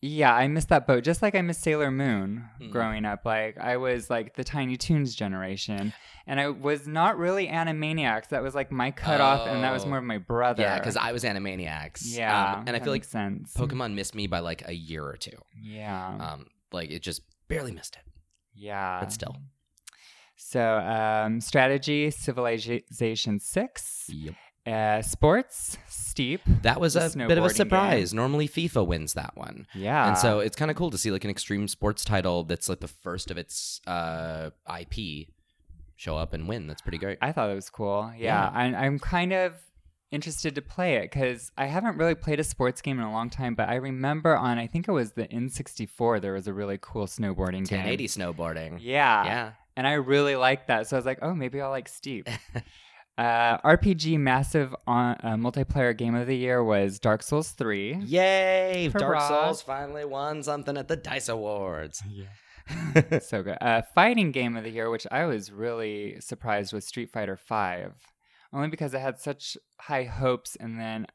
Yeah, 0.00 0.32
I 0.34 0.46
missed 0.48 0.68
that 0.70 0.86
boat. 0.86 1.02
Just 1.04 1.22
like 1.22 1.34
I 1.34 1.42
missed 1.42 1.60
Sailor 1.62 1.90
Moon 1.90 2.48
Hmm. 2.58 2.70
growing 2.70 3.04
up. 3.04 3.26
Like 3.26 3.58
I 3.58 3.76
was 3.76 4.08
like 4.08 4.34
the 4.34 4.44
Tiny 4.44 4.76
Toons 4.78 5.14
generation, 5.14 5.92
and 6.26 6.40
I 6.40 6.48
was 6.48 6.86
not 6.86 7.18
really 7.18 7.48
Animaniacs. 7.48 8.28
That 8.28 8.42
was 8.42 8.54
like 8.54 8.70
my 8.72 8.90
cutoff, 8.92 9.46
and 9.46 9.62
that 9.62 9.72
was 9.72 9.84
Oh. 9.84 9.88
more 9.88 9.98
of 9.98 10.04
my 10.04 10.18
brother. 10.18 10.62
Yeah, 10.62 10.78
because 10.78 10.96
I 10.96 11.12
was 11.12 11.22
Animaniacs. 11.24 12.16
yeah, 12.16 12.54
Um, 12.54 12.60
and 12.60 12.70
I 12.70 12.72
that 12.72 12.84
feel 12.84 12.92
like 12.92 13.00
makes 13.02 13.08
sense. 13.10 13.52
Pokemon 13.54 13.92
missed 13.94 14.14
me 14.14 14.26
by 14.26 14.38
like 14.38 14.66
a 14.66 14.72
year 14.74 15.04
or 15.04 15.16
two. 15.16 15.36
Yeah, 15.60 16.16
Um, 16.18 16.46
like 16.72 16.90
it 16.90 17.02
just 17.02 17.20
barely 17.48 17.72
missed 17.72 17.96
it. 17.96 18.02
Yeah, 18.58 19.00
But 19.00 19.12
still. 19.12 19.36
So, 20.36 20.78
um, 20.78 21.40
strategy, 21.40 22.10
Civilization 22.10 23.38
Six, 23.40 24.08
Yep. 24.12 24.34
uh, 24.66 25.02
sports, 25.02 25.76
Steep. 25.88 26.40
That 26.62 26.80
was 26.80 26.96
a 26.96 27.10
bit 27.16 27.38
of 27.38 27.44
a 27.44 27.50
surprise. 27.50 28.12
Normally 28.14 28.48
FIFA 28.48 28.86
wins 28.86 29.14
that 29.14 29.36
one. 29.36 29.66
Yeah, 29.74 30.08
And 30.08 30.18
so 30.18 30.40
it's 30.40 30.56
kind 30.56 30.70
of 30.70 30.76
cool 30.76 30.90
to 30.90 30.98
see 30.98 31.10
like 31.10 31.24
an 31.24 31.30
extreme 31.30 31.68
sports 31.68 32.04
title 32.04 32.44
that's 32.44 32.68
like 32.68 32.80
the 32.80 32.88
first 32.88 33.30
of 33.30 33.36
its 33.38 33.80
uh, 33.86 34.50
IP 34.80 35.28
show 35.96 36.16
up 36.16 36.32
and 36.32 36.48
win. 36.48 36.66
That's 36.66 36.82
pretty 36.82 36.98
great. 36.98 37.18
I 37.20 37.32
thought 37.32 37.50
it 37.50 37.54
was 37.54 37.70
cool. 37.70 38.10
Yeah, 38.16 38.50
Yeah. 38.50 38.60
And 38.60 38.76
I'm 38.76 38.98
kind 38.98 39.32
of 39.32 39.54
interested 40.10 40.54
to 40.54 40.62
play 40.62 40.96
it 40.96 41.02
because 41.10 41.50
I 41.58 41.66
haven't 41.66 41.96
really 41.96 42.14
played 42.14 42.40
a 42.40 42.44
sports 42.44 42.80
game 42.80 42.98
in 42.98 43.04
a 43.04 43.12
long 43.12 43.30
time. 43.30 43.54
But 43.54 43.68
I 43.68 43.74
remember 43.76 44.36
on 44.36 44.58
I 44.58 44.66
think 44.66 44.88
it 44.88 44.92
was 44.92 45.12
the 45.12 45.26
N64 45.28 46.20
there 46.20 46.32
was 46.32 46.46
a 46.46 46.52
really 46.52 46.78
cool 46.80 47.06
snowboarding 47.06 47.68
game. 47.68 47.78
1080 47.84 48.06
snowboarding. 48.08 48.78
Yeah, 48.80 49.24
Yeah. 49.24 49.52
and 49.76 49.86
I 49.86 49.94
really 49.94 50.36
liked 50.36 50.68
that. 50.68 50.86
So 50.88 50.96
I 50.96 50.98
was 50.98 51.06
like, 51.06 51.18
oh, 51.22 51.34
maybe 51.34 51.60
I'll 51.60 51.70
like 51.70 51.88
Steep. 51.88 52.28
uh, 53.18 53.58
RPG 53.58 54.18
massive 54.18 54.74
on, 54.86 55.16
uh, 55.22 55.36
multiplayer 55.36 55.96
game 55.96 56.14
of 56.14 56.26
the 56.26 56.36
year 56.36 56.62
was 56.62 56.98
Dark 56.98 57.22
Souls 57.22 57.50
3. 57.50 57.96
Yay! 58.04 58.88
Dark. 58.96 59.20
Souls 59.22 59.62
finally 59.62 60.04
won 60.04 60.42
something 60.42 60.76
at 60.76 60.88
the 60.88 60.96
Dice 60.96 61.28
Awards. 61.28 62.02
Yeah. 62.08 63.18
so 63.20 63.42
good. 63.42 63.56
Uh, 63.60 63.82
fighting 63.94 64.30
game 64.30 64.56
of 64.56 64.64
the 64.64 64.70
year, 64.70 64.90
which 64.90 65.06
I 65.10 65.24
was 65.24 65.50
really 65.50 66.20
surprised 66.20 66.72
was 66.72 66.86
Street 66.86 67.10
Fighter 67.10 67.36
Five, 67.36 67.94
only 68.52 68.68
because 68.68 68.94
I 68.94 68.98
had 68.98 69.18
such 69.20 69.56
high 69.80 70.04
hopes, 70.04 70.56
and 70.56 70.78
then 70.80 71.06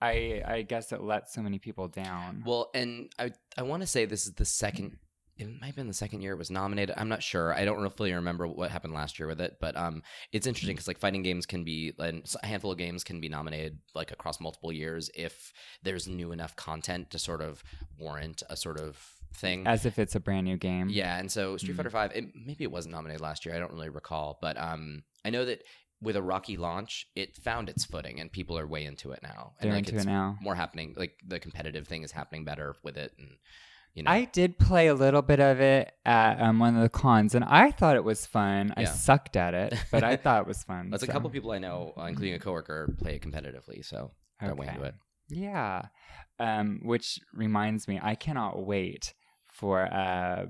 I 0.00 0.42
I 0.46 0.62
guess 0.62 0.92
it 0.92 1.02
let 1.02 1.30
so 1.30 1.42
many 1.42 1.58
people 1.58 1.88
down. 1.88 2.42
well, 2.46 2.70
and 2.74 3.10
I 3.18 3.32
I 3.56 3.62
want 3.62 3.82
to 3.82 3.86
say 3.86 4.04
this 4.04 4.26
is 4.26 4.34
the 4.34 4.44
second. 4.44 4.98
It 5.36 5.48
might 5.60 5.66
have 5.66 5.74
been 5.74 5.88
the 5.88 5.94
second 5.94 6.20
year 6.22 6.34
it 6.34 6.38
was 6.38 6.50
nominated. 6.52 6.94
I'm 6.96 7.08
not 7.08 7.20
sure. 7.20 7.52
I 7.52 7.64
don't 7.64 7.80
really 7.98 8.12
remember 8.12 8.46
what 8.46 8.70
happened 8.70 8.94
last 8.94 9.18
year 9.18 9.26
with 9.26 9.40
it, 9.40 9.56
but 9.60 9.76
um, 9.76 10.04
it's 10.30 10.46
interesting 10.46 10.76
because 10.76 10.86
like 10.86 11.00
fighting 11.00 11.24
games 11.24 11.44
can 11.44 11.64
be, 11.64 11.92
and 11.98 12.22
a 12.40 12.46
handful 12.46 12.70
of 12.70 12.78
games 12.78 13.02
can 13.02 13.20
be 13.20 13.28
nominated 13.28 13.80
like 13.96 14.12
across 14.12 14.38
multiple 14.40 14.70
years 14.72 15.10
if 15.16 15.52
there's 15.82 16.06
new 16.06 16.30
enough 16.30 16.54
content 16.54 17.10
to 17.10 17.18
sort 17.18 17.40
of 17.42 17.64
warrant 17.98 18.44
a 18.48 18.56
sort 18.56 18.78
of 18.78 18.96
thing. 19.34 19.66
As 19.66 19.84
if 19.84 19.98
it's 19.98 20.14
a 20.14 20.20
brand 20.20 20.44
new 20.46 20.56
game. 20.56 20.88
Yeah, 20.88 21.18
and 21.18 21.28
so 21.32 21.56
Street 21.56 21.72
Mhm. 21.72 21.76
Fighter 21.78 21.90
Five, 21.90 22.12
it, 22.14 22.26
maybe 22.36 22.62
it 22.62 22.70
wasn't 22.70 22.94
nominated 22.94 23.20
last 23.20 23.44
year. 23.44 23.56
I 23.56 23.58
don't 23.58 23.72
really 23.72 23.88
recall, 23.88 24.38
but 24.40 24.56
um, 24.56 25.02
I 25.24 25.30
know 25.30 25.44
that 25.46 25.64
with 26.04 26.16
a 26.16 26.22
rocky 26.22 26.56
launch, 26.56 27.06
it 27.16 27.36
found 27.36 27.68
its 27.68 27.84
footing, 27.84 28.20
and 28.20 28.30
people 28.30 28.58
are 28.58 28.66
way 28.66 28.84
into 28.84 29.10
it 29.12 29.20
now. 29.22 29.52
And 29.58 29.70
They're 29.70 29.76
like 29.76 29.86
into 29.88 29.96
it's 29.96 30.04
it 30.04 30.08
now. 30.08 30.36
more 30.40 30.54
happening. 30.54 30.94
Like 30.96 31.18
the 31.26 31.40
competitive 31.40 31.88
thing 31.88 32.02
is 32.02 32.12
happening 32.12 32.44
better 32.44 32.76
with 32.82 32.96
it, 32.96 33.12
and 33.18 33.30
you 33.94 34.02
know, 34.02 34.10
I 34.10 34.24
did 34.24 34.58
play 34.58 34.88
a 34.88 34.94
little 34.94 35.22
bit 35.22 35.40
of 35.40 35.60
it 35.60 35.92
at 36.04 36.40
um, 36.40 36.58
one 36.58 36.76
of 36.76 36.82
the 36.82 36.88
cons, 36.88 37.34
and 37.34 37.44
I 37.44 37.70
thought 37.70 37.96
it 37.96 38.04
was 38.04 38.26
fun. 38.26 38.74
I 38.76 38.84
sucked 38.84 39.36
at 39.36 39.54
it, 39.54 39.74
but 39.90 40.04
I 40.04 40.16
thought 40.24 40.42
it 40.42 40.48
was 40.48 40.62
fun. 40.64 40.90
That's 40.90 41.04
a 41.04 41.06
couple 41.06 41.30
people 41.30 41.52
I 41.52 41.58
know, 41.58 41.94
uh, 41.96 42.04
including 42.04 42.34
a 42.34 42.38
coworker, 42.40 42.94
play 42.98 43.14
it 43.16 43.22
competitively, 43.22 43.84
so 43.84 44.10
they're 44.40 44.54
way 44.54 44.66
into 44.68 44.82
it. 44.82 44.94
Yeah. 45.28 45.82
Um, 46.40 46.80
which 46.82 47.20
reminds 47.32 47.86
me, 47.86 48.00
I 48.02 48.16
cannot 48.16 48.66
wait 48.66 49.14
for 49.52 49.82
uh, 49.82 50.46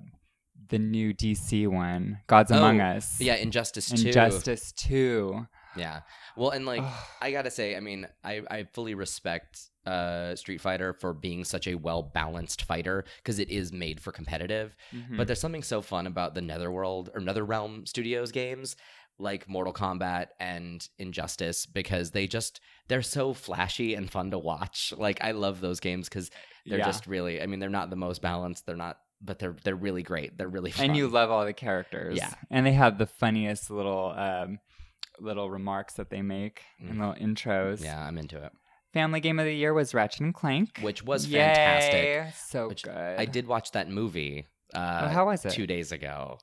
the 0.68 0.78
new 0.78 1.12
DC 1.12 1.66
one, 1.68 2.20
Gods 2.26 2.50
Among 2.50 2.80
Oh, 2.80 2.84
Us. 2.96 3.20
Yeah, 3.20 3.34
Injustice 3.34 3.90
too. 3.90 4.08
Injustice 4.08 4.72
2. 4.72 5.46
Yeah. 5.76 6.00
Well, 6.36 6.50
and 6.50 6.64
like 6.66 6.82
I 7.20 7.32
gotta 7.32 7.50
say, 7.50 7.76
I 7.76 7.80
mean, 7.80 8.06
I 8.22 8.42
I 8.48 8.64
fully 8.72 8.94
respect 8.94 9.60
uh 9.84 10.34
Street 10.36 10.60
Fighter 10.60 10.92
for 10.94 11.12
being 11.12 11.44
such 11.44 11.66
a 11.66 11.74
well 11.74 12.02
balanced 12.02 12.62
fighter 12.62 13.04
because 13.18 13.38
it 13.40 13.50
is 13.50 13.72
made 13.72 14.00
for 14.00 14.12
competitive. 14.12 14.76
Mhm. 14.94 15.16
But 15.16 15.26
there's 15.26 15.40
something 15.40 15.64
so 15.64 15.82
fun 15.82 16.06
about 16.06 16.34
the 16.34 16.40
Netherworld 16.42 17.10
or 17.14 17.20
NetherRealm 17.20 17.88
Studios 17.88 18.30
games 18.30 18.76
like 19.18 19.48
Mortal 19.48 19.72
Kombat 19.72 20.28
and 20.40 20.88
Injustice 20.98 21.66
because 21.66 22.12
they 22.12 22.26
just 22.28 22.60
they're 22.88 23.02
so 23.02 23.32
flashy 23.34 23.94
and 23.94 24.08
fun 24.10 24.30
to 24.30 24.38
watch. 24.38 24.92
Like 24.96 25.18
I 25.24 25.32
love 25.32 25.60
those 25.60 25.80
games 25.80 26.08
because 26.08 26.30
they're 26.66 26.78
Yeah. 26.78 26.86
just 26.86 27.06
really. 27.08 27.42
I 27.42 27.46
mean, 27.46 27.58
they're 27.58 27.68
not 27.68 27.90
the 27.90 27.96
most 27.96 28.22
balanced. 28.22 28.64
They're 28.66 28.76
not, 28.76 28.98
but 29.24 29.38
they're 29.38 29.56
they're 29.64 29.74
really 29.76 30.02
great. 30.02 30.36
They're 30.38 30.48
really 30.48 30.70
fun. 30.70 30.86
and 30.86 30.96
you 30.96 31.08
love 31.08 31.30
all 31.30 31.44
the 31.44 31.52
characters. 31.52 32.16
Yeah. 32.16 32.32
And 32.50 32.66
they 32.66 32.72
have 32.72 32.98
the 32.98 33.06
funniest 33.06 33.70
little 33.70 34.12
um, 34.16 34.58
little 35.20 35.50
remarks 35.50 35.94
that 35.94 36.10
they 36.10 36.22
make 36.22 36.62
Mm. 36.82 36.90
and 36.90 36.98
little 36.98 37.14
intros. 37.14 37.82
yeah, 37.82 38.04
I'm 38.06 38.18
into 38.18 38.42
it. 38.42 38.52
Family 38.92 39.20
game 39.20 39.38
of 39.40 39.44
the 39.46 39.54
year 39.54 39.74
was 39.74 39.92
Ratchet 39.94 40.20
and 40.20 40.34
Clank. 40.34 40.78
Which 40.80 41.02
was 41.02 41.26
Yay, 41.26 41.40
fantastic. 41.40 42.34
So 42.48 42.68
Which 42.68 42.82
good. 42.84 43.18
I 43.18 43.24
did 43.24 43.46
watch 43.46 43.72
that 43.72 43.88
movie. 43.88 44.46
Uh, 44.72 45.02
Oh, 45.04 45.08
how 45.08 45.26
was 45.26 45.44
it? 45.44 45.50
two 45.50 45.66
days 45.66 45.90
ago. 45.92 46.38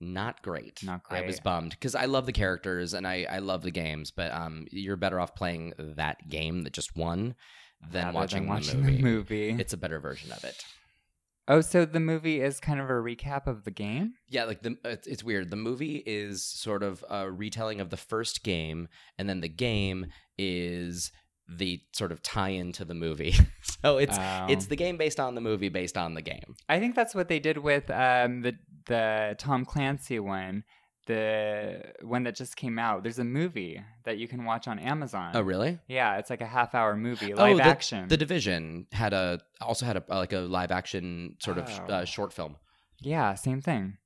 Not 0.00 0.42
great. 0.42 0.82
Not 0.82 1.02
great. 1.04 1.22
I 1.24 1.26
was 1.26 1.40
bummed 1.40 1.70
because 1.70 1.94
I 1.94 2.04
love 2.06 2.26
the 2.26 2.32
characters 2.32 2.92
and 2.94 3.06
I, 3.06 3.26
I 3.30 3.38
love 3.38 3.62
the 3.62 3.70
games, 3.70 4.10
but 4.10 4.32
um, 4.32 4.66
you're 4.70 4.96
better 4.96 5.18
off 5.20 5.34
playing 5.34 5.72
that 5.78 6.28
game 6.28 6.62
that 6.64 6.72
just 6.74 6.94
won 6.96 7.34
than 7.90 8.06
Rather 8.06 8.16
watching, 8.18 8.46
watching 8.48 8.82
the 8.82 8.90
movie. 8.90 8.96
the 8.96 9.02
movie. 9.02 9.50
It's 9.62 9.72
a 9.72 9.76
better 9.78 10.00
version 10.00 10.30
of 10.32 10.44
it. 10.44 10.62
Oh, 11.48 11.60
so 11.60 11.84
the 11.84 12.00
movie 12.00 12.40
is 12.40 12.60
kind 12.60 12.80
of 12.80 12.88
a 12.90 12.94
recap 12.94 13.46
of 13.46 13.64
the 13.64 13.70
game? 13.70 14.14
Yeah, 14.28 14.44
like 14.44 14.62
the 14.62 14.76
it's, 14.84 15.06
it's 15.06 15.24
weird. 15.24 15.50
The 15.50 15.56
movie 15.56 16.02
is 16.06 16.42
sort 16.44 16.82
of 16.82 17.04
a 17.08 17.30
retelling 17.30 17.80
of 17.80 17.90
the 17.90 17.96
first 17.96 18.42
game, 18.42 18.88
and 19.18 19.28
then 19.28 19.40
the 19.40 19.48
game 19.48 20.06
is 20.38 21.12
the 21.46 21.80
sort 21.92 22.10
of 22.10 22.22
tie-in 22.22 22.72
to 22.72 22.84
the 22.86 22.94
movie. 22.94 23.34
so 23.82 23.98
it's 23.98 24.16
Oh. 24.18 24.46
it's 24.48 24.66
the 24.66 24.76
game 24.76 24.96
based 24.96 25.20
on 25.20 25.34
the 25.34 25.40
movie 25.42 25.68
based 25.68 25.96
on 25.98 26.14
the 26.14 26.22
game. 26.22 26.56
I 26.68 26.80
think 26.80 26.94
that's 26.94 27.14
what 27.14 27.28
they 27.28 27.38
did 27.38 27.58
with 27.58 27.90
um, 27.90 28.40
the 28.42 28.54
the 28.86 29.34
Tom 29.38 29.64
Clancy 29.64 30.18
one, 30.18 30.64
the 31.06 31.82
one 32.02 32.22
that 32.24 32.34
just 32.34 32.56
came 32.56 32.78
out. 32.78 33.02
There's 33.02 33.18
a 33.18 33.24
movie 33.24 33.82
that 34.04 34.18
you 34.18 34.26
can 34.28 34.44
watch 34.44 34.66
on 34.68 34.78
Amazon. 34.78 35.32
Oh, 35.34 35.40
really? 35.42 35.78
Yeah, 35.88 36.16
it's 36.18 36.30
like 36.30 36.40
a 36.40 36.46
half 36.46 36.74
hour 36.74 36.96
movie, 36.96 37.34
live 37.34 37.54
oh, 37.54 37.56
the, 37.56 37.62
action. 37.64 38.08
The 38.08 38.16
Division 38.16 38.86
had 38.92 39.12
a 39.12 39.40
also 39.60 39.86
had 39.86 39.96
a 39.96 40.04
like 40.08 40.32
a 40.32 40.40
live 40.40 40.70
action 40.70 41.36
sort 41.40 41.58
of 41.58 41.68
Oh. 41.88 41.92
uh, 41.92 42.04
short 42.04 42.32
film. 42.32 42.56
yeah, 43.00 43.34
same 43.34 43.60
thing. 43.60 43.98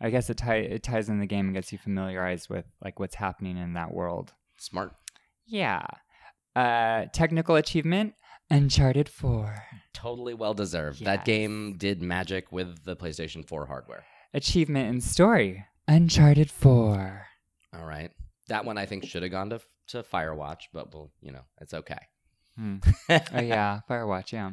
I 0.00 0.10
guess 0.10 0.28
it, 0.28 0.36
tie, 0.36 0.56
it 0.56 0.82
ties 0.82 1.08
in 1.08 1.20
the 1.20 1.26
game 1.26 1.46
and 1.46 1.54
gets 1.54 1.72
you 1.72 1.78
familiarized 1.78 2.50
with 2.50 2.66
like 2.84 3.00
what's 3.00 3.14
happening 3.14 3.56
in 3.56 3.72
that 3.74 3.94
world. 3.94 4.34
Smart. 4.58 4.92
Yeah. 5.46 5.86
Uh, 6.54 7.06
technical 7.14 7.56
achievement, 7.56 8.12
Uncharted 8.50 9.08
4. 9.08 9.64
Totally 9.94 10.34
well 10.34 10.52
deserved. 10.54 11.00
Yes. 11.00 11.06
That 11.06 11.24
game 11.24 11.76
did 11.78 12.02
magic 12.02 12.52
with 12.52 12.84
the 12.84 12.94
PlayStation 12.94 13.46
4 13.46 13.66
hardware. 13.66 14.04
Achievement 14.34 14.88
in 14.94 15.00
story, 15.00 15.64
Uncharted 15.88 16.50
4. 16.50 17.26
All 17.78 17.84
right. 17.86 18.10
That 18.48 18.64
one 18.64 18.78
I 18.78 18.86
think 18.86 19.04
should 19.04 19.22
have 19.22 19.32
gone 19.32 19.50
to 19.50 19.60
to 19.88 20.02
Firewatch, 20.02 20.62
but 20.72 20.92
well, 20.92 21.12
you 21.20 21.30
know, 21.32 21.42
it's 21.60 21.72
okay. 21.74 21.98
Hmm. 22.56 22.76
oh 23.08 23.40
yeah, 23.40 23.80
Firewatch, 23.88 24.32
yeah. 24.32 24.50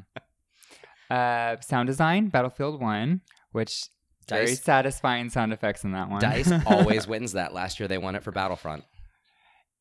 Uh, 1.10 1.60
sound 1.62 1.88
design, 1.88 2.28
Battlefield 2.30 2.80
One, 2.82 3.22
which 3.52 3.86
very 4.30 4.56
satisfying 4.56 5.30
sound 5.30 5.54
effects 5.54 5.84
in 5.84 5.92
that 5.94 6.10
one. 6.10 6.22
Dice 6.22 6.52
always 6.66 7.08
wins 7.08 7.34
that. 7.34 7.54
Last 7.54 7.80
year 7.80 7.88
they 7.88 7.98
won 7.98 8.16
it 8.16 8.24
for 8.24 8.32
Battlefront, 8.32 8.84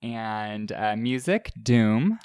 and 0.02 0.70
uh, 0.72 0.96
music, 0.96 1.52
Doom. 1.62 2.18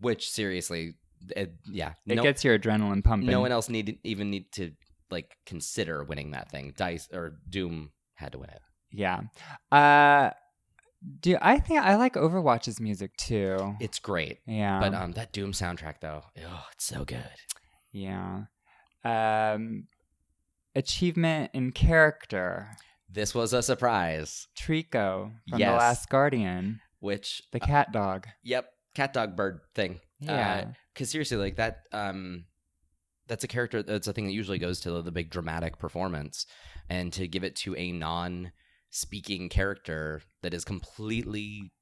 which 0.00 0.30
seriously, 0.30 0.94
it, 1.36 1.52
yeah, 1.70 1.92
It 2.06 2.16
no, 2.16 2.22
gets 2.22 2.44
your 2.44 2.58
adrenaline 2.58 3.04
pumping. 3.04 3.28
no 3.30 3.40
one 3.40 3.52
else 3.52 3.68
need 3.68 3.98
even 4.04 4.30
need 4.30 4.50
to 4.52 4.72
like 5.10 5.36
consider 5.46 6.04
winning 6.04 6.30
that 6.32 6.50
thing. 6.50 6.72
Dice 6.76 7.08
or 7.12 7.36
Doom 7.48 7.90
had 8.22 8.32
to 8.32 8.38
win 8.38 8.50
it. 8.50 8.60
Yeah. 8.90 9.20
Uh, 9.70 10.30
do 11.20 11.36
I 11.42 11.58
think 11.58 11.80
I 11.80 11.96
like 11.96 12.14
Overwatch's 12.14 12.80
music 12.80 13.16
too? 13.16 13.74
It's 13.80 13.98
great, 13.98 14.38
yeah. 14.46 14.78
but 14.80 14.94
um, 14.94 15.12
that 15.12 15.32
Doom 15.32 15.52
soundtrack 15.52 15.96
though, 16.00 16.22
oh, 16.46 16.64
it's 16.72 16.84
so 16.84 17.04
good. 17.04 17.24
yeah. 17.90 18.42
Um, 19.04 19.88
achievement 20.76 21.50
in 21.54 21.72
character, 21.72 22.68
This 23.10 23.34
was 23.34 23.52
a 23.52 23.62
surprise. 23.62 24.46
Trico 24.56 25.32
from 25.48 25.58
Yes. 25.58 25.70
The 25.70 25.76
Last 25.76 26.08
Guardian, 26.08 26.80
Which, 27.00 27.42
the 27.52 27.62
uh, 27.62 27.66
cat 27.66 27.92
dog. 27.92 28.26
yep, 28.44 28.70
cat 28.94 29.12
dog 29.12 29.34
bird 29.36 29.60
thing. 29.74 30.00
Yeah. 30.20 30.66
because 30.94 31.10
seriously, 31.10 31.36
like 31.36 31.56
that, 31.56 31.78
um, 31.92 32.44
that's 33.26 33.42
a 33.44 33.48
character. 33.48 33.82
That's 33.82 34.06
a 34.06 34.12
thing 34.12 34.26
that 34.26 34.32
usually 34.32 34.58
goes 34.58 34.80
to 34.80 35.02
the 35.02 35.10
big 35.10 35.30
dramatic 35.30 35.78
performance, 35.78 36.46
and 36.88 37.12
to 37.12 37.28
give 37.28 37.44
it 37.44 37.56
to 37.56 37.76
a 37.76 37.92
non-speaking 37.92 39.48
character 39.48 40.22
that 40.42 40.54
is 40.54 40.64
completely 40.64 41.72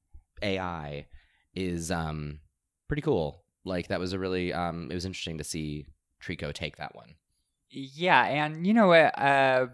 AI 0.41 1.07
is 1.53 1.91
um 1.91 2.39
pretty 2.87 3.01
cool. 3.01 3.43
Like 3.63 3.87
that 3.87 3.99
was 3.99 4.13
a 4.13 4.19
really 4.19 4.51
um, 4.53 4.89
it 4.91 4.95
was 4.95 5.05
interesting 5.05 5.37
to 5.37 5.43
see 5.43 5.85
Trico 6.21 6.53
take 6.53 6.77
that 6.77 6.95
one. 6.95 7.15
Yeah, 7.69 8.23
and 8.23 8.67
you 8.67 8.73
know 8.73 8.87
what? 8.87 9.17
Uh, 9.17 9.67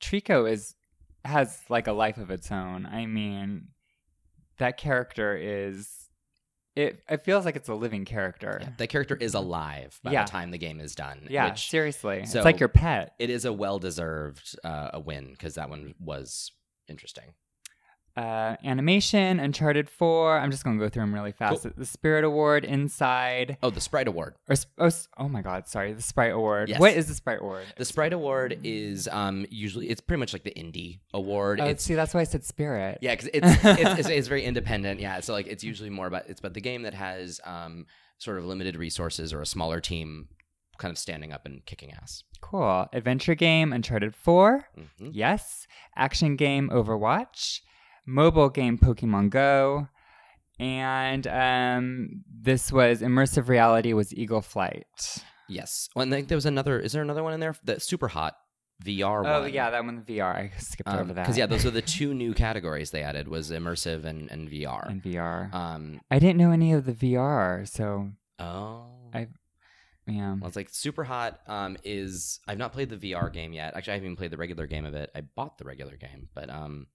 Trico 0.00 0.50
is 0.50 0.74
has 1.24 1.60
like 1.68 1.86
a 1.86 1.92
life 1.92 2.16
of 2.18 2.30
its 2.30 2.50
own. 2.50 2.86
I 2.86 3.06
mean, 3.06 3.68
that 4.58 4.76
character 4.76 5.36
is 5.36 5.97
it. 6.78 7.02
It 7.08 7.22
feels 7.24 7.44
like 7.44 7.56
it's 7.56 7.68
a 7.68 7.74
living 7.74 8.04
character. 8.04 8.58
Yeah, 8.62 8.68
that 8.78 8.86
character 8.88 9.16
is 9.16 9.34
alive 9.34 9.98
by 10.02 10.12
Yeah. 10.12 10.24
the 10.24 10.30
time 10.30 10.50
the 10.50 10.58
game 10.58 10.80
is 10.80 10.94
done. 10.94 11.26
Yeah, 11.28 11.50
which 11.50 11.68
seriously, 11.68 12.24
so- 12.26 12.38
it's 12.38 12.44
like 12.44 12.60
your 12.60 12.68
pet. 12.68 13.14
it 13.18 13.30
is 13.30 13.44
a 13.44 13.52
well-deserved 13.52 14.56
uh, 14.64 14.90
a 14.94 15.00
win 15.00 15.32
because 15.32 15.54
that 15.56 15.68
one 15.70 15.94
was 16.00 16.52
interesting. 16.88 17.34
Uh, 18.18 18.56
animation, 18.64 19.38
Uncharted 19.38 19.88
Four. 19.88 20.38
I'm 20.38 20.50
just 20.50 20.64
gonna 20.64 20.78
go 20.78 20.88
through 20.88 21.04
them 21.04 21.14
really 21.14 21.30
fast. 21.30 21.62
Cool. 21.62 21.72
The 21.76 21.86
Spirit 21.86 22.24
Award, 22.24 22.64
Inside. 22.64 23.58
Oh, 23.62 23.70
the 23.70 23.80
Sprite 23.80 24.08
Award. 24.08 24.34
Or, 24.48 24.56
oh, 24.78 24.90
oh 25.18 25.28
my 25.28 25.40
God, 25.40 25.68
sorry. 25.68 25.92
The 25.92 26.02
Sprite 26.02 26.32
Award. 26.32 26.68
Yes. 26.68 26.80
What 26.80 26.94
is 26.94 27.06
the 27.06 27.14
Sprite 27.14 27.38
Award? 27.40 27.66
The 27.76 27.84
Sprite 27.84 28.12
Award 28.12 28.58
is 28.64 29.06
um 29.12 29.46
usually 29.50 29.88
it's 29.88 30.00
pretty 30.00 30.18
much 30.18 30.32
like 30.32 30.42
the 30.42 30.50
indie 30.50 30.98
award. 31.14 31.60
Oh, 31.60 31.66
it's 31.66 31.84
see, 31.84 31.94
that's 31.94 32.12
why 32.12 32.20
I 32.20 32.24
said 32.24 32.44
Spirit. 32.44 32.98
yeah, 33.02 33.12
because 33.14 33.30
it's, 33.32 33.46
it's, 33.64 33.98
it's 34.00 34.08
it's 34.08 34.28
very 34.28 34.42
independent. 34.42 34.98
Yeah, 34.98 35.20
so 35.20 35.32
like 35.32 35.46
it's 35.46 35.62
usually 35.62 35.90
more 35.90 36.08
about 36.08 36.28
it's 36.28 36.40
about 36.40 36.54
the 36.54 36.60
game 36.60 36.82
that 36.82 36.94
has 36.94 37.40
um 37.44 37.86
sort 38.18 38.38
of 38.38 38.44
limited 38.46 38.74
resources 38.76 39.32
or 39.32 39.40
a 39.42 39.46
smaller 39.46 39.78
team 39.80 40.26
kind 40.78 40.90
of 40.90 40.98
standing 40.98 41.32
up 41.32 41.46
and 41.46 41.64
kicking 41.66 41.92
ass. 41.92 42.24
Cool. 42.40 42.88
Adventure 42.92 43.34
game, 43.36 43.72
Uncharted 43.72 44.16
Four. 44.16 44.64
hmm 44.74 45.10
Yes. 45.12 45.66
Action 45.96 46.34
game 46.36 46.68
Overwatch, 46.72 47.60
mobile 48.08 48.48
game 48.48 48.78
Pokemon 48.78 49.30
Go, 49.30 49.88
and 50.58 51.26
um, 51.26 52.24
this 52.32 52.72
was 52.72 53.02
immersive 53.02 53.48
reality 53.48 53.92
was 53.92 54.12
Eagle 54.14 54.40
Flight. 54.42 55.22
Yes. 55.48 55.88
Well, 55.94 56.02
and 56.02 56.12
I 56.12 56.16
think 56.16 56.28
there 56.28 56.36
was 56.36 56.46
another. 56.46 56.80
Is 56.80 56.92
there 56.92 57.02
another 57.02 57.22
one 57.22 57.32
in 57.34 57.40
there? 57.40 57.54
The 57.64 57.78
super 57.80 58.08
hot 58.08 58.34
VR 58.84 59.24
Oh 59.26 59.40
one. 59.42 59.52
yeah, 59.52 59.70
that 59.70 59.84
one 59.84 60.02
VR. 60.02 60.34
I 60.34 60.52
skipped 60.58 60.88
over 60.88 61.12
that. 61.12 61.22
Because 61.22 61.38
yeah, 61.38 61.46
those 61.46 61.64
are 61.66 61.70
the 61.70 61.82
two 61.96 62.14
new 62.14 62.34
categories 62.34 62.90
they 62.90 63.02
added 63.02 63.28
was 63.28 63.50
immersive 63.50 64.04
and 64.04 64.30
and 64.30 64.50
VR. 64.50 64.88
And 64.90 65.02
VR. 65.02 65.52
Um. 65.54 66.00
I 66.10 66.18
didn't 66.18 66.36
know 66.38 66.50
any 66.50 66.72
of 66.72 66.84
the 66.86 66.92
VR, 66.92 67.66
so 67.68 68.10
Oh. 68.38 68.86
I- 69.14 69.28
yeah. 70.06 70.36
Well, 70.40 70.46
it's 70.46 70.56
like 70.56 70.70
super 70.70 71.04
hot. 71.04 71.38
Um, 71.46 71.76
is 71.84 72.40
I've 72.48 72.56
not 72.56 72.72
played 72.72 72.88
the 72.88 72.96
VR 73.12 73.30
game 73.32 73.52
yet. 73.52 73.76
Actually, 73.76 73.92
I 73.92 73.96
haven't 73.96 74.06
even 74.06 74.16
played 74.16 74.30
the 74.30 74.38
regular 74.38 74.66
game 74.66 74.86
of 74.86 74.94
it. 74.94 75.10
I 75.14 75.20
bought 75.20 75.58
the 75.58 75.64
regular 75.66 75.96
game, 75.96 76.28
but 76.34 76.48
um, 76.48 76.86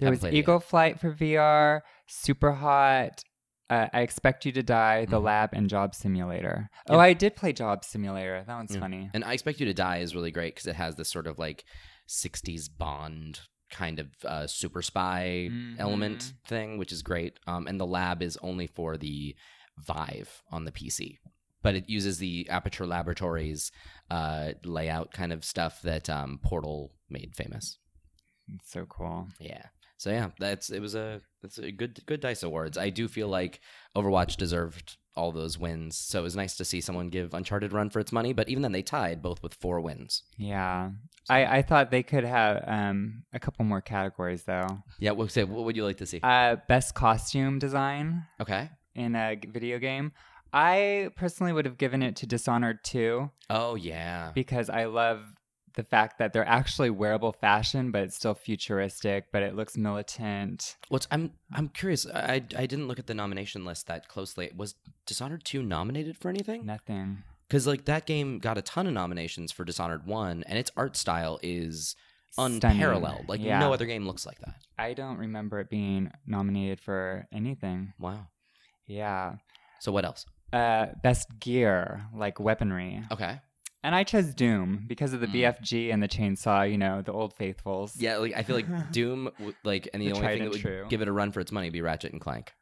There 0.00 0.10
was 0.10 0.20
played 0.20 0.34
it. 0.34 0.36
Eagle 0.38 0.60
Flight 0.60 0.98
for 1.00 1.12
VR, 1.12 1.80
Super 2.06 2.52
Hot. 2.52 3.22
Uh, 3.68 3.86
I 3.92 4.00
expect 4.00 4.44
you 4.44 4.50
to 4.52 4.62
die, 4.64 5.04
the 5.04 5.20
Mhm. 5.20 5.24
lab, 5.24 5.50
and 5.52 5.70
Job 5.70 5.94
Simulator. 5.94 6.68
Yeah. 6.88 6.96
Oh, 6.96 6.98
I 6.98 7.12
did 7.12 7.36
play 7.36 7.52
Job 7.52 7.84
Simulator. 7.84 8.42
That 8.44 8.56
one's 8.56 8.74
Yeah. 8.74 8.80
funny. 8.80 9.10
and 9.14 9.22
I 9.24 9.32
expect 9.32 9.60
you 9.60 9.66
to 9.66 9.74
die 9.74 9.98
is 9.98 10.14
really 10.14 10.32
great 10.32 10.54
because 10.56 10.66
it 10.66 10.74
has 10.76 10.96
this 10.96 11.08
sort 11.08 11.26
of 11.28 11.38
like 11.38 11.64
'60s 12.06 12.68
Bond 12.68 13.40
kind 13.70 14.00
of 14.00 14.08
uh, 14.24 14.48
super 14.48 14.82
spy 14.82 15.48
element 15.78 16.18
Mhm. 16.18 16.48
thing, 16.48 16.78
which 16.78 16.90
is 16.90 17.02
great. 17.02 17.38
Um, 17.46 17.68
and 17.68 17.78
the 17.78 17.86
lab 17.86 18.20
is 18.22 18.36
only 18.38 18.66
for 18.66 18.96
the 18.96 19.36
Vive 19.78 20.42
on 20.50 20.64
the 20.64 20.72
PC, 20.72 21.18
but 21.62 21.76
it 21.76 21.88
uses 21.88 22.18
the 22.18 22.48
Aperture 22.50 22.86
Laboratories 22.86 23.70
uh, 24.10 24.54
layout 24.64 25.12
kind 25.12 25.32
of 25.32 25.44
stuff 25.44 25.80
that 25.82 26.10
um, 26.10 26.40
Portal 26.42 26.92
made 27.08 27.36
famous. 27.36 27.78
It's 28.52 28.72
so 28.72 28.84
cool. 28.86 29.28
Yeah. 29.38 29.66
So 30.00 30.08
yeah, 30.08 30.30
that's 30.38 30.70
it 30.70 30.80
was 30.80 30.94
a 30.94 31.20
that's 31.42 31.58
a 31.58 31.70
good 31.70 32.00
good 32.06 32.20
dice 32.20 32.42
awards. 32.42 32.78
I 32.78 32.88
do 32.88 33.06
feel 33.06 33.28
like 33.28 33.60
Overwatch 33.94 34.36
deserved 34.36 34.96
all 35.14 35.30
those 35.30 35.58
wins. 35.58 35.94
So 35.94 36.20
it 36.20 36.22
was 36.22 36.34
nice 36.34 36.56
to 36.56 36.64
see 36.64 36.80
someone 36.80 37.10
give 37.10 37.34
Uncharted 37.34 37.74
run 37.74 37.90
for 37.90 38.00
its 38.00 38.10
money, 38.10 38.32
but 38.32 38.48
even 38.48 38.62
then 38.62 38.72
they 38.72 38.80
tied 38.80 39.20
both 39.20 39.42
with 39.42 39.52
four 39.52 39.78
wins. 39.78 40.22
Yeah. 40.38 40.92
I, 41.28 41.58
I 41.58 41.62
thought 41.62 41.90
they 41.90 42.02
could 42.02 42.24
have 42.24 42.64
um, 42.66 43.24
a 43.34 43.38
couple 43.38 43.66
more 43.66 43.82
categories 43.82 44.44
though. 44.44 44.82
Yeah, 45.00 45.10
we'll 45.10 45.28
say 45.28 45.44
what 45.44 45.64
would 45.64 45.76
you 45.76 45.84
like 45.84 45.98
to 45.98 46.06
see? 46.06 46.20
Uh, 46.22 46.56
best 46.66 46.94
costume 46.94 47.58
design 47.58 48.24
okay. 48.40 48.70
in 48.94 49.14
a 49.14 49.38
video 49.52 49.78
game. 49.78 50.12
I 50.50 51.10
personally 51.14 51.52
would 51.52 51.66
have 51.66 51.76
given 51.76 52.02
it 52.02 52.16
to 52.16 52.26
Dishonored 52.26 52.82
2 52.84 53.30
Oh 53.50 53.74
yeah. 53.74 54.32
because 54.34 54.70
I 54.70 54.86
love 54.86 55.22
the 55.74 55.82
fact 55.84 56.18
that 56.18 56.32
they're 56.32 56.46
actually 56.46 56.90
wearable 56.90 57.32
fashion, 57.32 57.90
but 57.90 58.02
it's 58.02 58.16
still 58.16 58.34
futuristic, 58.34 59.26
but 59.32 59.42
it 59.42 59.54
looks 59.54 59.76
militant. 59.76 60.76
What's 60.88 61.06
I'm 61.10 61.32
I'm 61.52 61.68
curious. 61.68 62.06
I 62.06 62.34
I 62.56 62.66
didn't 62.66 62.88
look 62.88 62.98
at 62.98 63.06
the 63.06 63.14
nomination 63.14 63.64
list 63.64 63.86
that 63.86 64.08
closely. 64.08 64.50
Was 64.56 64.74
Dishonored 65.06 65.44
2 65.44 65.62
nominated 65.62 66.16
for 66.16 66.28
anything? 66.28 66.66
Nothing. 66.66 67.22
Cuz 67.48 67.66
like 67.66 67.84
that 67.86 68.06
game 68.06 68.38
got 68.38 68.58
a 68.58 68.62
ton 68.62 68.86
of 68.86 68.92
nominations 68.92 69.50
for 69.52 69.64
Dishonored 69.64 70.06
1 70.06 70.44
and 70.46 70.58
its 70.58 70.70
art 70.76 70.96
style 70.96 71.38
is 71.42 71.96
Stunning. 72.32 72.60
unparalleled. 72.62 73.28
Like 73.28 73.40
Yeah. 73.40 73.58
no 73.58 73.72
other 73.72 73.86
game 73.86 74.06
looks 74.06 74.24
like 74.26 74.38
that. 74.40 74.54
I 74.78 74.94
don't 74.94 75.16
remember 75.18 75.58
it 75.60 75.68
being 75.70 76.12
nominated 76.26 76.80
for 76.80 77.26
anything. 77.32 77.92
Wow. 77.98 78.28
Yeah. 78.86 79.36
So 79.80 79.90
what 79.92 80.04
else? 80.04 80.26
Uh, 80.52 80.86
best 81.02 81.28
gear, 81.38 82.06
like 82.14 82.40
weaponry. 82.40 83.02
Okay. 83.10 83.40
And 83.82 83.94
I 83.94 84.04
chose 84.04 84.34
Doom 84.34 84.84
because 84.86 85.12
of 85.14 85.20
the 85.20 85.26
Mm. 85.26 85.32
BFG 85.58 85.90
and 85.92 86.02
the 86.02 86.08
chainsaw, 86.08 86.70
you 86.70 86.76
know, 86.76 87.00
the 87.02 87.12
old 87.12 87.32
faithfuls. 87.34 87.96
Yeah, 87.96 88.18
like 88.18 88.34
I 88.36 88.42
feel 88.42 88.56
like 88.56 88.66
Doom, 88.92 89.30
like, 89.64 89.88
and 89.94 90.02
the, 90.02 90.08
The 90.08 90.12
only 90.16 90.26
thing 90.28 90.42
that 90.44 90.50
would 90.50 90.60
true. 90.60 90.86
give 90.88 91.00
it 91.00 91.08
a 91.08 91.12
run 91.12 91.32
for 91.32 91.40
its 91.40 91.50
money 91.50 91.68
would 91.68 91.72
be 91.72 91.80
Ratchet 91.80 92.12
and 92.12 92.20
Clank. 92.20 92.52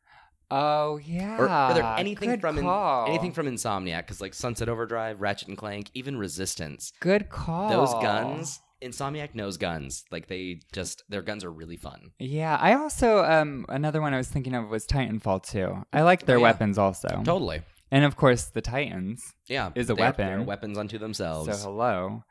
Oh, 0.51 0.97
yeah. 1.05 1.37
Or 1.39 1.49
are 1.49 1.75
there 1.75 1.95
anything 1.99 2.31
Good 2.31 2.41
from 2.41 2.57
in, 2.57 2.65
anything 3.09 3.33
from 3.33 3.47
Insomniac? 3.47 3.99
Because 3.99 4.21
like 4.21 4.33
Sunset 4.33 4.69
Overdrive, 4.69 5.21
Ratchet 5.21 5.49
and 5.49 5.59
Clank, 5.59 5.91
even 5.93 6.17
Resistance, 6.17 6.93
Good 7.01 7.29
call. 7.29 7.69
those 7.69 7.93
guns. 8.03 8.61
Insomniac 8.83 9.35
knows 9.35 9.57
guns. 9.57 10.05
Like 10.13 10.29
they 10.29 10.61
just 10.73 11.03
their 11.09 11.21
guns 11.21 11.45
are 11.45 11.51
really 11.51 11.77
fun. 11.77 12.13
Yeah, 12.21 12.57
I 12.61 12.75
also 12.75 13.25
um 13.25 13.67
another 13.69 14.01
one 14.01 14.15
I 14.15 14.19
was 14.19 14.29
thinking 14.29 14.55
of 14.55 14.69
was 14.69 14.87
Titanfall 14.87 15.43
too. 15.43 15.85
I 15.93 16.03
like 16.03 16.27
their 16.27 16.37
Oh, 16.37 16.39
yeah. 16.39 16.43
weapons 16.45 16.79
also, 16.79 17.09
Totally. 17.25 17.61
And 17.91 18.05
of 18.05 18.17
course 18.17 18.45
the 18.47 18.61
Titans. 18.61 19.23
Yeah, 19.49 19.71
Is 19.75 19.89
a 19.91 19.95
they're- 19.95 20.05
weapon. 20.07 20.27
They're 20.27 20.43
weapons 20.43 20.79
unto 20.79 20.99
themselves. 20.99 21.61
So 21.61 21.71
hello. 21.71 22.23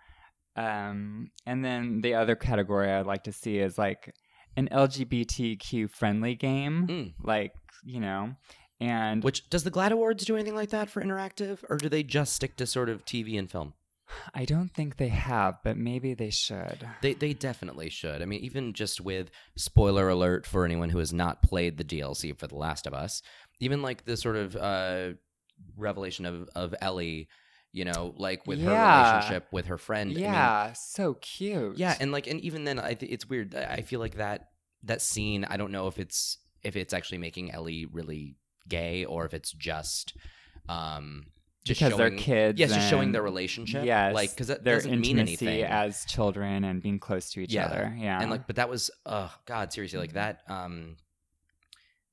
Um, 0.55 1.30
and 1.45 1.64
then 1.64 2.01
the 2.01 2.16
other 2.16 2.36
category 2.36 2.91
I'd 2.91 3.05
like 3.05 3.24
to 3.26 3.32
see 3.32 3.60
is 3.60 3.78
like 3.78 4.14
an 4.55 4.70
LGBTQ 4.72 5.89
friendly 5.91 6.36
game, 6.36 6.88
Mm. 6.88 7.14
like 7.24 7.53
you 7.84 7.99
know, 7.99 8.36
and 8.80 9.24
Which 9.24 9.49
does 9.49 9.64
the 9.64 9.70
Glad 9.70 9.91
Awards 9.91 10.26
do 10.26 10.36
anything 10.36 10.55
like 10.55 10.70
that 10.72 10.89
for 10.89 11.01
interactive, 11.03 11.60
or 11.70 11.78
do 11.78 11.89
they 11.89 12.03
just 12.03 12.34
stick 12.34 12.58
to 12.58 12.66
sort 12.66 12.89
of 12.89 13.05
TV 13.05 13.38
and 13.38 13.49
film? 13.49 13.74
I 14.34 14.45
don't 14.45 14.70
think 14.70 14.95
they 14.97 15.10
have, 15.10 15.55
but 15.64 15.78
maybe 15.78 16.14
they 16.14 16.30
should. 16.32 16.88
They 17.01 17.14
they 17.14 17.34
definitely 17.34 17.89
should. 17.89 18.22
I 18.22 18.26
mean, 18.26 18.39
even 18.41 18.74
just 18.74 18.99
with 19.01 19.30
spoiler 19.58 20.10
alert 20.10 20.45
for 20.47 20.64
anyone 20.66 20.89
who 20.89 20.99
has 20.99 21.14
not 21.14 21.43
played 21.43 21.78
the 21.78 21.84
DLC 21.84 22.38
for 22.38 22.47
The 22.47 22.55
Last 22.55 22.88
of 22.88 22.93
Us, 22.93 23.22
even 23.60 23.82
like 23.82 24.05
the 24.05 24.16
sort 24.18 24.38
of 24.38 24.55
uh, 24.55 25.10
revelation 25.76 26.26
of 26.26 26.49
of 26.55 26.74
Ellie, 26.82 27.28
you 27.72 27.86
know, 27.86 28.14
like 28.18 28.45
with 28.47 28.62
her 28.62 28.72
relationship 28.72 29.47
with 29.51 29.68
her 29.68 29.78
friend. 29.78 30.12
I 30.12 30.14
mean, 30.14 30.24
yeah, 30.24 30.74
so 30.74 31.16
cute. 31.16 31.78
yeah, 31.78 31.95
and 31.99 32.12
like, 32.12 32.28
and 32.28 32.39
even 32.41 32.64
then, 32.64 32.80
I 32.80 32.93
th- 32.93 33.12
it's 33.12 33.28
weird. 33.30 33.55
I 33.55 33.82
feel 33.82 33.99
like 33.99 34.16
that 34.16 34.49
that 34.84 35.01
scene. 35.01 35.43
I 35.45 35.58
don't 35.58 35.72
know 35.72 35.88
if 35.88 35.99
it's 35.99 36.38
if 36.64 36.76
it's 36.76 36.93
actually 36.93 37.20
making 37.20 37.51
Ellie 37.51 37.86
really 37.86 38.36
gay 38.68 39.05
or 39.05 39.26
if 39.26 39.34
it's 39.34 39.51
just 39.53 40.14
um 40.68 41.28
just 41.64 41.80
because 41.82 41.97
showing, 41.97 42.16
they're 42.16 42.20
kids. 42.20 42.60
Yeah, 42.60 42.66
it's 42.66 42.76
just 42.76 42.89
showing 42.89 43.12
their 43.12 43.22
relationship. 43.22 43.86
Yes, 43.86 44.14
like 44.14 44.32
because 44.32 44.47
that 44.47 44.64
their 44.64 44.76
doesn't 44.76 44.99
mean 45.01 45.20
anything. 45.20 45.64
as 45.64 46.05
children 46.05 46.64
and 46.64 46.82
being 46.82 46.99
close 46.99 47.30
to 47.32 47.41
each 47.41 47.53
Yeah. 47.53 47.66
other. 47.66 47.95
Yeah, 47.97 48.20
and 48.22 48.32
like 48.32 48.47
but 48.47 48.55
that 48.55 48.70
was 48.70 48.89
oh 49.05 49.34
god 49.45 49.72
seriously 49.74 49.99
like 49.99 50.14
that 50.14 50.41
um 50.47 50.95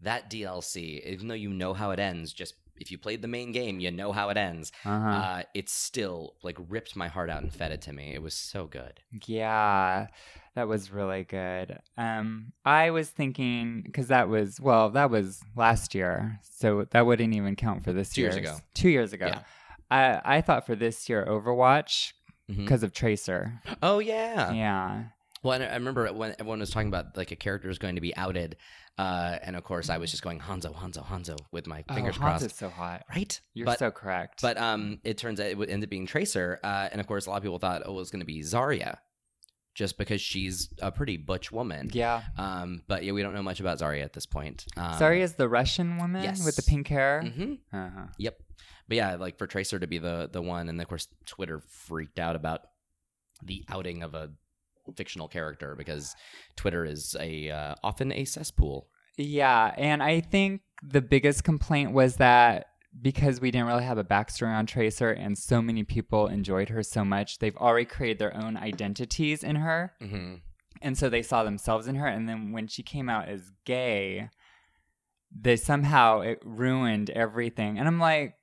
that 0.01 0.31
dlc 0.31 0.77
even 0.77 1.29
though 1.29 1.35
you 1.35 1.51
know 1.51 1.73
how 1.73 1.91
it 1.93 1.99
ends 1.99 2.33
just 2.33 2.55
if 2.81 2.91
you 2.91 2.99
played 2.99 3.23
the 3.23 3.29
main 3.29 3.53
game 3.53 3.81
you 3.81 3.91
know 3.91 4.13
how 4.13 4.29
it 4.31 4.37
ends 4.37 4.73
uh-huh. 4.85 5.09
uh 5.09 5.43
it 5.55 5.69
still 5.69 6.35
like 6.43 6.57
ripped 6.69 6.97
my 6.97 7.09
heart 7.09 7.31
out 7.31 7.43
and 7.43 7.53
fed 7.53 7.71
it 7.73 7.81
to 7.83 7.93
me 7.93 8.15
it 8.15 8.23
was 8.23 8.35
so 8.35 8.67
good 8.67 9.01
Yeah, 9.27 10.07
that 10.55 10.69
was 10.69 10.93
really 10.93 11.25
good. 11.25 11.79
Um, 11.99 12.53
I 12.65 12.91
was 12.91 13.11
thinking 13.11 13.83
because 13.85 14.07
that 14.09 14.29
was 14.29 14.61
well, 14.61 14.91
that 14.91 15.11
was 15.11 15.41
last 15.57 15.95
year, 15.97 16.39
so 16.43 16.87
that 16.93 17.07
wouldn't 17.07 17.35
even 17.35 17.57
count 17.57 17.83
for 17.83 17.93
this 17.93 18.11
Two 18.11 18.21
years 18.21 18.37
year's. 18.37 18.49
ago. 18.49 18.59
Two 18.73 18.89
years 18.89 19.13
ago. 19.13 19.27
Yeah. 19.27 19.41
I 19.91 20.37
I 20.37 20.41
thought 20.43 20.65
for 20.65 20.77
this 20.77 21.09
year 21.09 21.27
Overwatch 21.29 22.13
because 22.47 22.83
of 22.85 22.93
Tracer. 22.93 23.61
oh 23.83 23.99
yeah 23.99 24.53
Yeah. 24.53 25.05
Well 25.45 25.53
and 25.55 25.63
i 25.63 25.75
remember 25.75 26.13
when 26.13 26.35
everyone 26.41 26.59
was 26.59 26.71
talking 26.71 26.89
about 26.89 27.17
like 27.17 27.31
a 27.31 27.37
character 27.37 27.71
is 27.71 27.79
going 27.79 27.95
to 27.95 28.01
be 28.01 28.17
outed 28.17 28.57
uh 28.99 29.37
and 29.43 29.55
of 29.55 29.63
course 29.63 29.91
i 29.91 29.99
was 29.99 30.11
just 30.11 30.23
going 30.23 30.41
hanzo 30.41 30.75
hanzo 30.75 31.05
hanzo 31.05 31.37
with 31.53 31.67
my 31.69 31.83
fingers 31.95 32.17
oh, 32.17 32.21
crossed 32.21 32.45
Hanzo's 32.45 32.55
so 32.55 32.69
hot. 32.71 33.05
right 33.15 33.41
You're 33.55 33.67
but 33.67 33.79
so 33.79 33.91
correct. 33.93 34.43
But 34.43 34.57
um, 34.59 34.99
it 35.05 35.19
turns 35.19 35.39
out 35.41 35.47
it 35.47 35.57
would 35.59 35.71
end 35.71 35.85
up 35.85 35.91
being 35.91 36.07
Tracer, 36.07 36.59
uh, 36.65 36.89
and 36.91 37.01
of 37.01 37.07
course, 37.07 37.27
a 37.27 37.31
lot 37.31 37.37
of 37.37 37.43
people 37.43 37.59
thought, 37.59 37.83
oh, 37.85 37.93
it 37.93 37.97
was 37.97 38.11
going 38.11 38.21
to 38.21 38.27
be 38.27 38.41
Zarya, 38.41 38.99
just 39.75 39.99
because 39.99 40.21
she's 40.21 40.69
a 40.81 40.91
pretty 40.93 41.17
butch 41.17 41.51
woman. 41.53 41.91
yeah, 41.93 42.23
Um, 42.39 42.83
but 42.87 43.05
yeah, 43.05 43.13
we 43.13 43.23
don't 43.23 43.35
know 43.35 43.43
much 43.43 43.61
about 43.61 43.79
Zarya 43.79 44.05
at 44.05 44.13
this 44.13 44.27
point. 44.27 44.67
Um, 44.77 44.99
sorry, 44.99 45.23
is 45.23 45.35
the 45.35 45.49
Russian 45.49 45.99
woman 45.99 46.23
with 46.45 46.57
the 46.57 46.63
pink 46.63 46.89
hair? 46.89 47.23
hmm 47.23 47.55
Uh-huh. 47.73 48.07
Yep. 48.19 48.39
But 48.89 48.97
yeah, 48.97 49.15
like 49.17 49.39
for 49.39 49.47
Tracer 49.47 49.79
to 49.79 49.87
be 49.87 49.99
the 49.99 50.29
the 50.33 50.43
one, 50.43 50.69
and 50.69 50.81
of 50.81 50.89
course, 50.89 51.09
Twitter 51.27 51.61
freaked 51.69 52.19
out 52.19 52.37
about 52.37 52.61
the 53.43 53.65
outing 53.69 54.03
of 54.03 54.15
a 54.15 54.31
fictional 54.97 55.29
character 55.29 55.75
because 55.77 56.15
Twitter 56.57 56.85
is 56.85 57.17
a 57.21 57.51
uh, 57.51 57.75
often 57.83 58.13
a 58.13 58.25
cesspool. 58.25 58.89
Yeah, 59.17 59.73
and 59.77 60.03
I 60.03 60.21
think 60.21 60.63
the 60.83 61.01
biggest 61.01 61.45
complaint 61.45 61.93
was 61.93 62.17
that 62.17 62.67
because 63.01 63.41
we 63.41 63.51
didn't 63.51 63.67
really 63.67 63.85
have 63.85 63.99
a 63.99 64.05
backstory 64.05 64.55
on 64.55 64.67
Tracer 64.67 65.11
and 65.11 65.37
so 65.37 65.61
many 65.61 65.83
people 65.83 66.29
enjoyed 66.29 66.69
her 66.69 66.83
so 66.83 67.05
much, 67.05 67.39
they've 67.39 67.57
already 67.57 67.85
created 67.85 68.19
their 68.19 68.37
own 68.37 68.57
identities 68.57 69.43
in 69.43 69.57
her. 69.57 69.93
Mm-hmm. 70.01 70.37
And 70.83 70.99
so 70.99 71.09
they 71.09 71.23
saw 71.23 71.45
themselves 71.45 71.89
in 71.89 71.97
her. 71.97 72.07
And 72.07 72.29
then 72.29 72.53
when 72.53 72.69
she 72.69 72.83
came 72.83 73.09
out 73.09 73.29
as 73.29 73.51
gay, 73.65 74.29
they 75.37 75.57
somehow 75.57 76.21
it 76.21 76.41
ruined 76.45 77.11
everything. 77.11 77.79
And 77.79 77.89
I'm 77.89 77.99
like, 77.99 78.35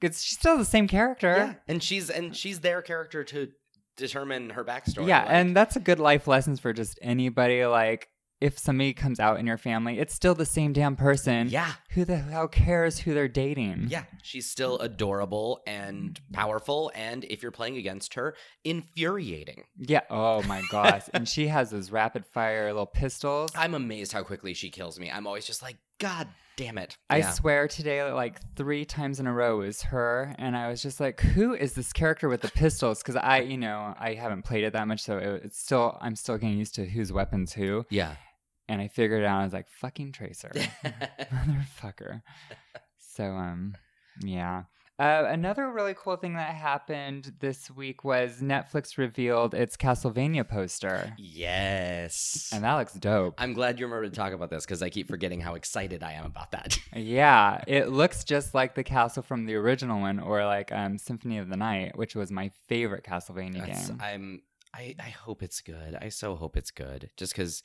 it's 0.00 0.22
she's 0.22 0.38
still 0.38 0.56
the 0.56 0.64
same 0.64 0.86
character. 0.86 1.34
Yeah, 1.36 1.54
and 1.66 1.82
she's 1.82 2.10
and 2.10 2.36
she's 2.36 2.60
their 2.60 2.80
character 2.82 3.24
to 3.24 3.48
determine 3.96 4.50
her 4.50 4.64
backstory. 4.64 5.06
Yeah, 5.08 5.20
like- 5.24 5.28
and 5.30 5.56
that's 5.56 5.76
a 5.76 5.80
good 5.80 5.98
life 5.98 6.26
lessons 6.26 6.60
for 6.60 6.72
just 6.72 6.98
anybody. 7.02 7.64
Like, 7.66 8.08
if 8.40 8.58
somebody 8.58 8.94
comes 8.94 9.20
out 9.20 9.38
in 9.38 9.46
your 9.46 9.58
family, 9.58 9.98
it's 9.98 10.14
still 10.14 10.34
the 10.34 10.46
same 10.46 10.72
damn 10.72 10.96
person. 10.96 11.50
yeah, 11.50 11.72
Who 11.90 12.06
the 12.06 12.16
hell 12.16 12.48
cares 12.48 12.98
who 12.98 13.12
they're 13.12 13.28
dating? 13.28 13.88
Yeah, 13.90 14.04
she's 14.22 14.48
still 14.48 14.78
adorable 14.78 15.60
and 15.66 16.18
powerful, 16.32 16.90
and 16.94 17.24
if 17.24 17.42
you're 17.42 17.52
playing 17.52 17.76
against 17.76 18.14
her, 18.14 18.34
infuriating. 18.64 19.64
Yeah. 19.76 20.00
Oh 20.10 20.42
my 20.44 20.62
gosh. 20.70 21.02
and 21.12 21.28
she 21.28 21.48
has 21.48 21.70
those 21.70 21.90
rapid 21.90 22.24
fire 22.26 22.66
little 22.68 22.86
pistols. 22.86 23.50
I'm 23.54 23.74
amazed 23.74 24.12
how 24.12 24.22
quickly 24.22 24.54
she 24.54 24.70
kills 24.70 24.98
me. 24.98 25.10
I'm 25.10 25.26
always 25.26 25.46
just 25.46 25.62
like, 25.62 25.76
God 25.98 26.26
damn 26.60 26.76
it. 26.78 26.96
I 27.08 27.18
Yeah. 27.18 27.30
swear 27.30 27.68
today, 27.68 28.02
like 28.12 28.38
three 28.54 28.84
times 28.84 29.18
in 29.18 29.26
a 29.26 29.32
row, 29.32 29.58
was 29.58 29.82
her, 29.84 30.34
and 30.38 30.54
I 30.56 30.68
was 30.68 30.82
just 30.82 31.00
like, 31.00 31.20
"Who 31.20 31.54
is 31.54 31.72
this 31.72 31.92
character 31.92 32.28
with 32.28 32.42
the 32.42 32.50
pistols?" 32.50 32.98
Because 33.02 33.16
I, 33.16 33.40
you 33.40 33.56
know, 33.56 33.94
I 33.98 34.12
haven't 34.14 34.42
played 34.44 34.64
it 34.64 34.74
that 34.74 34.86
much, 34.86 35.00
so 35.00 35.16
it, 35.16 35.42
it's 35.46 35.58
still, 35.58 35.96
I'm 36.02 36.14
still 36.16 36.36
getting 36.36 36.58
used 36.58 36.74
to 36.74 36.84
whose 36.84 37.12
weapons 37.12 37.54
who. 37.54 37.86
Yeah. 37.88 38.16
And 38.68 38.80
I 38.82 38.88
figured 38.88 39.22
it 39.22 39.26
out. 39.26 39.40
I 39.40 39.44
was 39.44 39.52
like, 39.54 39.68
"Fucking 39.70 40.12
Tracer, 40.12 40.50
motherfucker." 41.32 42.22
So, 42.98 43.24
um, 43.24 43.74
yeah. 44.22 44.64
Uh, 45.00 45.24
another 45.30 45.70
really 45.70 45.94
cool 45.96 46.16
thing 46.16 46.34
that 46.34 46.54
happened 46.54 47.32
this 47.40 47.70
week 47.70 48.04
was 48.04 48.42
Netflix 48.42 48.98
revealed 48.98 49.54
its 49.54 49.74
Castlevania 49.74 50.46
poster, 50.46 51.14
yes. 51.16 52.50
and 52.52 52.62
that 52.64 52.74
looks 52.76 52.92
dope. 52.92 53.34
I'm 53.38 53.54
glad 53.54 53.80
you 53.80 53.86
remembered 53.86 54.12
to 54.12 54.20
talk 54.20 54.34
about 54.34 54.50
this 54.50 54.66
because 54.66 54.82
I 54.82 54.90
keep 54.90 55.08
forgetting 55.08 55.40
how 55.40 55.54
excited 55.54 56.02
I 56.02 56.12
am 56.12 56.26
about 56.26 56.50
that. 56.50 56.78
Yeah, 56.94 57.64
it 57.66 57.88
looks 57.88 58.24
just 58.24 58.52
like 58.52 58.74
the 58.74 58.84
castle 58.84 59.22
from 59.22 59.46
the 59.46 59.54
original 59.54 60.02
one, 60.02 60.20
or 60.20 60.44
like 60.44 60.70
um, 60.70 60.98
Symphony 60.98 61.38
of 61.38 61.48
the 61.48 61.56
Night, 61.56 61.96
which 61.96 62.14
was 62.14 62.30
my 62.30 62.50
favorite 62.68 63.02
Castlevania 63.04 63.60
That's- 63.60 63.88
game. 63.88 63.98
I'm 64.02 64.42
I 64.74 64.96
I 64.98 65.08
hope 65.08 65.42
it's 65.42 65.62
good. 65.62 65.96
I 65.98 66.10
so 66.10 66.36
hope 66.36 66.58
it's 66.58 66.70
good. 66.70 67.10
Just 67.16 67.32
because, 67.32 67.62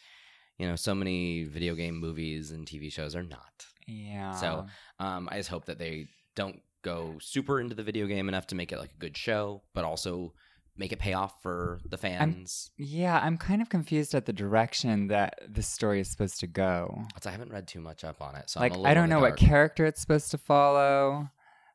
you 0.57 0.67
know, 0.67 0.77
so 0.77 0.95
many 0.95 1.43
video 1.43 1.75
game 1.75 1.99
movies 1.99 2.51
and 2.51 2.65
TV 2.65 2.91
shows 2.91 3.13
are 3.13 3.23
not. 3.23 3.65
Yeah. 3.87 4.31
So, 4.31 4.67
um, 4.99 5.27
I 5.29 5.37
just 5.37 5.49
hope 5.49 5.65
that 5.65 5.79
they 5.79 6.07
don't 6.35 6.61
go 6.85 7.15
super 7.19 7.59
into 7.59 7.75
the 7.75 7.83
video 7.83 8.05
game 8.05 8.29
enough 8.29 8.47
to 8.47 8.55
make 8.55 8.71
it 8.71 8.77
like 8.79 8.91
a 8.91 8.99
good 8.99 9.17
show, 9.17 9.63
but 9.73 9.83
also 9.83 10.33
make 10.77 10.91
it 10.91 10.99
pay 10.99 11.13
off 11.13 11.41
for 11.41 11.79
the 11.89 11.97
fans. 11.97 12.69
yeah, 12.77 13.19
I'm 13.21 13.37
kind 13.37 13.61
of 13.61 13.69
confused 13.69 14.13
at 14.13 14.25
the 14.25 14.33
direction 14.33 15.07
that 15.07 15.39
the 15.49 15.63
story 15.63 15.99
is 15.99 16.09
supposed 16.09 16.39
to 16.41 16.47
go. 16.47 17.03
I 17.25 17.31
haven't 17.31 17.51
read 17.51 17.67
too 17.67 17.81
much 17.81 18.03
up 18.03 18.21
on 18.21 18.35
it, 18.35 18.49
so 18.49 18.59
like 18.59 18.73
I'm 18.73 18.79
a 18.79 18.83
I 18.83 18.93
don't 18.93 19.09
know 19.09 19.19
what 19.19 19.35
character 19.37 19.85
it's 19.85 19.99
supposed 20.01 20.31
to 20.31 20.37
follow. 20.37 21.29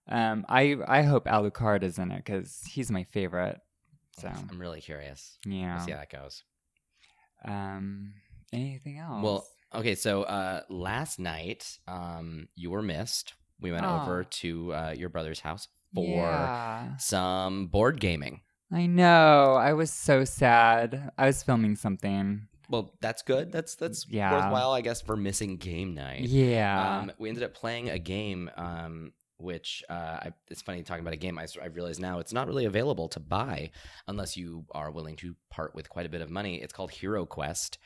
Um, 0.09 0.45
I 0.49 0.77
I 0.87 1.03
hope 1.03 1.27
Alucard 1.27 1.83
is 1.83 1.99
in 1.99 2.11
it 2.11 2.25
because 2.25 2.61
he's 2.71 2.91
my 2.91 3.05
favorite. 3.05 3.59
So 4.19 4.29
I'm 4.29 4.61
really 4.61 4.81
curious. 4.81 5.39
yeah. 5.45 5.77
We'll 5.77 5.87
see 5.87 5.93
how 5.93 5.99
that 5.99 6.11
goes. 6.13 6.45
Um, 7.45 8.15
anything 8.53 8.99
else? 8.99 9.25
Well, 9.25 9.47
okay, 9.75 9.95
so 9.95 10.25
uh, 10.25 10.63
last 10.69 11.19
night, 11.19 11.79
um, 11.89 12.49
you 12.55 12.71
were 12.71 12.83
missed. 12.83 13.35
We 13.61 13.73
went 13.73 13.85
Oh. 13.85 14.01
over 14.03 14.25
to 14.25 14.75
uh, 14.75 14.95
your 14.97 15.09
brother's 15.09 15.41
house 15.41 15.69
for 15.95 16.05
yeah. 16.05 16.97
some 16.99 17.67
board 17.67 18.01
gaming. 18.01 18.41
I 18.73 18.87
know. 18.87 19.55
I 19.55 19.73
was 19.73 19.91
so 19.91 20.25
sad. 20.25 21.11
I 21.19 21.27
was 21.27 21.43
filming 21.43 21.75
something. 21.77 22.47
Well, 22.69 22.95
that's 23.01 23.23
good. 23.23 23.51
That's 23.51 23.75
that's 23.75 24.07
Yeah. 24.09 24.33
worthwhile, 24.33 24.71
I 24.73 24.81
guess, 24.81 25.01
for 25.01 25.17
missing 25.17 25.57
game 25.57 25.95
night. 25.95 26.23
Yeah. 26.29 26.99
Um, 27.01 27.13
we 27.19 27.29
ended 27.29 27.43
up 27.43 27.53
playing 27.55 27.91
a 27.91 27.99
game, 27.99 28.49
um, 28.57 29.13
which 29.39 29.83
uh, 29.91 29.93
I, 30.23 30.33
it's 30.49 30.63
funny 30.63 30.85
talking 30.85 31.03
about 31.03 31.15
a 31.15 31.17
game. 31.17 31.37
I, 31.37 31.47
I 31.61 31.67
realize 31.67 31.99
now 31.99 32.21
it's 32.21 32.33
not 32.33 32.47
really 32.47 32.67
available 32.67 33.09
to 33.09 33.19
buy 33.19 33.71
unless 34.07 34.37
you 34.37 34.67
are 34.71 34.93
willing 34.93 35.17
to 35.17 35.35
part 35.51 35.75
with 35.75 35.89
quite 35.89 36.07
a 36.07 36.11
bit 36.11 36.21
of 36.21 36.31
money. 36.31 36.61
It's 36.63 36.73
called 36.73 36.93
Hero 36.93 37.27
Quest. 37.27 37.79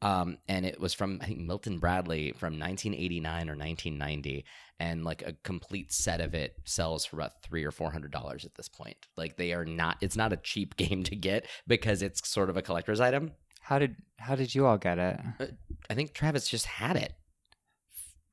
Um, 0.00 0.38
and 0.48 0.64
it 0.64 0.80
was 0.80 0.94
from 0.94 1.18
I 1.20 1.26
think 1.26 1.40
Milton 1.40 1.78
Bradley 1.78 2.32
from 2.32 2.58
1989 2.58 3.32
or 3.50 3.56
1990, 3.56 4.44
and 4.78 5.04
like 5.04 5.22
a 5.22 5.32
complete 5.42 5.92
set 5.92 6.20
of 6.20 6.34
it 6.34 6.54
sells 6.64 7.04
for 7.04 7.16
about 7.16 7.42
three 7.42 7.64
or 7.64 7.72
four 7.72 7.90
hundred 7.90 8.12
dollars 8.12 8.44
at 8.44 8.54
this 8.54 8.68
point. 8.68 8.96
Like 9.16 9.36
they 9.36 9.52
are 9.52 9.64
not, 9.64 9.96
it's 10.00 10.16
not 10.16 10.32
a 10.32 10.36
cheap 10.36 10.76
game 10.82 11.02
to 11.04 11.16
get 11.16 11.46
because 11.66 12.00
it's 12.02 12.26
sort 12.28 12.48
of 12.48 12.56
a 12.56 12.62
collector's 12.62 13.00
item. 13.00 13.32
how 13.62 13.78
did 13.80 13.96
how 14.18 14.36
did 14.36 14.54
you 14.54 14.66
all 14.66 14.78
get 14.78 14.98
it? 14.98 15.18
I 15.90 15.94
think 15.94 16.12
Travis 16.14 16.48
just 16.48 16.66
had 16.66 16.96
it. 16.96 17.12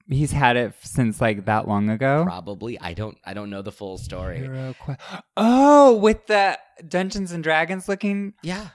He's 0.07 0.31
had 0.31 0.55
it 0.55 0.73
since 0.83 1.19
like 1.19 1.45
that 1.45 1.67
long 1.67 1.89
ago. 1.89 2.25
Probably. 2.25 2.79
I 2.79 2.93
don't. 2.93 3.17
I 3.25 3.33
don't 3.33 3.49
know 3.49 3.63
the 3.63 3.71
full 3.71 3.97
story. 3.97 4.47
Oh, 5.35 5.95
with 5.97 6.27
the 6.27 6.59
Dungeons 6.87 7.31
and 7.31 7.43
Dragons 7.43 7.89
looking. 7.89 8.35
Yeah. 8.43 8.67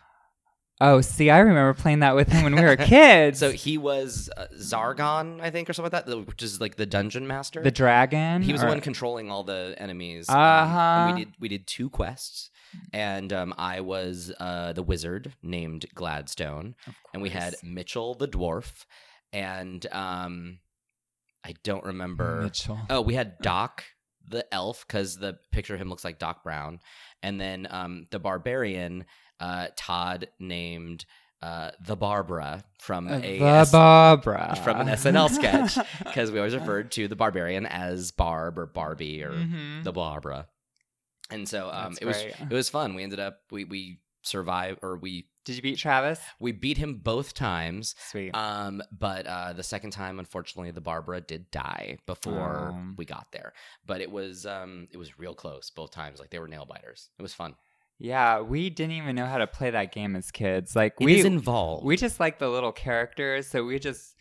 Oh, 0.83 1.01
see, 1.03 1.29
I 1.29 1.41
remember 1.41 1.75
playing 1.75 1.99
that 2.01 2.15
with 2.17 2.29
him 2.29 2.43
when 2.43 2.55
we 2.55 2.63
were 2.63 2.77
kids. 2.97 3.39
So 3.39 3.51
he 3.51 3.77
was 3.77 4.31
uh, 4.37 4.47
Zargon, 4.57 5.41
I 5.41 5.51
think, 5.51 5.69
or 5.69 5.75
something 5.75 5.93
like 5.93 6.07
that, 6.07 6.27
which 6.27 6.43
is 6.43 6.61
like 6.61 6.77
the 6.77 6.87
dungeon 6.87 7.27
master. 7.27 7.63
the 7.63 7.71
dragon. 7.71 8.41
he 8.43 8.53
was 8.53 8.63
the 8.63 8.67
one 8.67 8.81
controlling 8.81 9.31
all 9.31 9.45
the 9.45 9.75
enemies. 9.79 10.29
um, 10.29 10.37
Uh-huh. 10.39 10.79
and 10.79 11.15
we 11.19 11.25
did 11.25 11.35
we 11.39 11.49
did 11.49 11.67
two 11.67 11.91
quests, 11.91 12.51
and 12.93 13.33
um, 13.33 13.55
I 13.59 13.81
was 13.81 14.33
uh, 14.41 14.73
the 14.73 14.83
wizard 14.83 15.35
named 15.43 15.87
Gladstone, 15.95 16.75
and 17.13 17.23
we 17.23 17.29
had. 17.31 17.55
Mitchell 17.63 18.15
the 18.15 18.29
dwarf, 18.29 18.85
and 19.33 19.85
um, 19.93 20.59
I 21.45 21.55
don't 21.63 21.85
remember. 21.85 22.41
Mitchell. 22.43 22.79
Oh, 22.89 23.01
we 23.03 23.15
had 23.15 23.39
Doc 23.43 23.85
the 24.29 24.47
elf 24.55 24.85
because 24.87 25.17
the 25.19 25.39
picture 25.53 25.75
of 25.75 25.81
him 25.81 25.89
looks 25.91 26.05
like 26.05 26.19
Doc 26.19 26.43
Brown, 26.45 26.79
and 27.23 27.41
then 27.41 27.67
um, 27.71 28.07
the 28.11 28.19
barbarian 28.19 29.05
uh, 29.41 29.69
Todd 29.77 30.29
named 30.39 31.05
uh, 31.43 31.71
the 31.81 31.97
Barbara 31.97 32.63
from 32.79 33.09
Uh, 33.09 33.17
a 33.23 33.39
the 33.39 33.45
S- 33.45 33.73
Barbara 33.73 34.59
from 34.63 34.81
an 34.81 34.89
SNL 34.89 35.31
sketch 35.31 35.79
because 36.05 36.31
we 36.31 36.39
always 36.39 36.55
referred 36.55 36.93
to 36.93 37.09
the 37.09 37.17
barbarian 37.17 37.65
as 37.67 38.11
Barb 38.11 38.59
or 38.59 38.67
Barbie 38.67 39.23
or 39.25 39.33
Mhm. 39.33 39.83
the 39.85 39.93
Barbara, 39.93 40.49
and 41.31 41.49
so 41.49 41.71
um, 41.71 41.93
That's 41.95 41.99
it 41.99 42.05
was 42.05 42.17
it 42.51 42.51
was 42.55 42.69
fun. 42.69 42.95
We 42.95 43.03
ended 43.03 43.21
up 43.21 43.41
we 43.51 43.65
we 43.65 44.01
survived 44.23 44.81
or 44.83 44.99
we 44.99 45.29
Did 45.47 45.57
you 45.57 45.63
beat 45.63 45.79
Travis? 45.79 46.21
we 46.39 46.53
beat 46.53 46.77
him 46.77 46.97
both 47.03 47.33
times. 47.33 47.95
Sweet. 48.11 48.37
Um, 48.37 48.83
but 48.93 49.27
uh, 49.27 49.55
the 49.55 49.63
second 49.63 49.93
time, 49.93 50.19
unfortunately, 50.19 50.73
the 50.73 50.83
Barbara 50.83 51.23
did 51.23 51.51
die 51.51 51.97
before 52.07 52.73
Oh. 52.75 52.93
we 52.99 53.07
got 53.07 53.29
there. 53.33 53.55
But 53.87 54.03
it 54.03 54.11
was 54.11 54.45
um, 54.45 54.89
it 54.93 54.99
was 54.99 55.19
real 55.19 55.35
close 55.35 55.71
both 55.71 55.91
times. 55.91 56.21
Like 56.21 56.29
they 56.29 56.39
were 56.39 56.49
nail 56.49 56.67
biters. 56.67 57.09
It 57.19 57.23
was 57.23 57.33
fun. 57.33 57.55
Yeah, 58.01 58.41
we 58.41 58.71
didn't 58.71 58.93
even 58.93 59.15
know 59.15 59.27
how 59.27 59.39
to 59.39 59.47
play 59.47 59.71
that 59.71 59.93
game 59.93 60.17
as 60.17 60.31
kids. 60.31 60.75
Like 60.75 60.95
It 60.99 61.05
we 61.05 61.21
involved. 61.25 61.85
we 61.85 61.97
just 61.97 62.19
like 62.19 62.39
the 62.39 62.49
little 62.49 62.73
characters, 62.73 63.47
so 63.47 63.63
we 63.65 63.79
just 63.79 64.15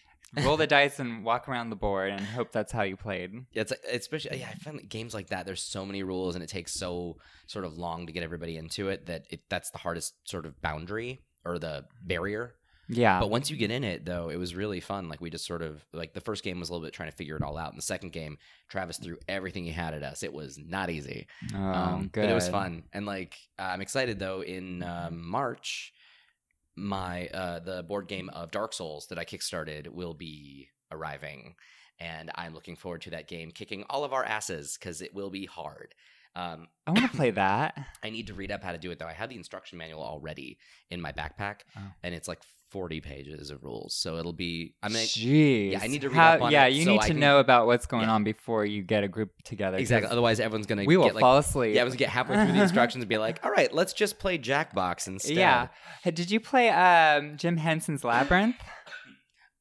roll 0.43 0.57
the 0.57 0.67
dice 0.67 0.99
and 0.99 1.23
walk 1.23 1.47
around 1.47 1.69
the 1.69 1.77
board 1.77 2.11
and 2.11 2.21
hope 2.21 2.51
that's 2.51 2.73
how 2.73 2.83
you 2.83 2.97
played. 2.97 3.31
Yeah, 3.53 3.61
it's 3.61 3.73
especially 3.91 4.39
yeah. 4.39 4.49
I 4.51 4.55
find 4.55 4.87
games 4.89 5.13
like 5.13 5.27
that. 5.29 5.45
There's 5.45 5.63
so 5.63 5.85
many 5.85 6.03
rules, 6.03 6.35
and 6.35 6.43
it 6.43 6.49
takes 6.49 6.73
so 6.73 7.17
sort 7.47 7.63
of 7.63 7.77
long 7.77 8.05
to 8.07 8.11
get 8.11 8.21
everybody 8.21 8.57
into 8.57 8.89
it 8.89 9.05
that 9.05 9.25
it 9.29 9.41
that's 9.49 9.69
the 9.71 9.77
hardest 9.79 10.13
sort 10.25 10.45
of 10.45 10.61
boundary 10.61 11.21
or 11.45 11.57
the 11.57 11.85
barrier. 12.03 12.55
Yeah. 12.91 13.19
But 13.19 13.29
once 13.29 13.51
you 13.51 13.55
get 13.57 13.69
in 13.69 13.83
it, 13.83 14.03
though, 14.03 14.29
it 14.29 14.37
was 14.37 14.55
really 14.55 14.79
fun. 14.79 15.09
Like 15.09 15.21
we 15.21 15.29
just 15.29 15.45
sort 15.45 15.61
of 15.61 15.85
like 15.93 16.13
the 16.13 16.21
first 16.21 16.43
game 16.43 16.59
was 16.59 16.69
a 16.69 16.73
little 16.73 16.85
bit 16.85 16.93
trying 16.93 17.09
to 17.11 17.15
figure 17.15 17.35
it 17.35 17.43
all 17.43 17.57
out, 17.57 17.69
and 17.69 17.77
the 17.77 17.81
second 17.83 18.11
game, 18.11 18.37
Travis 18.67 18.97
threw 18.97 19.17
everything 19.27 19.63
he 19.63 19.71
had 19.71 19.93
at 19.93 20.01
us. 20.03 20.23
It 20.23 20.33
was 20.33 20.57
not 20.57 20.89
easy. 20.89 21.27
oh, 21.55 21.57
um, 21.59 22.01
good. 22.11 22.21
But 22.23 22.29
it 22.31 22.33
was 22.33 22.49
fun, 22.49 22.83
and 22.91 23.05
like 23.05 23.35
uh, 23.59 23.63
I'm 23.63 23.81
excited 23.81 24.17
though. 24.19 24.41
In 24.41 24.81
um, 24.83 25.23
March, 25.29 25.93
my 26.75 27.27
uh, 27.27 27.59
the 27.59 27.83
board 27.83 28.07
game 28.07 28.29
of 28.29 28.51
Dark 28.51 28.73
Souls 28.73 29.07
that 29.07 29.19
I 29.19 29.25
kickstarted 29.25 29.89
will 29.89 30.13
be 30.13 30.69
arriving, 30.91 31.55
and 31.99 32.31
I'm 32.35 32.53
looking 32.53 32.75
forward 32.75 33.01
to 33.01 33.11
that 33.11 33.27
game 33.27 33.51
kicking 33.51 33.83
all 33.89 34.03
of 34.03 34.13
our 34.13 34.23
asses 34.23 34.77
because 34.79 35.01
it 35.01 35.13
will 35.13 35.29
be 35.29 35.45
hard. 35.45 35.93
Um, 36.35 36.67
I 36.87 36.91
want 36.91 37.11
to 37.11 37.17
play 37.17 37.31
that. 37.31 37.77
I 38.03 38.09
need 38.11 38.27
to 38.27 38.33
read 38.33 38.51
up 38.51 38.63
how 38.63 38.71
to 38.71 38.77
do 38.77 38.91
it 38.91 38.99
though. 38.99 39.07
I 39.07 39.13
have 39.13 39.29
the 39.29 39.35
instruction 39.35 39.77
manual 39.77 40.03
already 40.03 40.57
in 40.89 41.01
my 41.01 41.11
backpack, 41.11 41.61
Oh. 41.77 41.81
and 42.03 42.15
it's 42.15 42.27
like 42.27 42.39
40 42.71 43.01
pages 43.01 43.49
of 43.51 43.63
rules. 43.63 43.95
So 43.95 44.17
it'll 44.17 44.33
be. 44.33 44.75
I 44.83 44.89
mean, 44.89 45.05
Jeez. 45.05 45.71
yeah, 45.71 45.79
I 45.81 45.87
need 45.87 46.01
to 46.01 46.09
read 46.09 46.15
How- 46.15 46.33
up 46.33 46.41
on 46.43 46.51
Yeah, 46.51 46.65
it 46.67 46.73
you 46.73 46.83
so 46.85 46.91
need 46.91 46.99
I 46.99 47.07
to 47.07 47.07
can- 47.09 47.19
know 47.19 47.39
about 47.39 47.65
what's 47.65 47.85
going 47.85 48.03
Yeah. 48.03 48.11
on 48.13 48.23
before 48.23 48.65
you 48.65 48.83
get 48.83 49.03
a 49.03 49.07
group 49.07 49.31
together. 49.43 49.77
exactly. 49.77 50.09
Otherwise, 50.11 50.39
everyone's 50.39 50.67
gonna 50.67 50.83
we 50.85 50.97
will 50.97 51.05
get, 51.05 51.15
like, 51.15 51.21
fall 51.21 51.37
asleep. 51.37 51.75
Yeah, 51.75 51.81
I 51.81 51.83
was 51.83 51.93
gonna 51.93 51.99
get 51.99 52.09
halfway 52.09 52.35
through 52.43 52.53
the 52.53 52.61
instructions 52.63 53.01
and 53.03 53.09
be 53.09 53.17
like, 53.17 53.43
"All 53.43 53.51
right, 53.51 53.73
let's 53.73 53.93
just 53.93 54.19
play 54.19 54.37
Jackbox 54.37 55.07
instead." 55.07 55.35
Yeah. 55.37 55.67
Did 56.03 56.29
you 56.31 56.39
play 56.39 56.69
um, 56.69 57.37
Jim 57.37 57.57
Henson's 57.57 58.03
Labyrinth? 58.03 58.55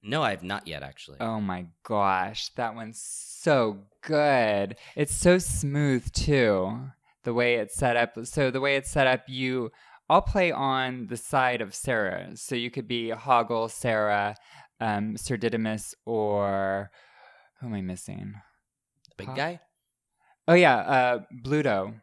No, 0.02 0.22
I 0.22 0.30
have 0.30 0.42
not 0.44 0.66
yet 0.68 0.82
actually. 0.82 1.18
Oh 1.20 1.40
my 1.40 1.66
gosh, 1.82 2.50
that 2.56 2.74
one's 2.74 3.02
so 3.02 3.84
good. 4.02 4.76
It's 4.96 5.14
so 5.14 5.38
smooth 5.38 6.12
too. 6.12 6.90
The 7.24 7.34
way 7.34 7.56
it's 7.56 7.74
set 7.74 7.96
up. 7.96 8.12
So 8.24 8.50
the 8.50 8.60
way 8.60 8.76
it's 8.76 8.90
set 8.90 9.06
up, 9.06 9.24
you 9.26 9.70
I'll 10.10 10.22
play 10.22 10.50
on 10.50 11.08
the 11.08 11.16
side 11.16 11.60
of 11.60 11.74
Sarah. 11.74 12.30
So 12.34 12.54
you 12.54 12.70
could 12.70 12.88
be 12.88 13.10
Hoggle, 13.10 13.70
Sarah, 13.70 14.34
um, 14.80 15.16
Sir 15.16 15.36
Didymus, 15.36 15.94
or 16.06 16.90
who 17.60 17.66
am 17.66 17.74
I 17.74 17.82
missing? 17.82 18.34
the 19.08 19.24
big 19.24 19.34
guy. 19.34 19.60
Oh 20.46 20.54
yeah, 20.54 20.76
uh, 20.76 21.18
Ludo. 21.44 21.94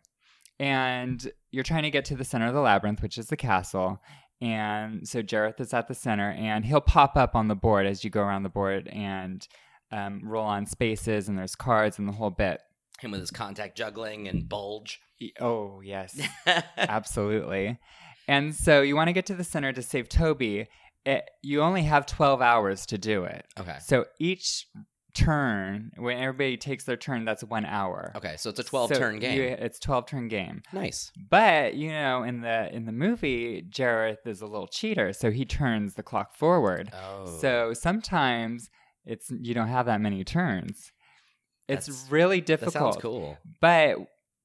And 0.59 1.29
you're 1.51 1.63
trying 1.63 1.83
to 1.83 1.91
get 1.91 2.05
to 2.05 2.15
the 2.15 2.23
center 2.23 2.47
of 2.47 2.53
the 2.53 2.61
labyrinth, 2.61 3.01
which 3.01 3.17
is 3.17 3.27
the 3.27 3.37
castle. 3.37 3.99
And 4.41 5.07
so 5.07 5.21
Jareth 5.21 5.59
is 5.59 5.73
at 5.73 5.87
the 5.87 5.93
center, 5.93 6.31
and 6.31 6.65
he'll 6.65 6.81
pop 6.81 7.17
up 7.17 7.35
on 7.35 7.47
the 7.47 7.55
board 7.55 7.85
as 7.85 8.03
you 8.03 8.09
go 8.09 8.21
around 8.21 8.43
the 8.43 8.49
board 8.49 8.87
and 8.89 9.45
um, 9.91 10.21
roll 10.23 10.45
on 10.45 10.65
spaces, 10.65 11.27
and 11.27 11.37
there's 11.37 11.55
cards 11.55 11.99
and 11.99 12.07
the 12.07 12.13
whole 12.13 12.29
bit. 12.29 12.61
Him 13.01 13.11
with 13.11 13.19
his 13.21 13.31
contact 13.31 13.77
juggling 13.77 14.27
and 14.27 14.47
bulge. 14.49 14.99
Oh 15.39 15.81
yes, 15.81 16.19
absolutely. 16.77 17.79
And 18.27 18.55
so 18.55 18.81
you 18.81 18.95
want 18.95 19.07
to 19.09 19.13
get 19.13 19.25
to 19.27 19.35
the 19.35 19.43
center 19.43 19.71
to 19.73 19.81
save 19.81 20.09
Toby. 20.09 20.67
It, 21.05 21.29
you 21.43 21.61
only 21.61 21.83
have 21.83 22.05
12 22.07 22.41
hours 22.41 22.85
to 22.87 22.97
do 22.97 23.25
it. 23.25 23.45
okay. 23.59 23.77
So 23.79 24.05
each 24.19 24.65
turn, 25.13 25.91
when 25.97 26.17
everybody 26.17 26.57
takes 26.57 26.83
their 26.85 26.97
turn, 26.97 27.23
that's 27.25 27.43
one 27.43 27.63
hour. 27.65 28.11
Okay, 28.15 28.35
so 28.37 28.49
it's 28.49 28.59
a 28.59 28.63
12 28.63 28.89
So 28.93 28.99
turn 28.99 29.19
game. 29.19 29.37
you- 29.37 29.43
it's 29.43 29.79
12 29.79 30.07
turn 30.07 30.27
game. 30.27 30.63
nice. 30.73 31.11
But 31.29 31.75
you 31.75 31.89
know, 31.91 32.23
in 32.23 32.41
the 32.41 32.73
in 32.73 32.85
the 32.85 32.91
movie, 32.91 33.61
Jareth 33.69 34.25
is 34.25 34.41
a 34.41 34.47
little 34.47 34.67
cheater, 34.67 35.13
so 35.13 35.31
he 35.31 35.45
turns 35.45 35.93
the 35.93 36.03
clock 36.03 36.35
forward. 36.35 36.91
Oh. 36.93 37.37
So 37.39 37.73
sometimes 37.73 38.69
it's 39.05 39.29
you 39.29 39.53
don't 39.53 39.67
have 39.67 39.85
that 39.85 40.01
many 40.01 40.23
turns. 40.23 40.91
It's 41.67 41.87
That's- 41.87 42.11
really 42.11 42.39
that 42.39 42.45
difficult. 42.47 42.73
sounds 42.93 42.97
cool. 42.97 43.37
But 43.59 43.97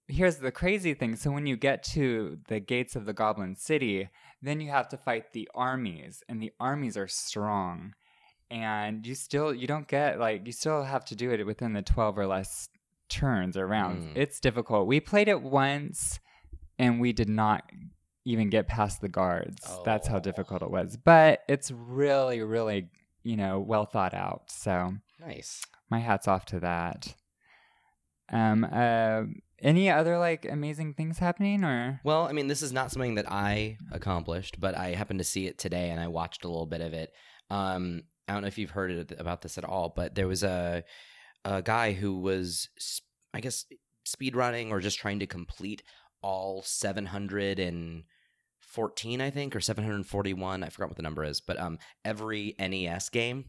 here's 0.09 0.37
the 0.39 0.51
crazy 0.51 0.95
thing. 0.95 1.17
So 1.17 1.31
when 1.31 1.47
you 1.47 1.57
get 1.57 1.83
to 1.95 2.39
the 2.49 2.61
gates 2.61 2.97
of 2.97 3.05
the 3.07 3.13
Goblin 3.13 3.55
City, 3.57 4.09
then 4.43 4.61
you 4.61 4.71
have 4.71 4.89
to 4.89 4.97
fight 4.97 5.33
the 5.33 5.49
armies, 5.55 6.23
and 6.29 6.41
the 6.43 6.53
armies 6.59 6.97
are 6.97 7.09
strong. 7.09 7.95
And 8.51 9.07
you 9.07 9.15
still 9.15 9.55
you 9.55 9.67
don't 9.69 9.87
get 9.87 10.19
like 10.19 10.45
you 10.47 10.53
still 10.53 10.83
have 10.83 11.05
to 11.07 11.15
do 11.15 11.31
it 11.31 11.45
within 11.47 11.73
the 11.73 11.83
12 11.83 12.19
or 12.19 12.27
less 12.27 12.69
turns 13.09 13.57
or 13.57 13.67
rounds. 13.67 14.05
Mm. 14.07 14.17
It's 14.17 14.41
difficult. 14.41 14.87
We 14.89 14.99
played 14.99 15.29
it 15.29 15.41
once 15.43 16.19
and 16.79 17.01
we 17.01 17.13
did 17.13 17.29
not 17.29 17.63
even 18.25 18.51
get 18.51 18.67
past 18.67 19.01
the 19.01 19.09
guards. 19.09 19.61
That's 19.85 20.09
how 20.09 20.17
Oh. 20.17 20.21
difficult 20.21 20.63
it 20.63 20.71
was. 20.71 20.97
But 20.97 21.43
it's 21.49 21.71
really, 21.71 22.43
really, 22.43 22.89
you 23.23 23.37
know, 23.37 23.61
well 23.61 23.85
thought 23.87 24.15
out. 24.15 24.51
So 24.51 24.95
Nice. 25.21 25.63
My 25.91 25.99
hat's 25.99 26.29
off 26.29 26.45
to 26.47 26.61
that. 26.61 27.15
Um, 28.33 28.67
uh, 28.71 29.23
any 29.61 29.91
other 29.91 30.19
like 30.19 30.45
amazing 30.45 30.95
things 30.95 31.19
happening 31.19 31.65
or? 31.65 32.01
Well, 32.05 32.27
I 32.27 32.33
mean, 32.33 32.47
this 32.47 32.63
is 32.63 32.73
not 32.73 32.91
something 32.91 33.17
that 33.17 33.31
I 33.31 33.77
accomplished, 33.93 34.61
but 34.61 34.77
I 34.77 34.91
happened 34.91 35.19
to 35.19 35.25
see 35.25 35.47
it 35.47 35.59
today, 35.59 35.91
and 35.91 36.01
I 36.01 36.09
watched 36.09 36.45
a 36.45 36.49
little 36.49 36.67
bit 36.67 36.81
of 36.81 36.95
it. 36.95 37.13
Um, 37.51 38.03
I 38.29 38.33
don't 38.33 38.43
know 38.43 38.49
if 38.49 38.59
you've 38.59 38.71
heard 38.71 39.13
about 39.19 39.43
this 39.43 39.59
at 39.59 39.65
all, 39.65 39.93
but 39.95 40.15
there 40.15 40.29
was 40.29 40.43
a 40.43 40.85
a 41.45 41.63
guy 41.63 41.93
who 41.93 42.19
was, 42.19 42.69
I 43.33 43.41
guess, 43.41 43.65
speed 44.05 44.37
running 44.37 44.71
or 44.71 44.81
just 44.81 44.99
trying 44.99 45.21
to 45.21 45.27
complete 45.27 45.83
all 46.23 46.63
714, 46.63 49.21
I 49.21 49.31
think, 49.31 49.57
or 49.57 49.61
741. 49.61 50.63
I 50.63 50.69
forgot 50.69 50.91
what 50.91 50.97
the 50.97 51.03
number 51.03 51.25
is, 51.25 51.41
but 51.41 51.59
um, 51.59 51.79
every 52.05 52.55
NES 52.59 53.09
game 53.09 53.47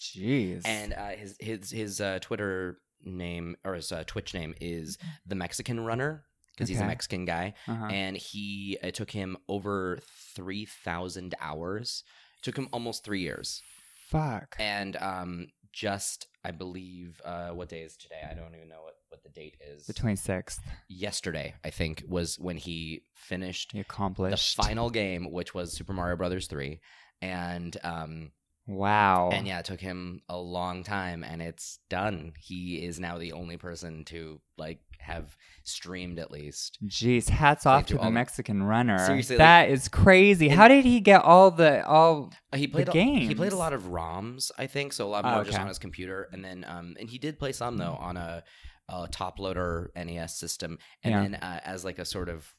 Jeez. 0.00 0.62
and 0.64 0.92
uh, 0.92 1.08
his 1.10 1.36
his 1.40 1.70
his 1.70 2.00
uh, 2.00 2.18
Twitter 2.20 2.78
name 3.04 3.56
or 3.64 3.74
his 3.74 3.92
uh, 3.92 4.04
Twitch 4.06 4.34
name 4.34 4.54
is 4.60 4.98
the 5.26 5.34
Mexican 5.34 5.80
Runner 5.80 6.24
because 6.54 6.68
he's 6.68 6.78
a 6.78 6.82
Okay. 6.82 6.88
Mexican 6.88 7.24
guy, 7.24 7.54
uh-huh. 7.68 7.86
and 7.90 8.16
he 8.16 8.78
it 8.82 8.94
took 8.94 9.10
him 9.10 9.36
over 9.48 9.98
three 10.34 10.64
thousand 10.66 11.34
hours. 11.40 12.02
It 12.38 12.44
took 12.44 12.56
him 12.56 12.68
almost 12.72 13.04
three 13.04 13.20
years, 13.20 13.62
fuck. 14.08 14.56
and 14.58 14.96
um, 14.96 15.48
just 15.72 16.26
I 16.44 16.50
believe 16.52 17.20
uh, 17.24 17.50
what 17.50 17.68
day 17.68 17.80
is 17.82 17.96
today? 17.96 18.20
I 18.28 18.34
don't 18.34 18.54
even 18.54 18.68
know 18.68 18.82
what 18.82 18.94
what 19.08 19.22
the 19.22 19.28
date 19.30 19.56
is. 19.60 19.86
The 19.86 19.92
twenty 19.92 20.16
sixth. 20.16 20.60
Yesterday, 20.88 21.54
I 21.64 21.70
think, 21.70 22.02
was 22.08 22.38
when 22.38 22.56
he 22.56 23.02
finished 23.14 23.72
He 23.72 23.78
the 23.78 23.82
accomplished. 23.82 24.56
final 24.56 24.90
game, 24.90 25.30
which 25.30 25.54
was 25.54 25.72
Super 25.72 25.92
Mario 25.92 26.16
Brothers 26.16 26.46
three, 26.46 26.80
and 27.20 27.76
um, 27.84 28.30
Wow. 28.66 29.30
and 29.32 29.46
yeah, 29.46 29.60
it 29.60 29.64
took 29.64 29.80
him 29.80 30.22
a 30.28 30.36
long 30.36 30.82
time, 30.82 31.22
and 31.22 31.40
it's 31.40 31.78
done. 31.88 32.32
He 32.40 32.84
is 32.84 32.98
now 32.98 33.18
the 33.18 33.32
only 33.32 33.56
person 33.56 34.04
to 34.06 34.40
like 34.58 34.80
have 34.98 35.36
streamed 35.62 36.18
at 36.18 36.32
least. 36.32 36.78
Jeez, 36.84 37.28
hats 37.28 37.64
off 37.64 37.86
to 37.86 37.94
through 37.94 38.04
the 38.04 38.10
Mexican 38.10 38.62
runner. 38.64 38.98
Seriously, 38.98 39.36
that 39.36 39.68
is 39.70 39.86
crazy. 39.88 40.48
How 40.48 40.66
did 40.66 40.84
he 40.84 40.98
get 41.00 41.22
all 41.22 41.52
the 41.52 41.86
all? 41.86 42.32
Uh, 42.52 42.56
He 42.56 42.66
played 42.66 42.88
a, 42.88 42.92
he 42.92 43.34
played 43.34 43.52
a 43.52 43.56
lot 43.56 43.72
of 43.72 43.84
ROMs, 43.84 44.50
I 44.58 44.66
think, 44.66 44.92
so 44.92 45.06
a 45.06 45.10
lot 45.10 45.24
Oh, 45.24 45.30
more 45.30 45.44
just 45.44 45.58
on 45.58 45.68
his 45.68 45.78
computer, 45.78 46.28
and 46.32 46.44
then 46.44 46.64
um, 46.66 46.96
and 46.98 47.08
he 47.08 47.18
did 47.18 47.38
play 47.38 47.52
some 47.52 47.76
though 47.76 47.94
on 48.00 48.16
a, 48.16 48.42
a 48.88 49.06
top 49.08 49.38
loader 49.38 49.92
NES 49.94 50.38
system, 50.38 50.78
and 51.04 51.12
Yeah. 51.12 51.22
then 51.22 51.34
uh, 51.36 51.60
as 51.64 51.84
like 51.84 52.00
a 52.00 52.04
sort 52.04 52.28
of 52.28 52.52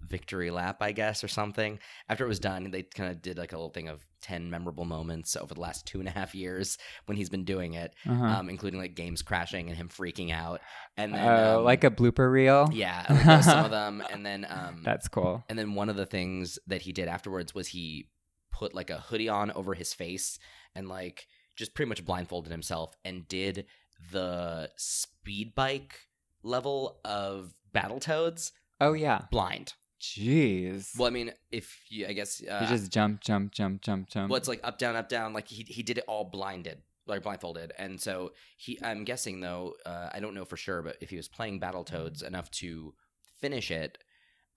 victory 0.00 0.50
lap, 0.50 0.76
I 0.80 0.92
guess, 0.92 1.24
or 1.24 1.28
something. 1.28 1.78
After 2.08 2.24
it 2.24 2.28
was 2.28 2.38
done, 2.38 2.70
they 2.70 2.82
kind 2.82 3.10
of 3.10 3.22
did 3.22 3.38
like 3.38 3.52
a 3.52 3.56
little 3.56 3.70
thing 3.70 3.88
of 3.88 4.04
ten 4.20 4.50
memorable 4.50 4.84
moments 4.84 5.36
over 5.36 5.54
the 5.54 5.60
last 5.60 5.86
two 5.86 5.98
and 6.00 6.08
a 6.08 6.12
half 6.12 6.34
years 6.34 6.78
when 7.06 7.16
he's 7.16 7.28
been 7.30 7.44
doing 7.44 7.74
it, 7.74 7.94
Uh-huh. 8.08 8.24
um, 8.24 8.48
including 8.48 8.78
like 8.80 8.94
games 8.94 9.22
crashing 9.22 9.68
and 9.68 9.76
him 9.76 9.88
freaking 9.88 10.32
out, 10.32 10.60
and 10.96 11.14
then 11.14 11.26
Uh, 11.26 11.56
um, 11.58 11.64
like 11.64 11.84
a 11.84 11.90
blooper 11.90 12.30
reel. 12.30 12.68
yeah, 12.72 13.06
like 13.26 13.42
some 13.44 13.64
of 13.64 13.70
them, 13.80 14.02
and 14.10 14.24
then 14.24 14.46
um, 14.48 14.82
That's 14.84 15.08
cool. 15.08 15.44
and 15.48 15.58
then 15.58 15.74
one 15.74 15.88
of 15.88 15.96
the 15.96 16.06
things 16.06 16.58
that 16.66 16.82
he 16.82 16.92
did 16.92 17.08
afterwards 17.08 17.54
was 17.54 17.68
he 17.68 18.10
put 18.52 18.74
like 18.74 18.90
a 18.90 18.98
hoodie 19.00 19.28
on 19.28 19.50
over 19.52 19.74
his 19.74 19.92
face 19.92 20.38
and 20.74 20.88
like 20.88 21.26
just 21.56 21.74
pretty 21.74 21.88
much 21.88 22.04
blindfolded 22.04 22.50
himself 22.52 22.94
and 23.04 23.26
did 23.28 23.66
the 24.12 24.70
speed 24.76 25.54
bike 25.54 26.00
level 26.42 27.00
of 27.04 27.54
Battletoads 27.74 28.52
Oh 28.80 28.92
yeah. 28.92 29.22
blind. 29.30 29.72
Jeez. 30.00 30.98
Well, 30.98 31.06
I 31.06 31.10
mean, 31.10 31.32
if 31.50 31.80
you, 31.88 32.06
I 32.06 32.12
guess, 32.12 32.42
uh, 32.42 32.60
you 32.62 32.68
just 32.68 32.92
jump, 32.92 33.20
jump, 33.20 33.52
jump, 33.52 33.82
jump, 33.82 34.08
jump. 34.08 34.30
well, 34.30 34.36
it's 34.36 34.48
like 34.48 34.60
up, 34.62 34.78
down, 34.78 34.96
up, 34.96 35.08
down. 35.08 35.32
Like 35.32 35.48
he 35.48 35.64
he 35.68 35.82
did 35.82 35.98
it 35.98 36.04
all 36.06 36.24
blinded, 36.24 36.82
like 37.06 37.22
blindfolded. 37.22 37.72
And 37.78 38.00
so 38.00 38.32
he, 38.56 38.78
I'm 38.82 39.04
guessing 39.04 39.40
though, 39.40 39.74
uh, 39.86 40.10
I 40.12 40.20
don't 40.20 40.34
know 40.34 40.44
for 40.44 40.56
sure, 40.56 40.82
but 40.82 40.96
if 41.00 41.10
he 41.10 41.16
was 41.16 41.28
playing 41.28 41.60
Battletoads 41.60 42.22
enough 42.22 42.50
to 42.52 42.94
finish 43.40 43.70
it, 43.70 43.98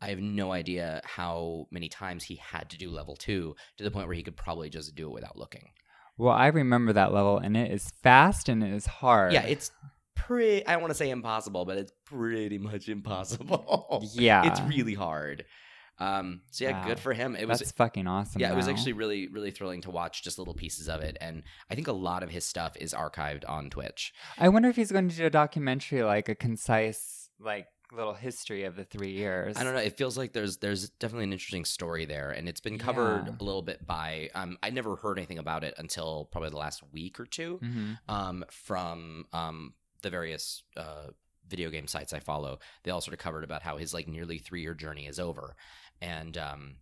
I 0.02 0.10
have 0.10 0.20
no 0.20 0.52
idea 0.52 1.02
how 1.04 1.68
many 1.72 1.90
times 1.90 2.24
he 2.24 2.36
had 2.36 2.70
to 2.70 2.78
do 2.78 2.90
level 2.90 3.16
two 3.16 3.56
to 3.78 3.84
the 3.84 3.92
point 3.92 4.08
where 4.08 4.16
he 4.16 4.24
could 4.24 4.38
probably 4.38 4.70
just 4.70 4.96
do 4.96 5.08
it 5.08 5.14
without 5.14 5.38
looking. 5.38 5.70
Well, 6.18 6.34
I 6.34 6.48
remember 6.48 6.92
that 6.94 7.14
level, 7.14 7.38
and 7.38 7.56
it 7.56 7.72
is 7.72 7.92
fast 8.04 8.50
and 8.50 8.62
it 8.62 8.74
is 8.74 8.86
hard. 8.86 9.32
Yeah, 9.32 9.44
it's 9.44 9.72
pretty. 10.28 10.66
I 10.66 10.74
don't 10.74 10.82
want 10.82 10.92
to 10.92 10.96
say 10.98 11.10
impossible, 11.10 11.66
but 11.66 11.78
it's 11.78 11.92
pretty 12.06 12.58
much 12.58 12.90
impossible. 12.90 14.08
Yeah. 14.14 14.46
it's 14.46 14.62
really 14.62 14.94
hard. 14.94 15.46
Um, 15.98 16.42
so 16.52 16.64
yeah, 16.64 16.80
Wow. 16.80 16.86
good 16.86 17.00
for 17.00 17.12
him. 17.14 17.36
It 17.36 17.46
was 17.48 17.60
that's 17.60 17.72
fucking 17.74 18.08
awesome. 18.08 18.40
yeah, 18.42 18.52
it 18.52 18.56
was 18.56 18.70
actually 18.70 18.94
really, 18.94 19.28
really 19.28 19.52
thrilling 19.52 19.82
to 19.82 19.92
watch 19.92 20.24
just 20.24 20.38
little 20.38 20.54
pieces 20.54 20.88
of 20.88 21.02
it. 21.02 21.18
And 21.20 21.44
I 21.70 21.76
think 21.76 21.88
a 21.90 21.92
lot 21.94 22.24
of 22.24 22.30
his 22.32 22.46
stuff 22.46 22.78
is 22.80 22.94
archived 22.94 23.44
on 23.50 23.70
Twitch. 23.70 24.14
I 24.38 24.48
wonder 24.50 24.70
if 24.70 24.78
he's 24.78 24.92
going 24.94 25.10
to 25.10 25.16
do 25.16 25.26
a 25.26 25.30
documentary, 25.30 26.02
like 26.04 26.30
a 26.30 26.36
concise, 26.36 27.30
like 27.40 27.68
little 27.92 28.14
history 28.14 28.64
of 28.64 28.78
the 28.78 28.86
three 28.86 29.12
years. 29.12 29.58
I 29.58 29.64
don't 29.66 29.74
know. 29.74 29.82
It 29.82 29.98
feels 29.98 30.18
like 30.18 30.32
there's 30.32 30.58
there's 30.58 30.90
definitely 30.92 31.26
an 31.26 31.34
interesting 31.34 31.66
story 31.66 32.06
there, 32.06 32.32
and 32.32 32.48
it's 32.48 32.62
been 32.62 32.78
covered 32.78 33.28
Yeah. 33.28 33.34
a 33.38 33.44
little 33.44 33.62
bit 33.64 33.86
by. 33.86 34.30
Um, 34.36 34.58
I 34.64 34.70
never 34.70 34.96
heard 34.96 35.18
anything 35.18 35.40
about 35.40 35.66
it 35.66 35.74
until 35.78 36.30
probably 36.32 36.52
the 36.52 36.58
last 36.58 36.82
week 36.94 37.20
or 37.20 37.26
two. 37.26 37.58
hmm 37.58 37.94
Um, 38.08 38.46
from 38.52 39.26
um 39.34 39.74
the 40.02 40.10
various 40.10 40.64
uh 40.78 41.08
video 41.48 41.70
game 41.72 41.88
sites 41.88 42.14
I 42.14 42.20
follow, 42.20 42.60
they 42.84 42.92
all 42.92 43.02
sort 43.02 43.14
of 43.14 43.20
covered 43.20 43.44
about 43.44 43.64
how 43.64 43.78
his 43.78 43.94
like 43.94 44.08
nearly 44.08 44.38
three 44.38 44.62
year 44.62 44.76
journey 44.76 45.08
is 45.08 45.20
over, 45.20 45.56
and 46.02 46.38
um, 46.38 46.76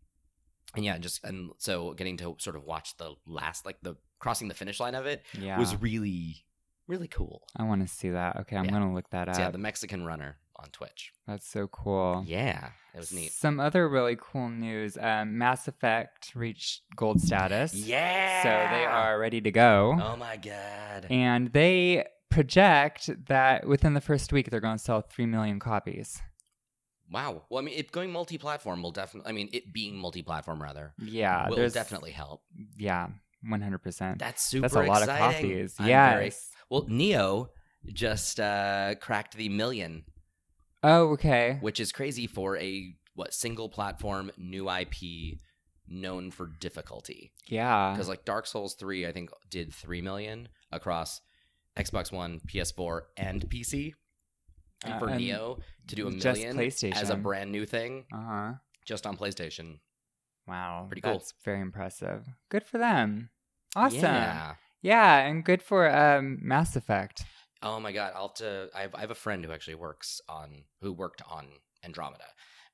and 0.76 0.84
yeah, 0.84 0.98
just 0.98 1.24
and 1.24 1.52
so 1.58 1.94
getting 1.94 2.18
to 2.18 2.36
sort 2.40 2.56
of 2.56 2.64
watch 2.66 2.98
the 2.98 3.14
last 3.26 3.66
like 3.66 3.78
the 3.82 3.96
crossing 4.20 4.48
the 4.50 4.54
finish 4.54 4.80
line 4.80 4.96
of 4.96 5.06
it 5.06 5.24
Yeah. 5.34 5.58
was 5.60 5.76
really 5.82 6.44
really 6.88 7.08
cool. 7.08 7.44
I 7.56 7.64
want 7.64 7.82
to 7.82 7.88
see 7.88 8.10
that. 8.10 8.38
Okay, 8.42 8.56
I'm 8.58 8.66
Yeah. 8.66 8.72
going 8.72 8.88
to 8.90 8.94
look 8.94 9.10
that 9.12 9.28
up. 9.30 9.36
So 9.36 9.42
yeah, 9.42 9.52
the 9.52 9.58
Mexican 9.58 10.06
runner 10.06 10.38
on 10.58 10.70
Twitch. 10.72 11.12
That's 11.28 11.46
so 11.48 11.68
cool. 11.68 12.24
Yeah, 12.26 12.70
it 12.94 12.98
was 12.98 13.12
neat. 13.14 13.32
Some 13.32 13.60
other 13.60 13.88
really 13.90 14.18
cool 14.20 14.50
news. 14.50 14.98
Um, 14.98 15.38
Mass 15.38 15.68
Effect 15.68 16.32
reached 16.34 16.84
gold 16.96 17.22
status. 17.22 17.74
Yeah. 17.74 18.42
So 18.44 18.76
they 18.76 18.86
are 18.86 19.20
ready 19.20 19.40
to 19.42 19.52
go. 19.52 19.98
Oh 20.02 20.16
my 20.16 20.38
god. 20.38 21.08
And 21.10 21.52
they 21.54 22.06
project 22.38 23.10
that 23.28 23.68
within 23.68 23.96
the 23.96 24.02
first 24.02 24.32
week 24.32 24.52
they're 24.52 24.60
going 24.60 24.78
to 24.78 24.84
sell 24.84 25.02
3 25.02 25.26
million 25.26 25.60
copies. 25.60 26.22
Wow. 27.12 27.44
Well, 27.50 27.60
I 27.60 27.66
mean, 27.66 27.74
it 27.76 27.92
going 27.92 28.12
multi-platform 28.12 28.84
will 28.84 28.92
definitely. 28.92 29.30
I 29.30 29.34
mean, 29.34 29.50
it 29.54 29.74
being 29.74 29.96
multi-platform 29.98 30.62
rather 30.62 30.94
Yeah, 31.00 31.50
will 31.50 31.70
definitely 31.70 32.12
help. 32.12 32.44
Yeah, 32.78 33.08
100%. 33.44 34.20
That's 34.20 34.44
super. 34.44 34.62
That's 34.64 34.76
a 34.76 34.82
lot 34.82 35.02
of 35.02 35.08
copies. 35.08 35.76
Very- 35.80 36.32
well, 36.70 36.84
Nioh 36.84 37.48
just 37.92 38.40
uh, 38.40 38.96
cracked 39.02 39.36
the 39.36 39.50
million, 39.50 40.04
Oh, 40.84 41.14
okay. 41.14 41.58
which 41.62 41.80
is 41.80 41.92
crazy 41.92 42.28
for 42.28 42.56
a 42.58 42.94
what 43.16 43.34
single 43.34 43.70
platform 43.70 44.30
new 44.38 44.70
IP 44.70 45.40
known 45.88 46.30
for 46.30 46.52
difficulty. 46.60 47.32
Yeah. 47.48 47.94
Because 47.94 48.10
like 48.10 48.26
Dark 48.26 48.46
Souls 48.46 48.76
three, 48.76 49.08
I 49.08 49.12
think 49.12 49.32
did 49.50 49.74
three 49.74 50.02
million 50.02 50.50
across 50.72 51.22
Xbox 51.78 52.12
One, 52.12 52.40
PS4, 52.48 53.02
and 53.18 53.50
PC. 53.50 53.94
Uh, 54.86 55.00
for 55.00 55.10
and 55.10 55.20
Nioh 55.20 55.60
to 55.88 55.96
do 55.96 56.08
a 56.08 56.12
million 56.12 56.60
as 56.60 57.10
a 57.10 57.16
brand 57.16 57.52
new 57.52 57.66
thing 57.66 58.06
Uh 58.14 58.18
huh. 58.18 58.54
just 58.86 59.08
on 59.08 59.18
PlayStation. 59.18 59.80
Wow. 60.48 60.86
Pretty 60.88 61.02
cool. 61.02 61.14
That's 61.14 61.34
very 61.44 61.62
impressive. 61.62 62.26
Good 62.50 62.64
for 62.64 62.78
them. 62.78 63.30
Awesome. 63.76 64.00
Yeah. 64.00 64.56
Yeah, 64.82 65.18
and 65.28 65.44
good 65.44 65.62
for 65.64 65.90
um, 65.94 66.38
Mass 66.42 66.76
Effect. 66.76 67.24
Oh 67.64 67.80
my 67.80 67.92
god, 67.92 68.14
I'll 68.16 68.30
to. 68.34 68.70
I 68.76 68.82
have, 68.82 68.96
I 68.96 69.02
have 69.02 69.12
a 69.12 69.16
friend 69.16 69.44
who 69.44 69.52
actually 69.52 69.76
works 69.76 70.22
on 70.30 70.64
who 70.82 70.94
worked 70.94 71.24
on 71.30 71.48
Andromeda, 71.84 72.26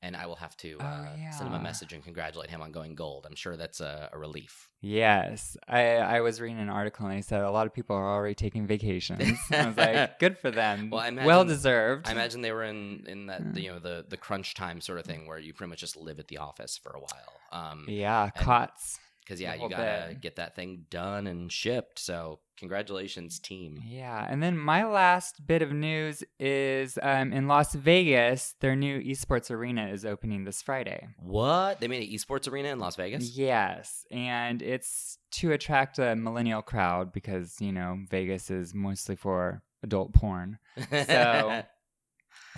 and 0.04 0.16
I 0.16 0.26
will 0.28 0.36
have 0.36 0.56
to 0.58 0.78
Oh, 0.80 0.86
uh, 0.86 1.32
send 1.32 1.48
him 1.50 1.54
a 1.56 1.64
message 1.64 1.94
and 1.94 2.04
congratulate 2.04 2.50
him 2.52 2.62
on 2.62 2.72
going 2.72 2.94
gold. 2.94 3.26
I'm 3.28 3.36
sure 3.36 3.56
that's 3.58 3.80
a, 3.82 4.10
a 4.14 4.18
relief. 4.20 4.70
Yes, 4.82 5.56
I 5.68 5.96
I 5.98 6.22
was 6.22 6.40
reading 6.42 6.60
an 6.60 6.70
article 6.70 7.08
and 7.08 7.18
they 7.18 7.22
said 7.22 7.42
a 7.42 7.50
lot 7.50 7.66
of 7.68 7.74
people 7.74 7.96
are 7.96 8.10
already 8.16 8.36
taking 8.36 8.68
vacations. 8.68 9.40
I 9.52 9.66
was 9.68 9.78
like, 9.78 10.20
good 10.20 10.38
for 10.38 10.52
them. 10.52 10.90
Well, 10.92 11.00
I 11.02 11.08
imagine- 11.08 11.26
well 11.28 11.46
deserved. 11.46 12.08
I 12.08 12.12
imagine 12.12 12.42
they 12.42 12.52
were 12.52 12.64
in 12.66 13.06
in 13.08 13.28
that 13.28 13.42
Mm. 13.44 13.62
you 13.64 13.72
know 13.72 13.80
the 13.80 14.06
the 14.08 14.18
crunch 14.18 14.54
time 14.54 14.82
sort 14.82 15.00
of 15.00 15.06
thing 15.06 15.26
where 15.26 15.40
you 15.40 15.54
pretty 15.54 15.70
much 15.70 15.80
just 15.80 15.96
live 15.98 16.20
at 16.20 16.28
the 16.28 16.38
office 16.38 16.78
for 16.78 16.92
a 16.92 17.00
while. 17.00 17.32
Um, 17.72 17.86
Yeah, 17.88 18.30
cots. 18.32 19.00
Because 19.24 19.40
yeah, 19.42 19.54
you 19.56 19.70
gotta 19.70 20.08
bit. 20.10 20.22
get 20.22 20.36
that 20.38 20.56
thing 20.56 20.86
done 20.90 21.28
and 21.28 21.52
shipped. 21.52 22.00
So 22.00 22.40
congratulations, 22.58 23.40
team. 23.40 23.82
Yeah, 23.86 24.26
and 24.30 24.42
then 24.44 24.58
my 24.58 24.86
last 24.86 25.46
bit 25.48 25.62
of 25.62 25.72
news 25.72 26.24
is 26.40 26.98
um, 27.02 27.34
in 27.34 27.48
Las 27.48 27.74
Vegas, 27.74 28.56
their 28.60 28.76
new 28.76 29.00
esports 29.02 29.50
arena 29.52 29.88
is 29.88 30.06
opening 30.06 30.44
this 30.44 30.62
Friday. 30.62 31.08
What 31.20 31.80
they 31.80 31.88
made 31.88 32.08
an 32.08 32.14
esports 32.16 32.52
arena 32.52 32.70
in 32.70 32.80
Las 32.80 32.96
Vegas? 32.96 33.38
Yes, 33.38 34.06
and 34.12 34.62
it's 34.62 35.18
to 35.34 35.52
attract 35.52 36.00
a 36.00 36.16
millennial 36.16 36.62
crowd 36.62 37.12
because 37.12 37.56
you 37.60 37.72
know 37.72 38.00
Vegas 38.10 38.50
is 38.52 38.74
mostly 38.74 39.16
for 39.16 39.62
adult 39.84 40.14
porn. 40.14 40.60
So- 40.90 41.64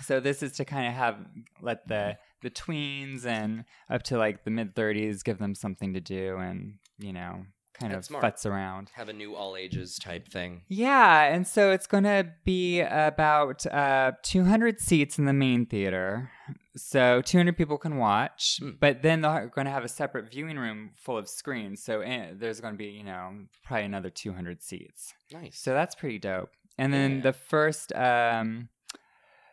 So 0.02 0.20
this 0.20 0.42
is 0.42 0.52
to 0.52 0.64
kind 0.66 0.86
of 0.86 0.92
have 0.92 1.16
let 1.62 1.88
the 1.88 2.18
the 2.46 2.50
tweens 2.50 3.26
and 3.26 3.64
up 3.90 4.02
to 4.04 4.16
like 4.18 4.44
the 4.44 4.50
mid 4.50 4.74
30s, 4.74 5.22
give 5.24 5.38
them 5.38 5.54
something 5.54 5.92
to 5.94 6.00
do 6.00 6.36
and, 6.38 6.74
you 6.98 7.12
know, 7.12 7.44
kind 7.78 7.92
That's 7.92 8.06
of 8.08 8.16
smart. 8.20 8.24
futz 8.24 8.46
around. 8.50 8.90
Have 8.94 9.10
a 9.10 9.12
new 9.12 9.34
all 9.34 9.54
ages 9.56 9.98
type 9.98 10.28
thing. 10.28 10.62
Yeah, 10.68 11.24
and 11.24 11.46
so 11.46 11.72
it's 11.72 11.86
going 11.86 12.04
to 12.04 12.28
be 12.44 12.80
about 12.80 13.66
uh, 13.66 14.12
200 14.22 14.80
seats 14.80 15.18
in 15.18 15.26
the 15.26 15.34
main 15.34 15.66
theater. 15.66 16.30
So 16.76 17.20
200 17.22 17.56
people 17.56 17.76
can 17.78 17.96
watch, 17.96 18.58
Hmm. 18.62 18.70
but 18.80 19.02
then 19.02 19.20
they're 19.22 19.48
going 19.54 19.66
to 19.66 19.70
have 19.70 19.84
a 19.84 19.88
separate 19.88 20.30
viewing 20.30 20.56
room 20.58 20.92
full 20.96 21.18
of 21.18 21.28
screens. 21.28 21.82
So 21.82 22.00
eh, 22.00 22.32
there's 22.34 22.60
going 22.62 22.74
to 22.74 22.78
be, 22.78 22.86
you 22.90 23.04
know, 23.04 23.30
probably 23.64 23.84
another 23.84 24.10
200 24.10 24.62
seats. 24.62 25.12
Nice. 25.32 25.58
So 25.58 25.72
that's 25.74 25.94
pretty 25.94 26.18
dope. 26.18 26.50
And 26.78 26.92
then 26.92 27.16
Yeah. 27.16 27.20
the 27.22 27.32
first 27.32 27.92
um 27.94 28.68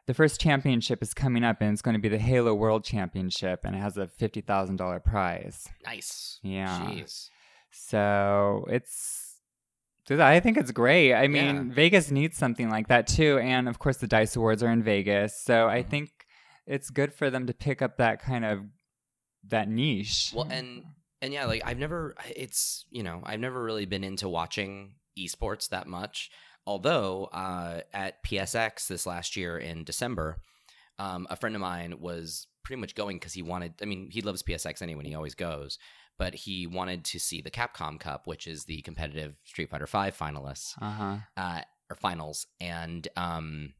the 0.05 0.13
first 0.13 0.39
championship 0.41 1.01
is 1.01 1.13
coming 1.13 1.43
up 1.43 1.61
and 1.61 1.71
it's 1.71 1.81
going 1.81 1.93
to 1.95 1.99
be 2.01 2.09
the 2.09 2.17
Halo 2.17 2.53
World 2.53 2.83
Championship 2.83 3.61
and 3.63 3.75
it 3.75 3.79
has 3.79 3.97
a 3.97 4.07
$50,000 4.07 5.03
prize. 5.03 5.67
nice. 5.85 6.39
Yeah. 6.43 6.79
Jeez. 6.91 7.29
So 7.71 8.65
it's, 8.69 9.37
I 10.09 10.39
think 10.41 10.57
it's 10.57 10.71
great. 10.71 11.13
I 11.13 11.27
mean, 11.27 11.55
Yeah. 11.69 11.73
Vegas 11.73 12.11
needs 12.11 12.37
something 12.37 12.69
like 12.69 12.87
that 12.89 13.07
too. 13.07 13.39
And 13.39 13.69
of 13.69 13.79
course, 13.79 13.97
the 13.97 14.07
Dice 14.07 14.35
Awards 14.35 14.61
are 14.61 14.69
in 14.71 14.83
Vegas. 14.83 15.39
So 15.41 15.67
I 15.69 15.81
Mhm. 15.83 15.89
think 15.89 16.09
it's 16.67 16.89
good 16.89 17.13
for 17.13 17.29
them 17.29 17.47
to 17.47 17.53
pick 17.53 17.81
up 17.81 17.97
that 17.97 18.21
kind 18.21 18.43
of 18.45 18.65
that 19.47 19.67
niche. 19.69 20.31
Well, 20.35 20.47
and 20.49 20.83
and 21.21 21.33
yeah, 21.33 21.45
like 21.45 21.61
I've 21.65 21.77
never. 21.79 22.15
It's 22.35 22.85
you 22.89 23.03
know 23.03 23.21
I've 23.25 23.39
never 23.39 23.61
really 23.63 23.85
been 23.85 24.03
into 24.03 24.27
watching 24.29 24.95
esports 25.17 25.69
that 25.69 25.87
much. 25.87 26.29
Although 26.65 27.25
uh, 27.33 27.81
at 27.93 28.23
PSX 28.23 28.87
this 28.87 29.05
last 29.05 29.35
year 29.35 29.57
in 29.57 29.83
December, 29.83 30.37
um, 30.97 31.27
a 31.29 31.35
friend 31.35 31.55
of 31.55 31.61
mine 31.61 31.95
was 31.99 32.47
pretty 32.63 32.79
much 32.79 32.95
going 32.95 33.17
because 33.17 33.33
he 33.33 33.41
wanted. 33.41 33.73
I 33.81 33.85
mean, 33.85 34.09
he 34.11 34.21
loves 34.21 34.43
PSX 34.43 34.81
anyway. 34.81 35.03
He 35.05 35.15
always 35.15 35.35
goes, 35.35 35.77
but 36.17 36.33
he 36.33 36.67
wanted 36.67 37.03
to 37.05 37.19
see 37.19 37.41
the 37.41 37.51
Capcom 37.51 37.99
Cup, 37.99 38.27
which 38.27 38.47
is 38.47 38.65
the 38.65 38.81
competitive 38.81 39.35
Street 39.43 39.69
Fighter 39.69 39.87
Five 39.87 40.17
finalists 40.17 40.73
uh 40.81 40.91
huh. 40.91 41.17
uh, 41.35 41.61
or 41.89 41.95
finals, 41.95 42.47
and 42.61 43.07
um, 43.17 43.73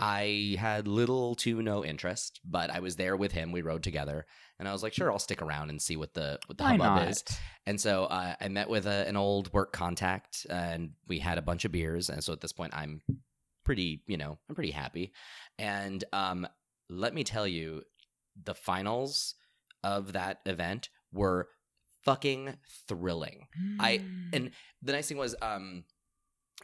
I 0.00 0.56
had 0.58 0.88
little 0.88 1.34
to 1.36 1.62
no 1.62 1.84
interest, 1.84 2.40
but 2.44 2.70
I 2.70 2.80
was 2.80 2.96
there 2.96 3.16
with 3.16 3.32
him. 3.32 3.52
We 3.52 3.62
rode 3.62 3.82
together, 3.82 4.26
and 4.58 4.68
I 4.68 4.72
was 4.72 4.82
like, 4.82 4.92
"Sure, 4.94 5.10
I'll 5.12 5.18
stick 5.18 5.42
around 5.42 5.70
and 5.70 5.80
see 5.80 5.96
what 5.96 6.14
the 6.14 6.38
what 6.46 6.58
the 6.58 6.64
Why 6.64 6.70
hubbub 6.76 6.96
not? 6.96 7.08
is." 7.08 7.24
And 7.66 7.80
so 7.80 8.04
uh, 8.04 8.34
I 8.40 8.48
met 8.48 8.68
with 8.68 8.86
a, 8.86 9.06
an 9.08 9.16
old 9.16 9.52
work 9.52 9.72
contact, 9.72 10.46
and 10.48 10.92
we 11.06 11.18
had 11.18 11.38
a 11.38 11.42
bunch 11.42 11.64
of 11.64 11.72
beers. 11.72 12.08
And 12.08 12.22
so 12.24 12.32
at 12.32 12.40
this 12.40 12.52
point, 12.52 12.74
I'm 12.74 13.00
pretty, 13.64 14.02
you 14.06 14.16
know, 14.16 14.38
I'm 14.48 14.54
pretty 14.54 14.70
happy. 14.72 15.12
And 15.58 16.02
um, 16.12 16.46
let 16.88 17.14
me 17.14 17.22
tell 17.24 17.46
you, 17.46 17.82
the 18.42 18.54
finals 18.54 19.34
of 19.84 20.12
that 20.14 20.40
event 20.46 20.88
were 21.12 21.48
fucking 22.04 22.56
thrilling. 22.88 23.46
I- 23.78 24.02
and 24.32 24.50
the 24.82 24.92
nice 24.92 25.08
thing 25.08 25.18
was 25.18 25.34
um 25.42 25.84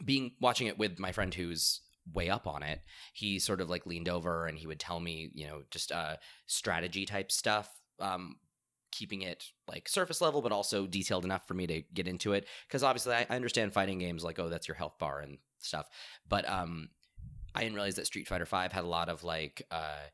being 0.03 0.31
watching 0.41 0.67
it 0.67 0.77
with 0.77 0.99
my 0.99 1.11
friend 1.11 1.33
who's 1.33 1.81
way 2.13 2.29
up 2.29 2.47
on 2.47 2.63
it. 2.63 2.81
He 3.13 3.39
sort 3.39 3.61
of 3.61 3.69
like 3.69 3.85
leaned 3.85 4.09
over 4.09 4.47
and 4.47 4.57
he 4.57 4.67
would 4.67 4.79
tell 4.79 4.99
me 4.99 5.29
you 5.33 5.47
know 5.47 5.63
just 5.71 5.91
uh 5.91 6.17
strategy 6.45 7.05
type 7.05 7.31
stuff 7.31 7.69
um 7.99 8.35
keeping 8.91 9.21
it 9.21 9.43
like 9.67 9.89
surface 9.89 10.21
level 10.21 10.41
but 10.41 10.51
also 10.51 10.87
detailed 10.87 11.25
enough 11.25 11.47
for 11.47 11.53
me 11.53 11.67
to 11.67 11.81
get 11.93 12.07
into 12.07 12.33
it. 12.33 12.47
Because 12.67 12.83
obviously 12.83 13.13
I, 13.13 13.25
I 13.29 13.35
understand 13.35 13.73
fighting 13.73 13.99
games 13.99 14.23
like 14.23 14.39
oh 14.39 14.49
that's 14.49 14.67
your 14.67 14.75
health 14.75 14.97
bar 14.99 15.19
and 15.19 15.37
stuff. 15.59 15.89
But 16.27 16.47
um 16.49 16.89
i 17.55 17.61
didn't 17.61 17.75
realize 17.75 17.95
that 17.95 18.05
street 18.05 18.27
fighter 18.27 18.45
5 18.45 18.71
had 18.71 18.83
a 18.83 18.87
lot 18.87 19.09
of 19.09 19.23
like 19.23 19.65
uh 19.71 20.05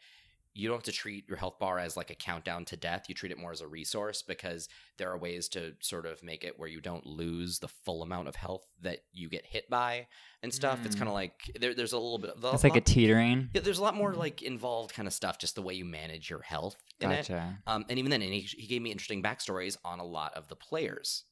you 0.56 0.68
don't 0.68 0.78
have 0.78 0.84
to 0.84 0.91
treat 0.91 1.28
your 1.28 1.38
health 1.38 1.58
bar 1.60 1.80
as 1.80 1.97
like 1.97 2.12
a 2.12 2.16
countdown 2.16 2.64
to 2.66 2.78
death. 2.78 3.06
You 3.10 3.16
treat 3.16 3.32
it 3.32 3.39
more 3.39 3.51
as 3.51 3.62
a 3.62 3.68
resource 3.68 4.22
because 4.22 4.70
there 4.99 5.10
are 5.12 5.18
ways 5.18 5.47
to 5.49 5.74
sort 5.80 6.06
of 6.06 6.22
make 6.22 6.43
it 6.43 6.60
where 6.60 6.70
you 6.70 6.80
don't 6.80 7.06
lose 7.08 7.58
the 7.58 7.68
full 7.68 8.04
amount 8.04 8.28
of 8.28 8.36
health 8.36 8.64
that 8.82 8.99
you 9.12 9.30
get 9.30 9.45
hit 9.47 9.68
by 9.70 10.06
and 10.43 10.54
stuff. 10.54 10.86
It's 10.86 10.95
Mm. 10.95 10.99
kind 10.99 11.08
of 11.10 11.14
like 11.16 11.34
there, 11.60 11.74
there's 11.74 11.93
a 11.93 11.97
little 11.97 12.20
bit 12.20 12.30
of 12.32 12.54
it's 12.54 12.64
like 12.64 12.76
a 12.76 12.82
teetering. 12.82 13.49
yeah, 13.54 13.62
there's 13.62 13.80
a 13.80 13.84
lot 13.84 13.95
more 13.95 14.14
like 14.14 14.43
involved 14.43 14.93
kind 14.93 15.08
of 15.08 15.14
stuff, 15.14 15.39
just 15.39 15.56
the 15.56 15.64
way 15.64 15.74
you 15.74 15.86
manage 15.86 16.30
your 16.30 16.43
health 16.43 16.76
in 16.99 17.12
it. 17.12 17.28
Gotcha. 17.28 17.58
Um, 17.66 17.86
and 17.89 17.97
even 17.97 18.12
then, 18.12 18.22
and 18.22 18.32
he, 18.34 18.41
he 18.41 18.68
gave 18.68 18.82
me 18.84 18.91
interesting 18.91 19.24
backstories 19.24 19.76
on 19.84 19.99
a 19.99 20.06
lot 20.06 20.34
of 20.36 20.49
the 20.49 20.56
players, 20.56 21.24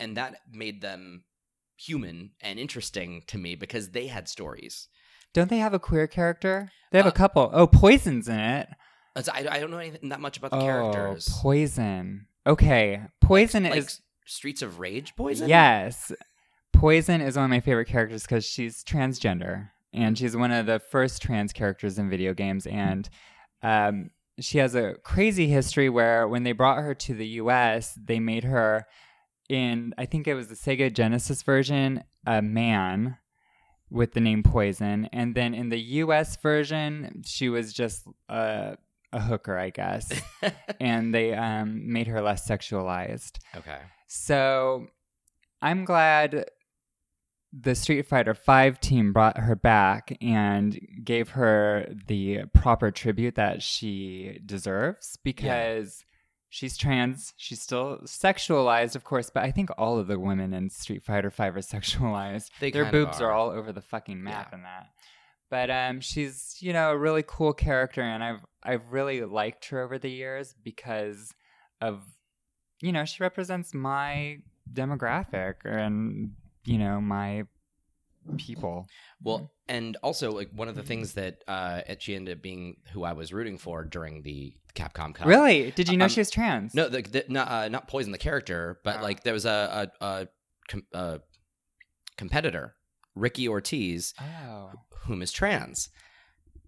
and 0.00 0.16
that 0.16 0.40
made 0.50 0.80
them 0.80 1.24
human 1.76 2.30
and 2.40 2.58
interesting 2.58 3.22
to 3.26 3.36
me 3.36 3.54
because 3.54 3.90
they 3.90 4.06
had 4.06 4.28
stories. 4.28 4.88
Don't 5.36 5.50
they 5.50 5.58
have 5.58 5.74
a 5.74 5.78
queer 5.78 6.06
character? 6.06 6.72
They 6.92 6.98
have 6.98 7.04
Uh, 7.04 7.10
a 7.10 7.12
couple. 7.12 7.50
Oh, 7.52 7.66
Poison's 7.66 8.26
in 8.26 8.40
it. 8.40 8.70
I, 9.14 9.46
I 9.50 9.60
don't 9.60 9.70
know 9.70 9.76
anything 9.76 10.08
that 10.08 10.18
much 10.18 10.38
about 10.38 10.50
the 10.50 10.56
oh, 10.56 10.60
characters. 10.62 11.28
Poison. 11.42 12.26
Okay. 12.46 13.02
Poison 13.20 13.64
like 13.64 13.74
is 13.76 14.00
Streets 14.24 14.62
of 14.62 14.78
Rage 14.78 15.14
poison. 15.14 15.46
Yes. 15.46 16.10
Poison 16.72 17.20
is 17.20 17.36
one 17.36 17.44
of 17.44 17.50
my 17.50 17.60
favorite 17.60 17.86
characters 17.86 18.22
because 18.22 18.46
she's 18.46 18.82
transgender 18.82 19.68
and 19.92 20.16
she's 20.16 20.34
one 20.34 20.52
of 20.52 20.64
the 20.64 20.78
first 20.78 21.20
trans 21.20 21.52
characters 21.52 21.98
in 21.98 22.08
video 22.08 22.32
games. 22.32 22.66
And 22.66 23.06
um, 23.62 24.12
she 24.40 24.56
has 24.56 24.74
a 24.74 24.94
crazy 25.04 25.48
history 25.48 25.90
where 25.90 26.26
when 26.26 26.44
they 26.44 26.52
brought 26.52 26.78
her 26.78 26.94
to 26.94 27.14
the 27.14 27.26
US, 27.42 27.92
they 28.02 28.20
made 28.20 28.44
her 28.44 28.86
in, 29.50 29.92
I 29.98 30.06
think 30.06 30.26
it 30.26 30.34
was 30.34 30.48
the 30.48 30.54
Sega 30.54 30.90
Genesis 30.90 31.42
version, 31.42 32.04
a 32.26 32.40
man 32.40 33.18
with 33.90 34.12
the 34.12 34.20
name 34.20 34.42
Poison. 34.42 35.08
And 35.12 35.34
then 35.34 35.54
in 35.54 35.68
the 35.68 35.78
US 35.78 36.36
version, 36.36 37.22
she 37.24 37.48
was 37.48 37.72
just 37.72 38.06
a, 38.28 38.76
a 39.12 39.20
hooker, 39.20 39.58
I 39.58 39.70
guess. 39.70 40.12
and 40.80 41.14
they 41.14 41.34
um, 41.34 41.92
made 41.92 42.06
her 42.06 42.20
less 42.20 42.48
sexualized. 42.48 43.38
okay. 43.56 43.78
So 44.08 44.86
I'm 45.60 45.84
glad 45.84 46.46
the 47.52 47.74
Street 47.74 48.06
Fighter 48.06 48.34
V 48.34 48.72
team 48.80 49.12
brought 49.12 49.38
her 49.38 49.56
back 49.56 50.16
and 50.20 50.78
gave 51.02 51.30
her 51.30 51.86
the 52.06 52.44
proper 52.52 52.90
tribute 52.90 53.36
that 53.36 53.62
she 53.62 54.40
deserves 54.44 55.18
because 55.24 56.04
she's 56.56 56.76
trans. 56.76 57.34
She's 57.36 57.60
still 57.60 57.98
sexualized, 58.04 58.96
of 58.96 59.04
course, 59.04 59.28
but 59.28 59.42
I 59.44 59.50
think 59.50 59.68
all 59.76 59.98
of 59.98 60.06
the 60.06 60.18
women 60.18 60.54
in 60.54 60.70
Street 60.70 61.04
Fighter 61.04 61.28
V 61.30 61.42
are 61.42 61.52
sexualized. 61.76 62.48
They 62.60 62.70
Their 62.70 62.90
boobs 62.90 63.20
are. 63.20 63.26
are. 63.30 63.32
all 63.32 63.50
over 63.50 63.72
the 63.72 63.82
fucking 63.82 64.22
map 64.22 64.48
Yeah. 64.50 64.56
in 64.58 64.62
that. 64.62 64.86
But 65.50 65.70
um, 65.70 66.00
she's 66.00 66.56
you 66.60 66.72
know 66.72 66.90
a 66.90 66.96
really 66.98 67.22
cool 67.26 67.52
character, 67.52 68.00
and 68.02 68.24
I've 68.24 68.40
I've 68.64 68.90
really 68.90 69.20
liked 69.22 69.68
her 69.68 69.80
over 69.80 69.98
the 69.98 70.10
years 70.10 70.54
because 70.64 71.32
of 71.80 72.02
you 72.80 72.90
know 72.92 73.04
she 73.04 73.22
represents 73.22 73.72
my 73.74 74.38
demographic 74.72 75.54
and 75.64 76.32
you 76.64 76.78
know 76.78 77.00
my 77.00 77.44
people. 78.36 78.86
Well, 79.22 79.50
and 79.68 79.96
also 80.02 80.32
like 80.32 80.50
one 80.54 80.68
of 80.68 80.74
the 80.74 80.82
things 80.82 81.14
that 81.14 81.42
uh, 81.48 81.82
she 81.98 82.14
ended 82.14 82.38
up 82.38 82.42
being 82.42 82.76
who 82.92 83.04
I 83.04 83.12
was 83.12 83.32
rooting 83.32 83.58
for 83.58 83.84
during 83.84 84.22
the 84.22 84.52
Capcom 84.74 85.14
Cup. 85.14 85.26
Really? 85.26 85.70
Did 85.72 85.88
you 85.88 85.96
know 85.96 86.04
um, 86.04 86.10
she 86.10 86.20
was 86.20 86.30
trans? 86.30 86.74
No, 86.74 86.88
the, 86.88 87.02
the, 87.02 87.24
not 87.28 87.48
uh, 87.48 87.68
not 87.68 87.88
poison 87.88 88.12
the 88.12 88.18
character, 88.18 88.78
but 88.84 88.98
Oh. 89.00 89.02
like 89.02 89.22
there 89.24 89.32
was 89.32 89.44
a 89.46 89.90
a, 90.00 90.04
a, 90.04 90.28
com- 90.68 90.86
a 90.92 91.20
competitor, 92.16 92.74
Ricky 93.14 93.48
Ortiz, 93.48 94.12
Oh. 94.20 94.70
whom 95.06 95.22
is 95.22 95.32
trans, 95.32 95.88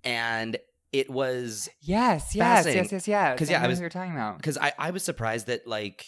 and 0.05 0.57
it 0.93 1.11
was 1.11 1.69
Yes, 1.83 2.35
yes, 2.35 2.67
yes, 2.67 2.93
yes, 2.93 3.07
yes, 3.09 3.35
Because 3.35 3.51
yeah, 3.51 3.61
I 3.61 3.65
I 3.65 3.69
was- 3.69 3.81
you're 3.81 3.91
talking 3.91 4.13
about. 4.13 4.39
because 4.39 4.57
I 4.59 4.73
I 4.79 4.91
was 4.91 5.03
surprised 5.03 5.47
that 5.49 5.67
like 5.67 6.05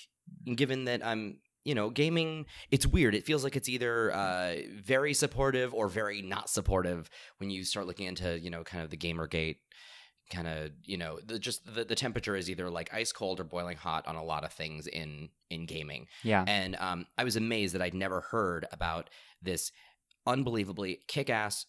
given 0.56 0.84
that 0.86 1.04
I'm 1.04 1.38
you 1.64 1.74
know 1.74 1.90
gaming 1.90 2.46
it's 2.70 2.86
weird 2.86 3.14
it 3.14 3.24
feels 3.24 3.44
like 3.44 3.54
it's 3.56 3.68
either 3.68 4.12
uh, 4.14 4.54
very 4.82 5.12
supportive 5.14 5.74
or 5.74 5.88
very 5.88 6.22
not 6.22 6.48
supportive 6.48 7.10
when 7.38 7.50
you 7.50 7.64
start 7.64 7.86
looking 7.86 8.06
into 8.06 8.38
you 8.40 8.50
know 8.50 8.62
kind 8.64 8.82
of 8.82 8.90
the 8.90 8.96
gamergate 8.96 9.56
kind 10.30 10.46
of 10.48 10.70
you 10.84 10.96
know 10.96 11.18
the 11.26 11.38
just 11.38 11.66
the, 11.74 11.84
the 11.84 11.94
temperature 11.96 12.36
is 12.36 12.48
either 12.48 12.70
like 12.70 12.94
ice 12.94 13.10
cold 13.12 13.40
or 13.40 13.44
boiling 13.44 13.76
hot 13.76 14.06
on 14.06 14.14
a 14.16 14.22
lot 14.24 14.44
of 14.44 14.52
things 14.52 14.86
in 14.86 15.28
in 15.50 15.66
gaming 15.66 16.06
Yeah. 16.22 16.44
and 16.46 16.76
um, 16.76 17.06
I 17.18 17.24
was 17.24 17.36
amazed 17.36 17.74
that 17.74 17.82
I'd 17.82 17.94
never 17.94 18.20
heard 18.20 18.64
about 18.72 19.10
this 19.42 19.72
unbelievably 20.26 21.00
kick-ass 21.08 21.66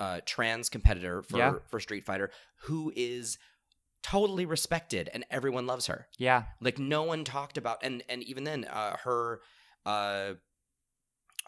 uh, 0.00 0.20
trans 0.26 0.68
competitor 0.68 1.22
for 1.22 1.38
Yeah. 1.38 1.54
for 1.70 1.80
Street 1.80 2.04
Fighter 2.04 2.30
who 2.64 2.92
is 2.94 3.38
totally 4.04 4.44
respected 4.46 5.08
and 5.12 5.24
everyone 5.30 5.66
loves 5.66 5.86
her. 5.86 6.06
Yeah. 6.18 6.44
Like 6.60 6.78
no 6.78 7.02
one 7.02 7.24
talked 7.24 7.58
about 7.58 7.78
and 7.82 8.04
and 8.08 8.22
even 8.22 8.44
then 8.44 8.64
uh, 8.66 8.96
her 8.98 9.40
uh, 9.84 10.34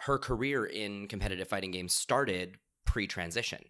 her 0.01 0.19
career 0.19 0.65
in 0.65 1.07
competitive 1.07 1.49
fighting 1.49 1.71
games 1.71 1.95
started 1.95 2.57
pre-transition. 2.85 3.63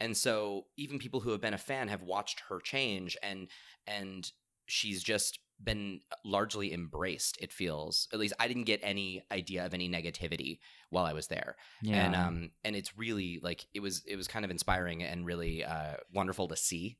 And 0.00 0.16
so 0.16 0.66
even 0.76 0.98
people 0.98 1.20
who 1.20 1.30
have 1.30 1.40
been 1.40 1.54
a 1.54 1.58
fan 1.58 1.88
have 1.88 2.02
watched 2.02 2.42
her 2.48 2.60
change 2.60 3.16
and 3.22 3.48
and 3.86 4.30
she's 4.66 5.02
just 5.02 5.40
been 5.62 6.00
largely 6.24 6.72
embraced 6.72 7.36
it 7.40 7.52
feels 7.52 8.06
at 8.12 8.20
least 8.20 8.32
i 8.38 8.46
didn't 8.46 8.62
get 8.62 8.78
any 8.80 9.24
idea 9.32 9.66
of 9.66 9.74
any 9.74 9.88
negativity 9.88 10.60
while 10.90 11.04
i 11.04 11.12
was 11.12 11.26
there 11.26 11.56
Yeah. 11.82 12.04
and 12.04 12.14
um 12.14 12.50
and 12.64 12.76
it's 12.76 12.96
really 12.96 13.40
like 13.42 13.66
it 13.74 13.80
was 13.80 14.04
it 14.06 14.14
was 14.14 14.28
kind 14.28 14.44
of 14.44 14.52
inspiring 14.52 15.02
and 15.02 15.26
really 15.26 15.64
uh 15.64 15.94
wonderful 16.14 16.46
to 16.46 16.56
see 16.56 16.98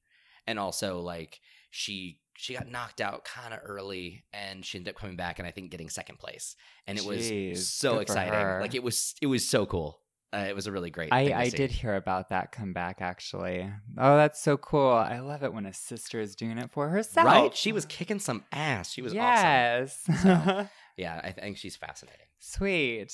and 0.49 0.59
also 0.59 1.01
like 1.01 1.41
she 1.71 2.21
she 2.37 2.55
got 2.55 2.69
knocked 2.71 3.01
out 3.01 3.25
kind 3.25 3.53
of 3.53 3.61
early 3.65 4.25
and 4.33 4.65
she 4.65 4.79
ended 4.79 4.95
up 4.95 5.01
coming 5.01 5.17
back 5.17 5.39
and 5.39 5.47
I 5.49 5.51
think 5.51 5.71
getting 5.71 5.89
second 5.89 6.19
place. 6.19 6.55
And 6.87 6.97
it 6.99 7.05
Jeez, 7.05 7.51
was 7.51 7.69
so 7.69 7.99
exciting. 7.99 8.61
Like 8.61 8.75
it 8.75 8.83
was 8.83 9.15
it 9.21 9.27
was 9.27 9.47
so 9.49 9.67
cool. 9.67 10.01
Uh, 10.31 10.45
it 10.47 10.55
was 10.55 10.67
a 10.67 10.73
really 10.73 10.91
great. 10.91 11.11
I, 11.11 11.29
to 11.29 11.39
I 11.39 11.49
see. 11.49 11.57
did 11.57 11.71
hear 11.71 11.95
about 11.95 12.29
that 12.29 12.53
comeback 12.53 12.99
actually. 13.01 13.69
Oh, 13.97 14.17
that's 14.19 14.41
so 14.43 14.57
cool. 14.59 14.91
I 14.93 15.21
love 15.21 15.43
it 15.43 15.55
when 15.55 15.65
a 15.67 15.73
sister 15.73 16.21
is 16.21 16.37
doing 16.37 16.59
it 16.59 16.71
for 16.71 16.89
herself. 16.91 17.27
Right? 17.27 17.57
She 17.57 17.73
was 17.73 17.87
kicking 17.87 18.19
some 18.19 18.45
ass. 18.53 18.93
She 18.93 19.01
was 19.03 19.13
awesome. 19.15 19.19
yes. 19.19 20.05
So- 20.23 20.69
Yeah, 20.99 21.21
I 21.23 21.31
think 21.31 21.57
she's 21.57 21.77
fascinating. 21.77 22.27
Sweet. 22.41 23.13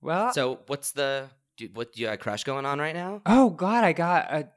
Well, 0.00 0.32
So, 0.32 0.60
what's 0.68 0.92
the 0.92 1.28
do, 1.56 1.68
what 1.74 1.92
do 1.92 2.00
you 2.00 2.06
got 2.08 2.14
a 2.14 2.16
crush 2.16 2.44
going 2.44 2.66
on 2.66 2.78
right 2.78 2.94
now? 2.94 3.22
oh 3.26 3.50
God, 3.50 3.84
I 3.84 3.92
got 3.92 4.32
a. 4.32 4.48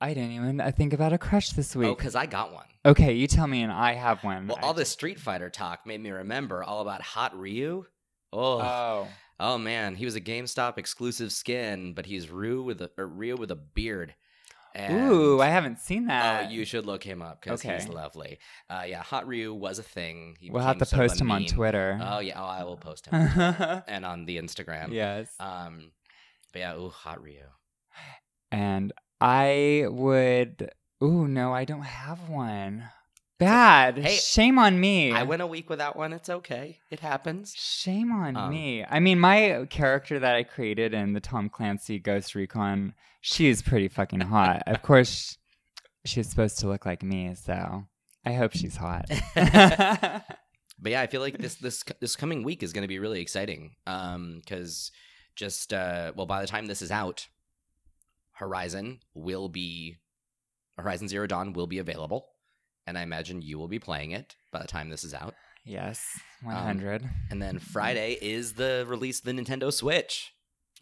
I 0.00 0.12
didn't 0.14 0.32
even 0.32 0.60
uh, 0.60 0.70
think 0.72 0.92
about 0.92 1.12
a 1.12 1.18
crush 1.18 1.50
this 1.50 1.74
week. 1.74 1.88
Oh, 1.88 1.94
because 1.94 2.14
I 2.14 2.26
got 2.26 2.52
one. 2.52 2.66
Okay, 2.84 3.14
you 3.14 3.26
tell 3.26 3.46
me, 3.46 3.62
and 3.62 3.72
I 3.72 3.94
have 3.94 4.22
one. 4.22 4.46
Well, 4.48 4.58
I 4.60 4.66
all 4.66 4.74
this 4.74 4.90
Street 4.90 5.18
Fighter 5.18 5.48
talk 5.48 5.86
made 5.86 6.00
me 6.02 6.10
remember 6.10 6.62
all 6.62 6.80
about 6.82 7.00
Hot 7.02 7.38
Ryu. 7.38 7.86
Oh, 8.32 8.60
Oh, 8.60 9.08
oh 9.40 9.58
man, 9.58 9.94
he 9.94 10.04
was 10.04 10.16
a 10.16 10.20
GameStop 10.20 10.76
exclusive 10.76 11.32
skin, 11.32 11.94
but 11.94 12.06
he's 12.06 12.30
Ryu 12.30 12.62
with 12.62 12.82
a 12.82 12.90
Ryu 13.06 13.36
with 13.36 13.50
a 13.50 13.56
beard. 13.56 14.14
And, 14.76 15.08
ooh, 15.08 15.40
I 15.40 15.46
haven't 15.46 15.78
seen 15.78 16.06
that. 16.08 16.46
Oh, 16.46 16.50
you 16.50 16.64
should 16.64 16.84
look 16.84 17.04
him 17.04 17.22
up 17.22 17.40
because 17.40 17.62
he's 17.62 17.88
lovely. 17.88 18.40
Uh, 18.68 18.82
yeah, 18.88 19.04
Hot 19.04 19.28
Ryu 19.28 19.54
was 19.54 19.78
a 19.78 19.84
thing. 19.84 20.36
He 20.40 20.50
we'll 20.50 20.62
have 20.64 20.78
to 20.78 20.84
became 20.84 20.88
sort 20.88 21.04
of 21.04 21.10
post 21.10 21.20
him 21.20 21.30
on. 21.30 21.44
Twitter. 21.46 22.00
Oh 22.02 22.18
yeah, 22.18 22.40
oh, 22.42 22.44
I 22.44 22.64
will 22.64 22.76
post 22.76 23.06
him 23.06 23.14
on 23.14 23.82
and 23.86 24.04
on 24.04 24.24
the 24.26 24.36
Instagram. 24.36 24.92
yes. 24.92 25.32
Um, 25.38 25.92
but 26.52 26.58
yeah, 26.58 26.74
ooh, 26.76 26.88
Hot 26.88 27.22
Ryu. 27.22 27.44
and 28.50 28.92
I 29.26 29.86
would. 29.88 30.70
Ooh, 31.02 31.26
no, 31.26 31.52
I 31.54 31.64
don't 31.64 31.82
have 31.82 32.28
one. 32.28 32.84
Bad. 33.38 33.98
Hey, 33.98 34.16
Shame 34.16 34.58
on 34.58 34.78
me. 34.78 35.12
I 35.12 35.22
went 35.22 35.40
a 35.40 35.46
week 35.46 35.70
without 35.70 35.96
one. 35.96 36.12
It's 36.12 36.28
okay. 36.28 36.78
It 36.90 37.00
happens. 37.00 37.54
Shame 37.56 38.12
on 38.12 38.36
Um, 38.36 38.50
me. 38.50 38.84
I 38.84 39.00
mean, 39.00 39.18
my 39.18 39.66
character 39.70 40.18
that 40.18 40.34
I 40.34 40.42
created 40.42 40.92
in 40.92 41.14
the 41.14 41.20
Tom 41.20 41.48
Clancy 41.48 41.98
Ghost 41.98 42.34
Recon, 42.34 42.94
she 43.22 43.48
is 43.48 43.62
pretty 43.62 43.88
fucking 43.88 44.20
hot. 44.20 44.62
of 44.66 44.82
course, 44.82 45.38
she's 46.04 46.28
supposed 46.28 46.58
to 46.58 46.68
look 46.68 46.84
like 46.84 47.02
me, 47.02 47.34
so 47.34 47.84
I 48.26 48.32
hope 48.34 48.52
she's 48.54 48.76
hot. 48.76 49.06
But 50.76 50.90
yeah, 50.90 51.00
I 51.00 51.06
feel 51.06 51.20
like 51.22 51.38
this 51.38 51.54
this 51.54 51.82
this 52.00 52.16
coming 52.16 52.42
week 52.42 52.62
is 52.62 52.72
going 52.72 52.82
to 52.82 52.88
be 52.88 52.98
really 52.98 53.20
exciting. 53.20 53.76
Um, 53.86 54.40
because 54.44 54.90
just 55.36 55.72
uh, 55.72 56.12
well, 56.16 56.26
by 56.26 56.40
the 56.42 56.48
time 56.48 56.66
this 56.66 56.82
is 56.82 56.90
out, 56.90 57.26
Horizon 58.34 59.00
will 59.14 59.48
be 59.48 59.96
Horizon 60.76 61.08
Zero 61.08 61.26
Dawn 61.26 61.52
will 61.52 61.66
be 61.66 61.78
available, 61.78 62.26
and 62.86 62.98
I 62.98 63.02
imagine 63.02 63.42
you 63.42 63.58
will 63.58 63.68
be 63.68 63.78
playing 63.78 64.10
it 64.10 64.34
by 64.52 64.60
the 64.60 64.66
time 64.68 64.90
this 64.90 65.04
is 65.04 65.14
out. 65.14 65.34
yes, 65.64 66.04
Um, 66.44 66.52
100. 66.54 67.08
And 67.30 67.40
then 67.40 67.58
Friday 67.74 68.18
is 68.20 68.54
the 68.54 68.84
release 68.88 69.20
of 69.20 69.24
the 69.26 69.32
Nintendo 69.32 69.72
Switch. 69.72 70.32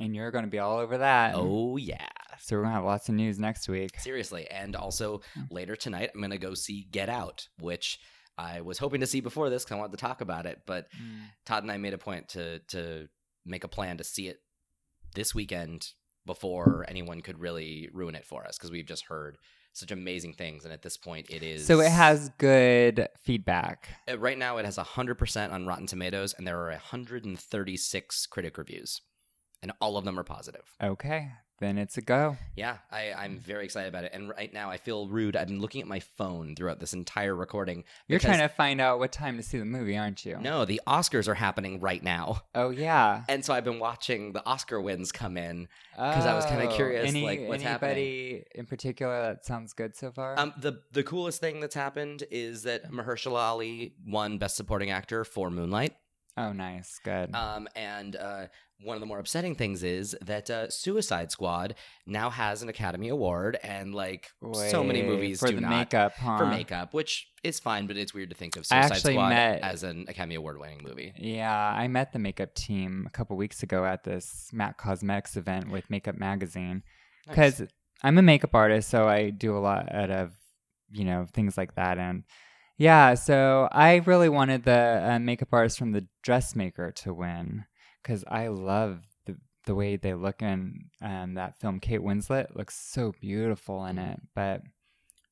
and 0.01 0.17
you're 0.17 0.31
going 0.31 0.45
to 0.45 0.51
be 0.51 0.59
all 0.59 0.79
over 0.79 0.99
that. 0.99 1.35
Oh 1.37 1.77
yeah, 1.77 2.09
So 2.41 2.57
we're 2.57 2.63
to 2.65 2.71
have 2.71 2.85
lots 2.85 3.09
of 3.11 3.15
news 3.15 3.39
next 3.39 3.69
week. 3.69 4.01
seriously. 4.01 4.49
And 4.51 4.75
also 4.75 5.21
Hmm. 5.35 5.43
later 5.51 5.77
tonight, 5.77 6.11
I'm 6.15 6.21
gonna 6.23 6.39
go 6.39 6.55
see 6.55 6.89
Get 6.91 7.09
Out, 7.11 7.49
which 7.59 7.99
I 8.39 8.63
was 8.63 8.79
hoping 8.79 9.01
to 9.03 9.07
see 9.07 9.21
before 9.21 9.51
this 9.51 9.63
because 9.63 9.77
I 9.77 9.79
wanted 9.79 9.93
to 9.99 9.99
talk 9.99 10.23
about 10.23 10.47
it, 10.47 10.63
but 10.67 10.87
Mm. 10.95 11.27
Todd 11.45 11.63
and 11.65 11.71
I 11.71 11.77
made 11.77 11.93
a 11.93 11.99
point 11.99 12.31
to 12.31 12.61
to 12.69 13.09
make 13.45 13.63
a 13.65 13.69
plan 13.69 13.99
to 13.99 14.05
see 14.05 14.29
it 14.29 14.39
this 15.15 15.35
weekend 15.35 15.91
before 16.27 16.85
anyone 16.89 17.21
could 17.21 17.39
really 17.41 17.89
ruin 17.93 18.15
it 18.15 18.25
for 18.25 18.47
us 18.47 18.57
because 18.57 18.71
we've 18.71 18.87
just 18.87 19.07
heard 19.07 19.37
such 19.75 19.91
amazing 19.91 20.35
things, 20.35 20.65
and 20.65 20.73
at 20.73 20.83
this 20.83 20.99
point, 20.99 21.31
it 21.31 21.43
is 21.43 21.67
So 21.67 21.81
it 21.81 21.91
has 21.91 22.31
good 22.37 23.09
feedback. 23.23 23.89
uh, 24.11 24.19
right 24.19 24.37
now 24.37 24.59
it 24.59 24.67
has 24.67 24.77
hundred 24.77 25.15
percent 25.17 25.53
on 25.53 25.67
Rotten 25.67 25.87
Tomatoes, 25.87 26.35
and 26.37 26.47
there 26.47 26.61
are 26.61 26.69
136 26.71 28.27
critic 28.27 28.59
reviews, 28.59 29.01
and 29.63 29.73
all 29.81 29.97
of 29.97 30.05
them 30.05 30.19
are 30.19 30.25
positive. 30.25 30.65
Okay, 30.83 31.31
then 31.61 31.79
it's 31.79 31.97
a 31.97 32.03
go. 32.03 32.37
Yeah, 32.57 32.79
I, 32.91 33.13
I'm 33.13 33.39
very 33.39 33.65
excited 33.65 33.89
about 33.89 34.05
it, 34.05 34.13
and 34.13 34.29
right 34.29 34.53
now 34.53 34.71
I 34.71 34.77
feel 34.79 35.07
rude. 35.09 35.37
I've 35.37 35.47
been 35.49 35.61
looking 35.61 35.81
at 35.81 35.87
my 35.87 36.01
phone 36.01 36.57
throughout 36.57 36.81
this 36.81 36.93
entire 36.93 37.35
recording. 37.37 37.85
You're 38.09 38.19
trying 38.19 38.41
to 38.41 38.49
find 38.49 38.81
out 38.81 38.99
what 38.99 39.13
time 39.13 39.37
to 39.37 39.43
see 39.43 39.59
the 39.59 39.65
movie, 39.65 39.97
aren't 39.97 40.25
you? 40.25 40.39
No, 40.41 40.65
the 40.65 40.81
Oscars 40.87 41.29
are 41.29 41.35
happening 41.35 41.79
right 41.81 42.03
now. 42.03 42.43
Oh 42.55 42.71
yeah. 42.71 43.23
And 43.29 43.45
so 43.45 43.55
I've 43.55 43.65
been 43.65 43.79
watching 43.79 44.33
the 44.33 44.45
Oscar 44.45 44.81
wins 44.81 45.13
come 45.13 45.37
in 45.37 45.69
'Cause 45.97 46.27
I 46.27 46.35
was 46.35 46.45
kinda 46.47 46.69
Oh, 46.69 46.75
curious, 46.75 47.07
Any, 47.09 47.25
like, 47.25 47.49
what's 47.49 47.63
happening. 47.63 47.91
anybody 47.97 48.45
in 48.55 48.67
particular 48.67 49.23
that 49.23 49.45
sounds 49.45 49.73
good 49.73 49.95
so 49.95 50.11
far? 50.11 50.39
Um, 50.39 50.53
the 50.59 50.83
the 50.91 51.03
coolest 51.05 51.41
thing 51.41 51.61
that's 51.61 51.75
happened 51.75 52.25
is 52.31 52.63
that 52.65 52.91
Mahershala 52.91 53.39
Ali 53.41 53.95
won 54.07 54.39
Best 54.39 54.57
Supporting 54.57 54.91
Actor 54.91 55.25
for 55.25 55.51
Moonlight. 55.51 55.95
Oh, 56.37 56.53
nice, 56.53 56.99
good. 57.05 57.35
Um, 57.35 57.69
and 57.75 58.17
uh, 58.17 58.47
one 58.83 58.97
of 58.97 59.01
the 59.01 59.07
more 59.07 59.19
upsetting 59.19 59.55
things 59.55 59.83
is 59.83 60.17
that 60.23 60.51
uh, 60.51 60.69
Suicide 60.71 61.31
Squad 61.31 61.75
now 62.07 62.31
has 62.31 62.63
an 62.63 62.69
Academy 62.69 63.09
Award, 63.09 63.59
and 63.63 63.95
like 63.95 64.31
so 64.53 64.83
many 64.83 65.03
movies 65.03 65.41
for 65.41 65.49
do 65.49 65.57
the 65.57 65.61
not 65.61 65.71
makeup, 65.71 66.13
huh? 66.17 66.39
for 66.39 66.47
makeup, 66.47 66.93
which 66.95 67.29
is 67.45 67.61
fine, 67.61 67.87
but 67.87 67.97
it's 67.97 68.13
weird 68.13 68.31
to 68.31 68.37
think 68.37 68.57
of 68.57 68.67
Suicide 68.67 68.97
Squad 68.97 69.29
met- 69.29 69.63
as 69.63 69.83
an 69.83 70.07
Academy 70.09 70.35
Award 70.35 70.59
winning 70.59 70.81
movie. 70.83 71.13
Yeah, 71.17 71.55
I 71.55 71.89
met 71.89 72.13
the 72.13 72.19
makeup 72.19 72.55
team 72.55 73.05
a 73.07 73.11
couple 73.11 73.37
weeks 73.37 73.63
ago 73.63 73.85
at 73.85 74.05
this 74.05 74.51
Matt 74.53 74.79
Cosmetics 74.79 75.37
event 75.37 75.71
with 75.71 75.89
Makeup 75.91 76.19
Magazine 76.19 76.83
Nice. 77.27 77.57
because 77.57 77.69
I'm 78.03 78.19
a 78.19 78.23
makeup 78.23 78.55
artist, 78.55 78.89
so 78.91 79.09
I 79.09 79.31
do 79.31 79.57
a 79.57 79.61
lot 79.61 79.89
of 79.89 80.33
you 80.91 81.05
know 81.05 81.27
things 81.33 81.57
like 81.57 81.77
that, 81.77 81.99
and 81.99 82.25
yeah, 82.79 83.15
so 83.15 83.69
I 83.71 83.97
really 83.97 84.29
wanted 84.29 84.65
the 84.65 85.11
uh, 85.13 85.19
makeup 85.19 85.49
artist 85.53 85.79
from 85.79 85.93
the 85.93 86.07
dressmaker 86.23 86.91
to 86.93 87.15
win 87.15 87.65
because 88.03 88.25
I 88.29 88.49
love 88.49 89.03
the 89.27 89.37
the 89.67 89.75
way 89.75 89.97
they 89.97 90.15
look 90.15 90.43
in 90.43 90.91
um, 91.01 91.35
that 91.35 91.61
film. 91.61 91.79
Kate 91.81 92.01
Winslet 92.01 92.57
looks 92.57 92.75
so 92.77 93.13
beautiful 93.21 93.85
in 93.87 93.99
it, 93.99 94.21
but 94.35 94.63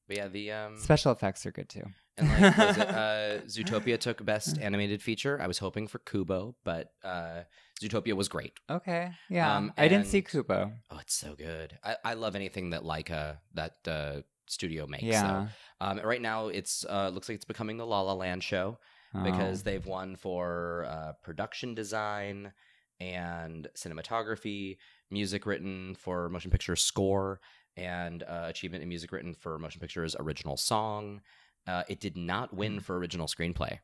But 0.07 0.17
yeah, 0.17 0.29
the 0.29 0.53
um, 0.53 0.77
special 0.79 1.13
effects 1.13 1.45
are 1.47 1.53
good 1.53 1.69
too. 1.69 1.85
and 2.17 2.29
like 2.29 2.57
was 2.59 2.77
it, 2.77 2.89
uh, 2.89 3.39
Zootopia 3.47 3.99
took 3.99 4.25
Best 4.25 4.59
Animated 4.59 5.03
Feature. 5.03 5.41
I 5.41 5.47
was 5.47 5.59
hoping 5.59 5.87
for 5.89 5.99
Kubo, 6.01 6.55
but 6.65 6.93
uh, 7.03 7.43
Zootopia 7.83 8.13
was 8.15 8.29
great. 8.29 8.53
Okay, 8.69 9.11
yeah, 9.31 9.57
Um, 9.57 9.73
I 9.79 9.89
didn't 9.89 10.07
see 10.07 10.21
Kubo. 10.23 10.73
Oh, 10.91 10.99
it's 11.01 11.15
so 11.15 11.35
good. 11.35 11.79
I, 11.83 11.97
I 12.05 12.15
love 12.15 12.37
anything 12.37 12.71
that 12.71 12.83
Laika 12.83 13.39
that 13.55 13.77
uh, 13.89 14.21
studio 14.51 14.87
makes. 14.87 15.03
Yeah, 15.05 15.47
So, 15.47 15.49
um, 15.81 16.01
right 16.05 16.21
now, 16.23 16.49
it's 16.49 16.85
uh, 16.89 17.09
looks 17.09 17.29
like 17.29 17.37
it's 17.37 17.45
becoming 17.45 17.77
the 17.77 17.87
La 17.87 18.01
La 18.03 18.13
Land 18.15 18.43
show 18.43 18.79
because 19.25 19.61
Oh. 19.61 19.65
they've 19.65 19.87
won 19.87 20.17
for 20.17 20.87
uh, 20.89 21.13
production 21.23 21.75
design 21.75 22.53
and 23.01 23.67
cinematography, 23.77 24.77
music 25.11 25.47
written 25.47 25.95
for 25.95 26.29
motion 26.29 26.51
picture 26.51 26.77
score, 26.77 27.41
and 27.77 28.23
uh, 28.25 28.45
achievement 28.47 28.83
in 28.83 28.89
music 28.89 29.11
written 29.13 29.35
for 29.35 29.59
motion 29.59 29.81
pictures 29.81 30.15
original 30.19 30.57
song. 30.57 31.21
Uh, 31.67 31.83
it 31.89 32.01
did 32.01 32.17
not 32.17 32.55
win 32.55 32.75
Hmm. 32.75 32.79
for 32.81 32.99
original 32.99 33.27
screenplay. 33.27 33.79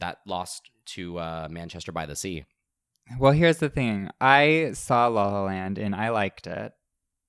That 0.00 0.18
lost 0.26 0.70
to 0.86 1.18
uh, 1.18 1.48
Manchester 1.50 1.92
by 1.92 2.06
the 2.06 2.16
Sea. 2.16 2.44
Well, 3.18 3.32
here's 3.32 3.58
the 3.58 3.68
thing. 3.68 4.10
I 4.20 4.70
saw 4.74 5.06
La 5.08 5.28
La 5.28 5.44
Land 5.44 5.76
and 5.78 5.94
I 5.94 6.10
liked 6.10 6.46
it. 6.46 6.72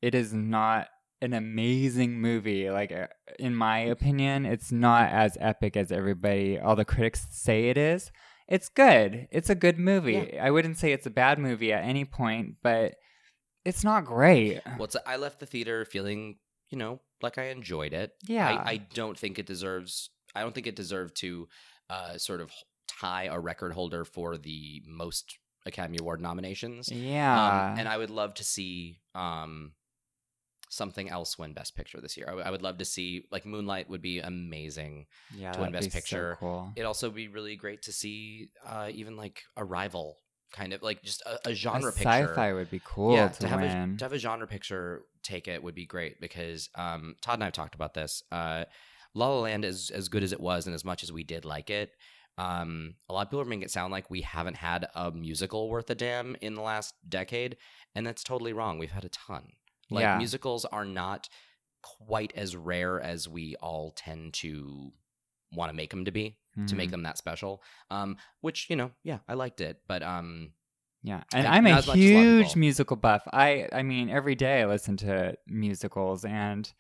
It 0.02 0.16
is 0.16 0.34
not 0.34 0.88
an 1.24 1.34
amazing 1.34 2.20
movie. 2.20 2.70
Like, 2.70 2.92
uh, 2.92 3.08
in 3.40 3.56
my 3.56 3.80
opinion, 3.80 4.46
it's 4.46 4.72
not 4.72 5.10
as 5.10 5.38
epic 5.40 5.78
as 5.78 5.92
everybody, 5.92 6.60
all 6.60 6.76
the 6.76 6.86
critics 6.86 7.26
say 7.32 7.70
it 7.70 7.78
is. 7.78 8.12
It's 8.48 8.70
good. 8.70 9.28
It's 9.32 9.50
a 9.50 9.56
good 9.56 9.80
movie. 9.80 10.38
I 10.38 10.52
wouldn't 10.52 10.78
say 10.78 10.92
it's 10.92 11.06
a 11.08 11.10
bad 11.10 11.40
movie 11.40 11.72
at 11.72 11.84
any 11.84 12.04
point, 12.06 12.58
but 12.62 12.96
it's 13.64 13.84
not 13.84 14.06
great. 14.06 14.62
Well, 14.78 14.84
it's, 14.84 14.98
I 15.08 15.16
left 15.16 15.40
the 15.40 15.46
theater 15.46 15.86
feeling, 15.86 16.38
you 16.70 16.78
know, 16.78 17.00
like 17.22 17.38
I 17.38 17.46
enjoyed 17.46 17.94
it. 17.94 18.12
Yeah. 18.28 18.48
I, 18.48 18.72
I 18.72 18.78
don't 18.94 19.18
think 19.18 19.40
it 19.40 19.46
deserves. 19.46 20.10
I 20.36 20.42
don't 20.42 20.54
think 20.54 20.68
it 20.68 20.76
deserved 20.76 21.16
to 21.22 21.48
uh, 21.90 22.18
sort 22.18 22.42
of 22.42 22.52
tie 22.88 23.30
a 23.32 23.40
record 23.40 23.72
holder 23.72 24.04
for 24.04 24.38
the 24.38 24.84
most 24.86 25.38
Academy 25.66 25.98
Award 26.02 26.20
nominations. 26.20 26.92
Yeah. 26.92 27.72
Um, 27.72 27.80
and 27.80 27.88
I 27.88 27.98
would 27.98 28.10
love 28.10 28.34
to 28.36 28.44
see 28.44 29.00
um, 29.16 29.72
something 30.74 31.10
else 31.10 31.38
win 31.38 31.54
Best 31.54 31.76
Picture 31.76 32.02
this 32.02 32.18
year. 32.18 32.26
I, 32.28 32.32
w- 32.32 32.46
I 32.48 32.52
would 32.52 32.62
love 32.62 32.78
to 32.80 32.86
see 32.86 33.26
like 33.32 33.46
Moonlight 33.46 33.90
would 33.90 34.02
be 34.02 34.20
amazing. 34.20 35.06
yeah, 35.36 35.52
to 35.52 35.62
win 35.62 35.72
Best 35.72 35.88
be 35.88 35.92
so 35.92 35.98
Picture. 35.98 36.38
cool. 36.40 36.72
It'd 36.76 36.86
also 36.88 37.10
be 37.10 37.28
really 37.28 37.56
great 37.56 37.84
to 37.84 37.92
see 37.92 38.50
uh, 38.66 38.90
even 38.92 39.16
like 39.16 39.44
a 39.56 39.64
rival 39.64 40.18
kind 40.52 40.72
of 40.72 40.84
like 40.84 41.02
just 41.02 41.22
a, 41.26 41.50
a 41.50 41.54
genre 41.54 41.90
a 41.90 41.92
picture. 41.92 42.10
Sci-fi 42.10 42.54
would 42.54 42.70
be 42.70 42.82
cool 42.86 43.16
yeah, 43.16 43.28
to, 43.28 43.40
to 43.40 43.48
have 43.48 43.62
win. 43.62 43.94
a 43.96 43.98
to 43.98 44.06
have 44.06 44.14
a 44.14 44.20
genre 44.20 44.48
picture 44.48 45.02
take 45.24 45.48
it 45.48 45.64
would 45.64 45.76
be 45.76 45.86
great 45.86 46.22
because 46.22 46.70
um, 46.76 47.16
Todd 47.22 47.36
and 47.36 47.44
I 47.44 47.48
have 47.48 47.54
talked 47.54 47.76
about 47.76 47.94
this. 47.94 48.24
Uh, 48.32 48.66
La 49.16 49.30
La 49.30 49.40
Land 49.42 49.66
is 49.66 49.90
as 49.90 50.10
good 50.10 50.24
as 50.24 50.32
it 50.34 50.40
was, 50.40 50.66
and 50.66 50.74
as 50.76 50.86
much 50.86 51.04
as 51.04 51.12
we 51.12 51.24
did 51.24 51.46
like 51.46 51.70
it, 51.70 51.92
um, 52.38 52.96
a 53.10 53.14
lot 53.14 53.22
of 53.24 53.30
people 53.30 53.42
are 53.42 53.46
making 53.46 53.64
it 53.64 53.72
sound 53.72 53.92
like 53.92 54.10
we 54.10 54.22
haven't 54.22 54.56
had 54.58 54.88
a 54.96 55.12
musical 55.12 55.70
worth 55.70 55.90
a 55.90 55.96
damn 55.96 56.36
in 56.42 56.56
the 56.56 56.62
last 56.62 56.96
decade, 57.08 57.58
and 57.96 58.06
that's 58.08 58.24
totally 58.24 58.54
wrong. 58.54 58.78
We've 58.80 58.92
had 58.92 59.06
a 59.06 59.10
ton. 59.10 59.52
Like 59.94 60.04
Yeah. 60.04 60.18
musicals 60.18 60.66
are 60.66 60.86
not 60.86 61.30
quite 61.82 62.34
as 62.36 62.56
rare 62.56 63.00
as 63.02 63.28
we 63.28 63.56
all 63.58 63.92
tend 63.92 64.34
to 64.36 64.92
want 65.52 65.70
to 65.70 65.74
make 65.76 65.90
them 65.92 66.06
to 66.06 66.12
be 66.12 66.38
to 66.68 66.76
make 66.76 66.92
them 66.92 67.04
that 67.04 67.18
special. 67.18 67.62
Um, 67.90 68.18
which 68.42 68.70
you 68.70 68.76
know, 68.76 68.92
yeah, 69.04 69.20
I 69.28 69.34
liked 69.34 69.60
it, 69.62 69.82
but 69.88 70.04
um, 70.04 70.52
Yeah, 71.02 71.24
and 71.34 71.48
I- 71.48 71.58
I'm 71.58 71.66
a 71.66 71.70
not 71.70 71.80
as 71.80 71.84
as 71.84 71.88
a 71.88 71.90
lot 71.92 71.98
of 71.98 72.04
huge 72.04 72.56
musical 72.56 72.96
buff. 72.96 73.24
I 73.34 73.68
I 73.72 73.82
mean, 73.84 74.10
every 74.10 74.36
day 74.36 74.62
I 74.62 74.66
listen 74.66 74.96
to 74.98 75.36
musicals, 75.48 76.24
and 76.26 76.72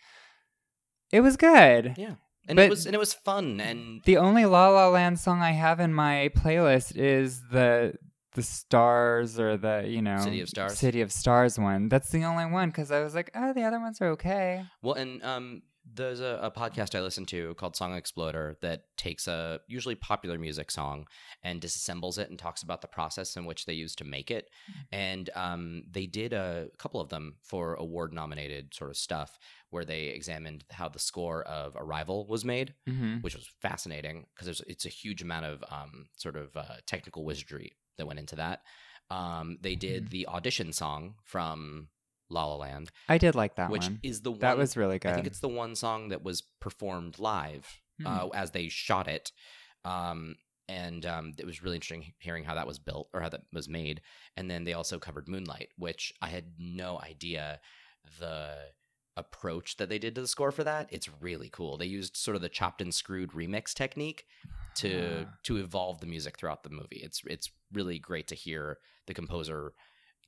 it 1.11 1.21
was 1.21 1.37
good. 1.37 1.95
yeah, 1.97 2.15
and 2.47 2.55
But- 2.55 2.65
it 2.65 2.69
was 2.69 2.85
and 2.85 2.95
it 2.95 2.99
was 2.99 3.13
fun, 3.13 3.59
and 3.59 4.01
The 4.05 4.17
only 4.17 4.45
La 4.45 4.69
La 4.69 4.87
Land 4.89 5.19
song 5.19 5.41
I 5.41 5.51
have 5.51 5.79
in 5.79 5.93
my 5.93 6.29
playlist 6.35 6.95
is 6.95 7.41
the 7.51 7.95
the 8.35 8.43
Stars 8.43 9.39
or 9.39 9.57
the 9.57 9.85
you 9.87 10.01
know 10.01 10.17
City 10.19 10.41
of 10.41 10.49
Stars? 10.49 10.77
City 10.77 11.01
of 11.01 11.11
Stars 11.11 11.57
one. 11.59 11.89
That's 11.89 12.09
the 12.09 12.23
only 12.23 12.45
one 12.45 12.69
because 12.69 12.91
I 12.91 13.01
was 13.03 13.15
like, 13.15 13.31
oh, 13.35 13.53
the 13.53 13.63
other 13.63 13.79
ones 13.79 14.01
are 14.01 14.09
okay. 14.09 14.63
Well, 14.81 14.95
and 14.95 15.23
um, 15.23 15.61
there's 15.85 16.21
a, 16.21 16.39
a 16.41 16.49
podcast 16.49 16.95
I 16.97 17.01
listen 17.01 17.25
to 17.25 17.53
called 17.55 17.75
Song 17.75 17.93
Exploder 17.93 18.57
that 18.61 18.83
takes 18.97 19.27
a 19.27 19.59
usually 19.67 19.95
popular 19.95 20.37
music 20.39 20.71
song 20.71 21.07
and 21.43 21.59
disassembles 21.61 22.17
it 22.17 22.29
and 22.29 22.39
talks 22.39 22.63
about 22.63 22.81
the 22.81 22.87
process 22.87 23.35
in 23.35 23.43
which 23.45 23.65
they 23.65 23.73
used 23.73 23.97
to 23.97 24.05
make 24.05 24.31
it. 24.31 24.45
And 24.93 25.29
um, 25.35 25.83
they 25.91 26.05
did 26.05 26.31
a 26.31 26.67
couple 26.79 27.01
of 27.01 27.09
them 27.09 27.35
for 27.43 27.73
award 27.75 28.13
nominated 28.13 28.73
sort 28.73 28.91
of 28.91 28.95
stuff 28.97 29.37
where 29.71 29.83
they 29.83 30.03
examined 30.05 30.63
how 30.71 30.87
the 30.87 30.99
score 30.99 31.43
of 31.43 31.75
Arrival 31.75 32.27
was 32.27 32.45
made, 32.45 32.73
Mm-hmm. 32.87 33.17
which 33.17 33.35
was 33.35 33.47
fascinating 33.61 34.25
because 34.35 34.61
it's 34.67 34.85
a 34.85 34.89
huge 34.89 35.21
amount 35.21 35.45
of 35.45 35.63
um, 35.69 36.05
sort 36.15 36.37
of 36.37 36.55
uh, 36.55 36.63
technical 36.85 37.25
wizardry 37.25 37.73
that 37.97 38.05
went 38.07 38.19
into 38.19 38.35
that. 38.37 38.61
Um, 39.09 39.57
they 39.61 39.75
did 39.75 40.05
Mhm. 40.05 40.09
the 40.09 40.27
audition 40.27 40.73
song 40.73 41.15
from 41.23 41.89
La 42.29 42.45
La 42.45 42.55
Land, 42.55 42.89
I 43.07 43.17
did 43.17 43.35
like 43.35 43.55
that 43.55 43.69
which 43.69 43.83
one. 43.83 43.99
is 44.01 44.21
the 44.21 44.31
one 44.31 44.39
That 44.39 44.57
was 44.57 44.75
really 44.75 44.97
good. 44.97 45.11
I 45.11 45.15
think 45.15 45.27
it's 45.27 45.39
the 45.41 45.47
one 45.49 45.75
song 45.75 46.09
that 46.09 46.23
was 46.23 46.41
performed 46.59 47.19
live 47.19 47.67
Hmm. 47.99 48.07
uh, 48.07 48.27
as 48.29 48.51
they 48.51 48.69
shot 48.69 49.07
it. 49.07 49.31
Um, 49.85 50.37
and 50.67 51.05
um, 51.05 51.33
it 51.37 51.45
was 51.45 51.61
really 51.61 51.75
interesting 51.75 52.13
hearing 52.19 52.43
how 52.45 52.55
that 52.55 52.65
was 52.65 52.79
built 52.79 53.09
or 53.13 53.21
how 53.21 53.29
that 53.29 53.43
was 53.51 53.67
made. 53.69 54.01
And 54.35 54.49
then 54.49 54.63
they 54.63 54.73
also 54.73 54.97
covered 54.97 55.27
Moonlight, 55.27 55.69
which 55.77 56.11
I 56.21 56.29
had 56.29 56.53
no 56.57 56.99
idea 56.99 57.59
the 58.19 58.71
approach 59.15 59.77
that 59.77 59.89
they 59.89 59.99
did 59.99 60.15
to 60.15 60.21
the 60.21 60.27
score 60.27 60.51
for 60.51 60.63
that. 60.63 60.87
It's 60.91 61.07
really 61.21 61.49
cool. 61.49 61.77
They 61.77 61.85
used 61.85 62.17
sort 62.17 62.35
of 62.35 62.41
the 62.41 62.49
chopped 62.49 62.81
and 62.81 62.93
screwed 62.95 63.31
remix 63.33 63.73
technique 63.73 64.25
to 64.75 65.27
Ah. 65.27 65.37
to 65.43 65.57
evolve 65.57 65.99
the 65.99 66.07
music 66.07 66.37
throughout 66.39 66.63
the 66.63 66.69
movie. 66.71 67.01
It's 67.03 67.21
it's 67.27 67.51
really 67.73 67.99
great 67.99 68.27
to 68.27 68.35
hear 68.35 68.77
the 69.07 69.13
composer 69.13 69.73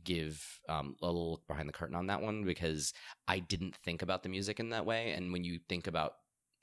give 0.04 0.60
um, 0.70 0.96
a 1.02 1.06
little 1.06 1.32
look 1.32 1.48
behind 1.48 1.68
the 1.70 1.74
curtain 1.74 1.96
on 1.96 2.08
that 2.08 2.22
one 2.22 2.44
because 2.44 2.94
I 3.28 3.40
didn't 3.40 3.76
think 3.78 4.02
about 4.02 4.24
the 4.24 4.30
music 4.30 4.60
in 4.60 4.70
that 4.70 4.86
way. 4.86 5.12
And 5.12 5.32
when 5.32 5.44
you 5.44 5.60
think 5.70 5.88
about 5.88 6.14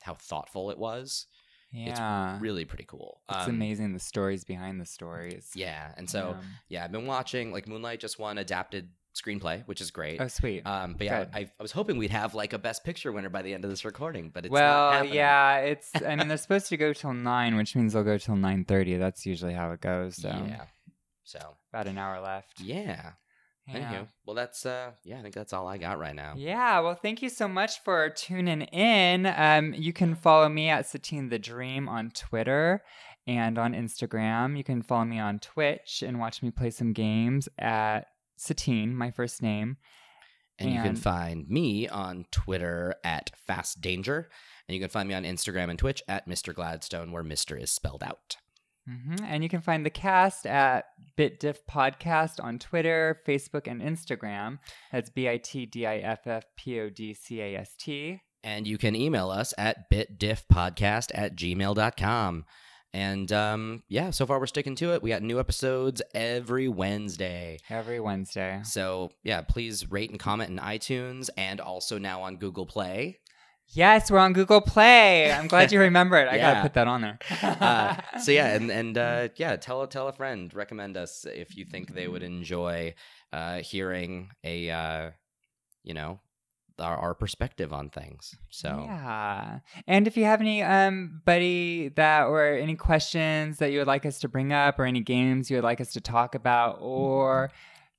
how 0.03 0.15
thoughtful 0.15 0.71
it 0.71 0.79
was, 0.79 1.27
yeah, 1.73 1.91
it's 1.91 2.43
really 2.43 2.65
pretty 2.65 2.85
cool. 2.85 3.23
it's 3.29 3.47
Um, 3.47 3.49
amazing 3.49 3.93
the 3.93 3.99
stories 3.99 4.45
behind 4.45 4.81
the 4.81 4.87
stories. 4.87 5.51
Yeah, 5.55 5.93
and 5.97 6.09
so 6.09 6.37
Yeah. 6.37 6.43
yeah, 6.69 6.85
I've 6.85 6.93
been 6.93 7.07
watching 7.07 7.53
like 7.53 7.67
Moonlight 7.67 8.01
just 8.01 8.19
won 8.19 8.39
adapted 8.39 8.91
screenplay, 9.15 9.67
which 9.67 9.81
is 9.81 9.91
great. 9.91 10.21
oh 10.21 10.29
sweet. 10.29 10.67
Um, 10.67 10.95
but 10.97 11.07
yeah, 11.07 11.27
I, 11.33 11.41
I 11.41 11.63
was 11.63 11.73
hoping 11.73 11.99
we'd 11.99 12.11
have 12.11 12.35
like 12.35 12.53
a 12.53 12.59
Best 12.59 12.85
Picture 12.85 13.13
winner 13.13 13.29
by 13.29 13.43
the 13.43 13.55
end 13.55 13.65
of 13.65 13.71
this 13.71 13.85
recording, 13.85 14.31
but 14.33 14.45
it's 14.45 14.53
well, 14.53 14.93
happening. 14.93 15.15
yeah, 15.15 15.57
it's. 15.59 15.91
I 16.07 16.17
mean, 16.17 16.29
they're 16.29 16.37
supposed 16.39 16.69
to 16.69 16.77
go 16.77 16.93
till 16.93 17.13
nine, 17.13 17.57
which 17.57 17.77
means 17.77 17.93
they'll 17.93 18.05
go 18.05 18.19
till 18.19 18.37
nine 18.37 18.65
thirty. 18.65 18.97
That's 18.97 19.27
usually 19.27 19.55
how 19.55 19.73
it 19.73 19.81
goes. 19.81 20.17
So 20.17 20.29
yeah. 20.29 20.65
So 21.25 21.39
about 21.73 21.87
an 21.87 21.99
hour 21.99 22.21
left. 22.21 22.61
yeah. 22.61 23.13
Yeah. 23.69 23.79
Anywho, 23.79 24.09
well, 24.27 24.35
that's 24.35 24.67
uh, 24.67 24.91
yeah, 25.05 25.21
I 25.21 25.23
think 25.23 25.35
that's 25.35 25.53
all 25.53 25.69
I 25.69 25.79
got 25.79 25.97
right 25.97 26.17
now. 26.17 26.35
Yeah, 26.37 26.81
well, 26.81 26.97
thank 26.97 27.23
you 27.23 27.29
so 27.29 27.47
much 27.47 27.81
for 27.85 28.11
tuning 28.11 28.63
in. 28.63 29.25
Um, 29.25 29.73
you 29.73 29.93
can 29.93 30.17
follow 30.17 30.49
me 30.49 30.69
at 30.69 30.89
Satine 30.89 31.29
the 31.29 31.39
Dream 31.39 31.89
on 31.89 32.11
Twitter 32.11 32.83
and 33.27 33.59
on 33.59 33.73
Instagram. 33.73 34.57
You 34.57 34.65
can 34.65 34.83
follow 34.83 35.05
me 35.05 35.21
on 35.21 35.39
Twitch 35.39 36.03
and 36.05 36.19
watch 36.19 36.43
me 36.43 36.51
play 36.51 36.71
some 36.71 36.93
games 36.93 37.49
at 37.59 38.07
Satine, 38.43 38.95
my 38.95 39.11
first 39.11 39.43
name. 39.43 39.77
And 40.59 40.71
you 40.73 40.83
can 40.83 40.97
find 40.97 41.49
me 41.49 41.89
on 41.89 42.27
Twitter 42.31 42.95
at 43.03 43.31
Fast 43.47 43.81
Danger, 43.81 44.29
and 44.69 44.75
you 44.75 44.81
can 44.81 44.91
find 44.91 45.09
me 45.09 45.15
on 45.15 45.25
Instagram 45.25 45.71
and 45.71 45.79
Twitch 45.79 46.03
at 46.07 46.29
Mr. 46.29 46.55
Gladstone, 46.55 47.11
where 47.11 47.25
Mister 47.25 47.57
is 47.57 47.71
spelled 47.71 48.03
out. 48.05 48.37
hmm 48.87 49.17
And 49.25 49.43
you 49.43 49.49
can 49.49 49.61
find 49.61 49.85
the 49.85 49.91
cast 49.91 50.47
at 50.47 50.85
BitDiff 51.19 51.59
Podcast 51.69 52.43
on 52.43 52.59
Twitter, 52.59 53.21
Facebook, 53.27 53.67
and 53.67 53.81
Instagram. 53.81 54.59
That's 54.93 55.11
B 55.11 55.29
I 55.29 55.39
T 55.39 55.67
D 55.67 55.87
I 55.87 55.97
F 55.99 56.27
F 56.27 56.45
P 56.57 56.79
O 56.81 56.91
D 56.91 57.15
C 57.15 57.41
A 57.41 57.57
S 57.57 57.75
T. 57.79 58.21
And 58.45 58.67
you 58.67 58.77
can 58.77 58.95
email 58.95 59.31
us 59.31 59.55
at 59.57 59.89
bitdiffpodcast 59.91 61.13
at 61.15 61.37
gmail.com. 61.37 62.45
And 62.95 63.33
um, 63.33 63.83
yeah, 63.89 64.11
so 64.11 64.27
far 64.27 64.39
we're 64.39 64.47
sticking 64.47 64.75
to 64.77 64.93
it. 64.93 65.03
We 65.03 65.11
got 65.11 65.23
new 65.23 65.41
episodes 65.41 66.03
every 66.15 66.69
Wednesday. 66.69 67.59
Every 67.71 68.01
Wednesday. 68.01 68.61
So 68.65 69.13
yeah, 69.23 69.41
please 69.41 69.91
rate 69.91 70.11
and 70.11 70.21
comment 70.21 70.51
in 70.51 70.59
iTunes 70.59 71.31
and 71.37 71.61
also 71.61 71.97
now 71.99 72.23
on 72.23 72.37
Google 72.37 72.67
Play. 72.67 73.19
Yes, 73.75 74.11
we're 74.11 74.19
on 74.19 74.35
Google 74.35 74.61
Play. 74.61 75.33
I'm 75.33 75.49
glad 75.49 75.73
you 75.73 75.81
remembered. 75.89 76.29
I 76.29 76.37
Yeah. 76.37 76.51
gotta 76.53 76.63
put 76.63 76.75
that 76.75 76.87
on 76.89 77.01
there. 77.01 77.19
Uh, 77.43 77.97
so 78.21 78.31
yeah, 78.31 78.49
and 78.55 78.71
and 78.81 78.99
uh, 78.99 79.29
yeah, 79.37 79.57
tell 79.57 79.81
a 79.81 79.89
tell 79.89 80.09
a 80.09 80.13
friend, 80.13 80.53
recommend 80.53 80.99
us 80.99 81.25
if 81.25 81.57
you 81.57 81.65
think 81.65 81.95
they 81.95 82.07
would 82.09 82.23
enjoy 82.23 82.95
uh, 83.33 83.59
hearing 83.61 84.29
a 84.45 84.69
uh, 84.69 85.11
you 85.83 85.95
know 85.95 86.21
our, 86.79 86.97
our 86.97 87.15
perspective 87.15 87.73
on 87.73 87.91
things. 87.91 88.37
So 88.51 88.85
yeah, 88.87 89.61
and 89.87 90.07
if 90.07 90.17
you 90.17 90.25
have 90.25 90.41
any 90.41 90.63
um 90.63 91.23
buddy 91.25 91.89
that 91.97 92.25
or 92.25 92.45
any 92.45 92.77
questions 92.77 93.59
that 93.59 93.73
you 93.73 93.79
would 93.79 93.87
like 93.87 94.07
us 94.07 94.19
to 94.21 94.29
bring 94.29 94.53
up, 94.53 94.79
or 94.79 94.85
any 94.85 95.01
games 95.01 95.51
you 95.51 95.57
would 95.57 95.65
like 95.65 95.81
us 95.81 95.93
to 95.93 96.01
talk 96.01 96.35
about, 96.35 96.79
or 96.81 97.51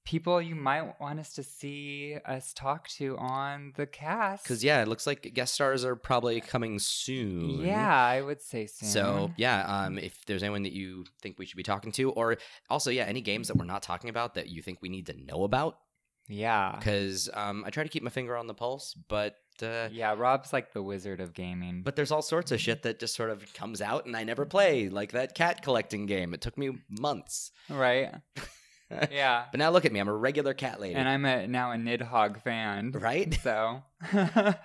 people 0.05 0.41
you 0.41 0.53
might 0.53 0.99
want 0.99 1.17
us 1.17 1.31
to 1.31 1.41
see 1.41 2.17
us 2.25 2.53
talk 2.53 2.89
to 2.89 3.17
on 3.17 3.71
the 3.77 3.85
cast, 3.85 4.43
because 4.43 4.61
yeah, 4.63 4.81
it 4.81 4.87
looks 4.87 5.07
like 5.07 5.33
guest 5.33 5.53
stars 5.53 5.85
are 5.85 5.95
probably 5.95 6.41
coming 6.41 6.77
soon. 6.77 7.61
yeah, 7.61 7.95
I 7.95 8.21
would 8.21 8.41
say 8.41 8.67
soon. 8.67 8.89
So 8.89 9.31
yeah, 9.37 9.63
um, 9.65 9.97
if 9.97 10.25
there's 10.25 10.43
anyone 10.43 10.63
that 10.63 10.73
you 10.73 11.05
think 11.21 11.39
we 11.39 11.45
should 11.45 11.55
be 11.55 11.63
talking 11.63 11.93
to, 11.93 12.11
or 12.11 12.37
also 12.69 12.91
yeah, 12.91 13.05
any 13.05 13.21
games 13.21 13.47
that 13.47 13.55
we're 13.55 13.63
not 13.63 13.81
talking 13.81 14.09
about 14.09 14.33
that 14.33 14.49
you 14.49 14.61
think 14.61 14.79
we 14.81 14.89
need 14.89 15.05
to 15.05 15.13
know 15.13 15.43
about, 15.43 15.79
yeah, 16.27 16.75
because 16.77 17.29
um, 17.33 17.63
I 17.65 17.69
try 17.69 17.83
to 17.83 17.89
keep 17.89 18.03
my 18.03 18.09
finger 18.09 18.35
on 18.37 18.47
the 18.47 18.53
pulse, 18.53 18.95
but 19.07 19.35
uh, 19.61 19.89
yeah, 19.91 20.15
Rob's 20.17 20.53
like 20.53 20.73
the 20.73 20.81
wizard 20.81 21.19
of 21.21 21.33
gaming. 21.33 21.81
but 21.83 21.95
there's 21.95 22.11
all 22.11 22.21
sorts 22.21 22.51
of 22.51 22.59
shit 22.59 22.83
that 22.83 22.99
just 22.99 23.15
sort 23.15 23.29
of 23.29 23.53
comes 23.53 23.81
out 23.81 24.05
and 24.05 24.15
I 24.15 24.23
never 24.23 24.45
play, 24.45 24.89
like 24.89 25.11
that 25.11 25.35
cat 25.35 25.61
collecting 25.61 26.05
game. 26.05 26.33
It 26.33 26.41
took 26.41 26.57
me 26.57 26.71
months, 26.89 27.51
right, 27.69 28.13
yeah. 29.11 29.45
but 29.51 29.57
now 29.59 29.69
look 29.69 29.85
at 29.85 29.91
me, 29.91 29.99
I'm 29.99 30.07
a 30.07 30.13
regular 30.13 30.53
cat 30.53 30.79
lady. 30.79 30.95
And 30.95 31.07
I'm 31.07 31.25
a 31.25 31.47
now 31.47 31.71
a 31.71 31.75
Nidhogg 31.75 32.41
fan. 32.41 32.91
Right? 32.91 33.33
So 33.43 33.83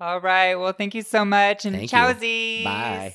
all 0.00 0.20
right. 0.20 0.54
Well 0.54 0.72
thank 0.72 0.94
you 0.94 1.02
so 1.02 1.24
much 1.24 1.64
and 1.64 1.76
Thank 1.76 1.92
you. 2.22 2.64
Bye. 2.64 3.14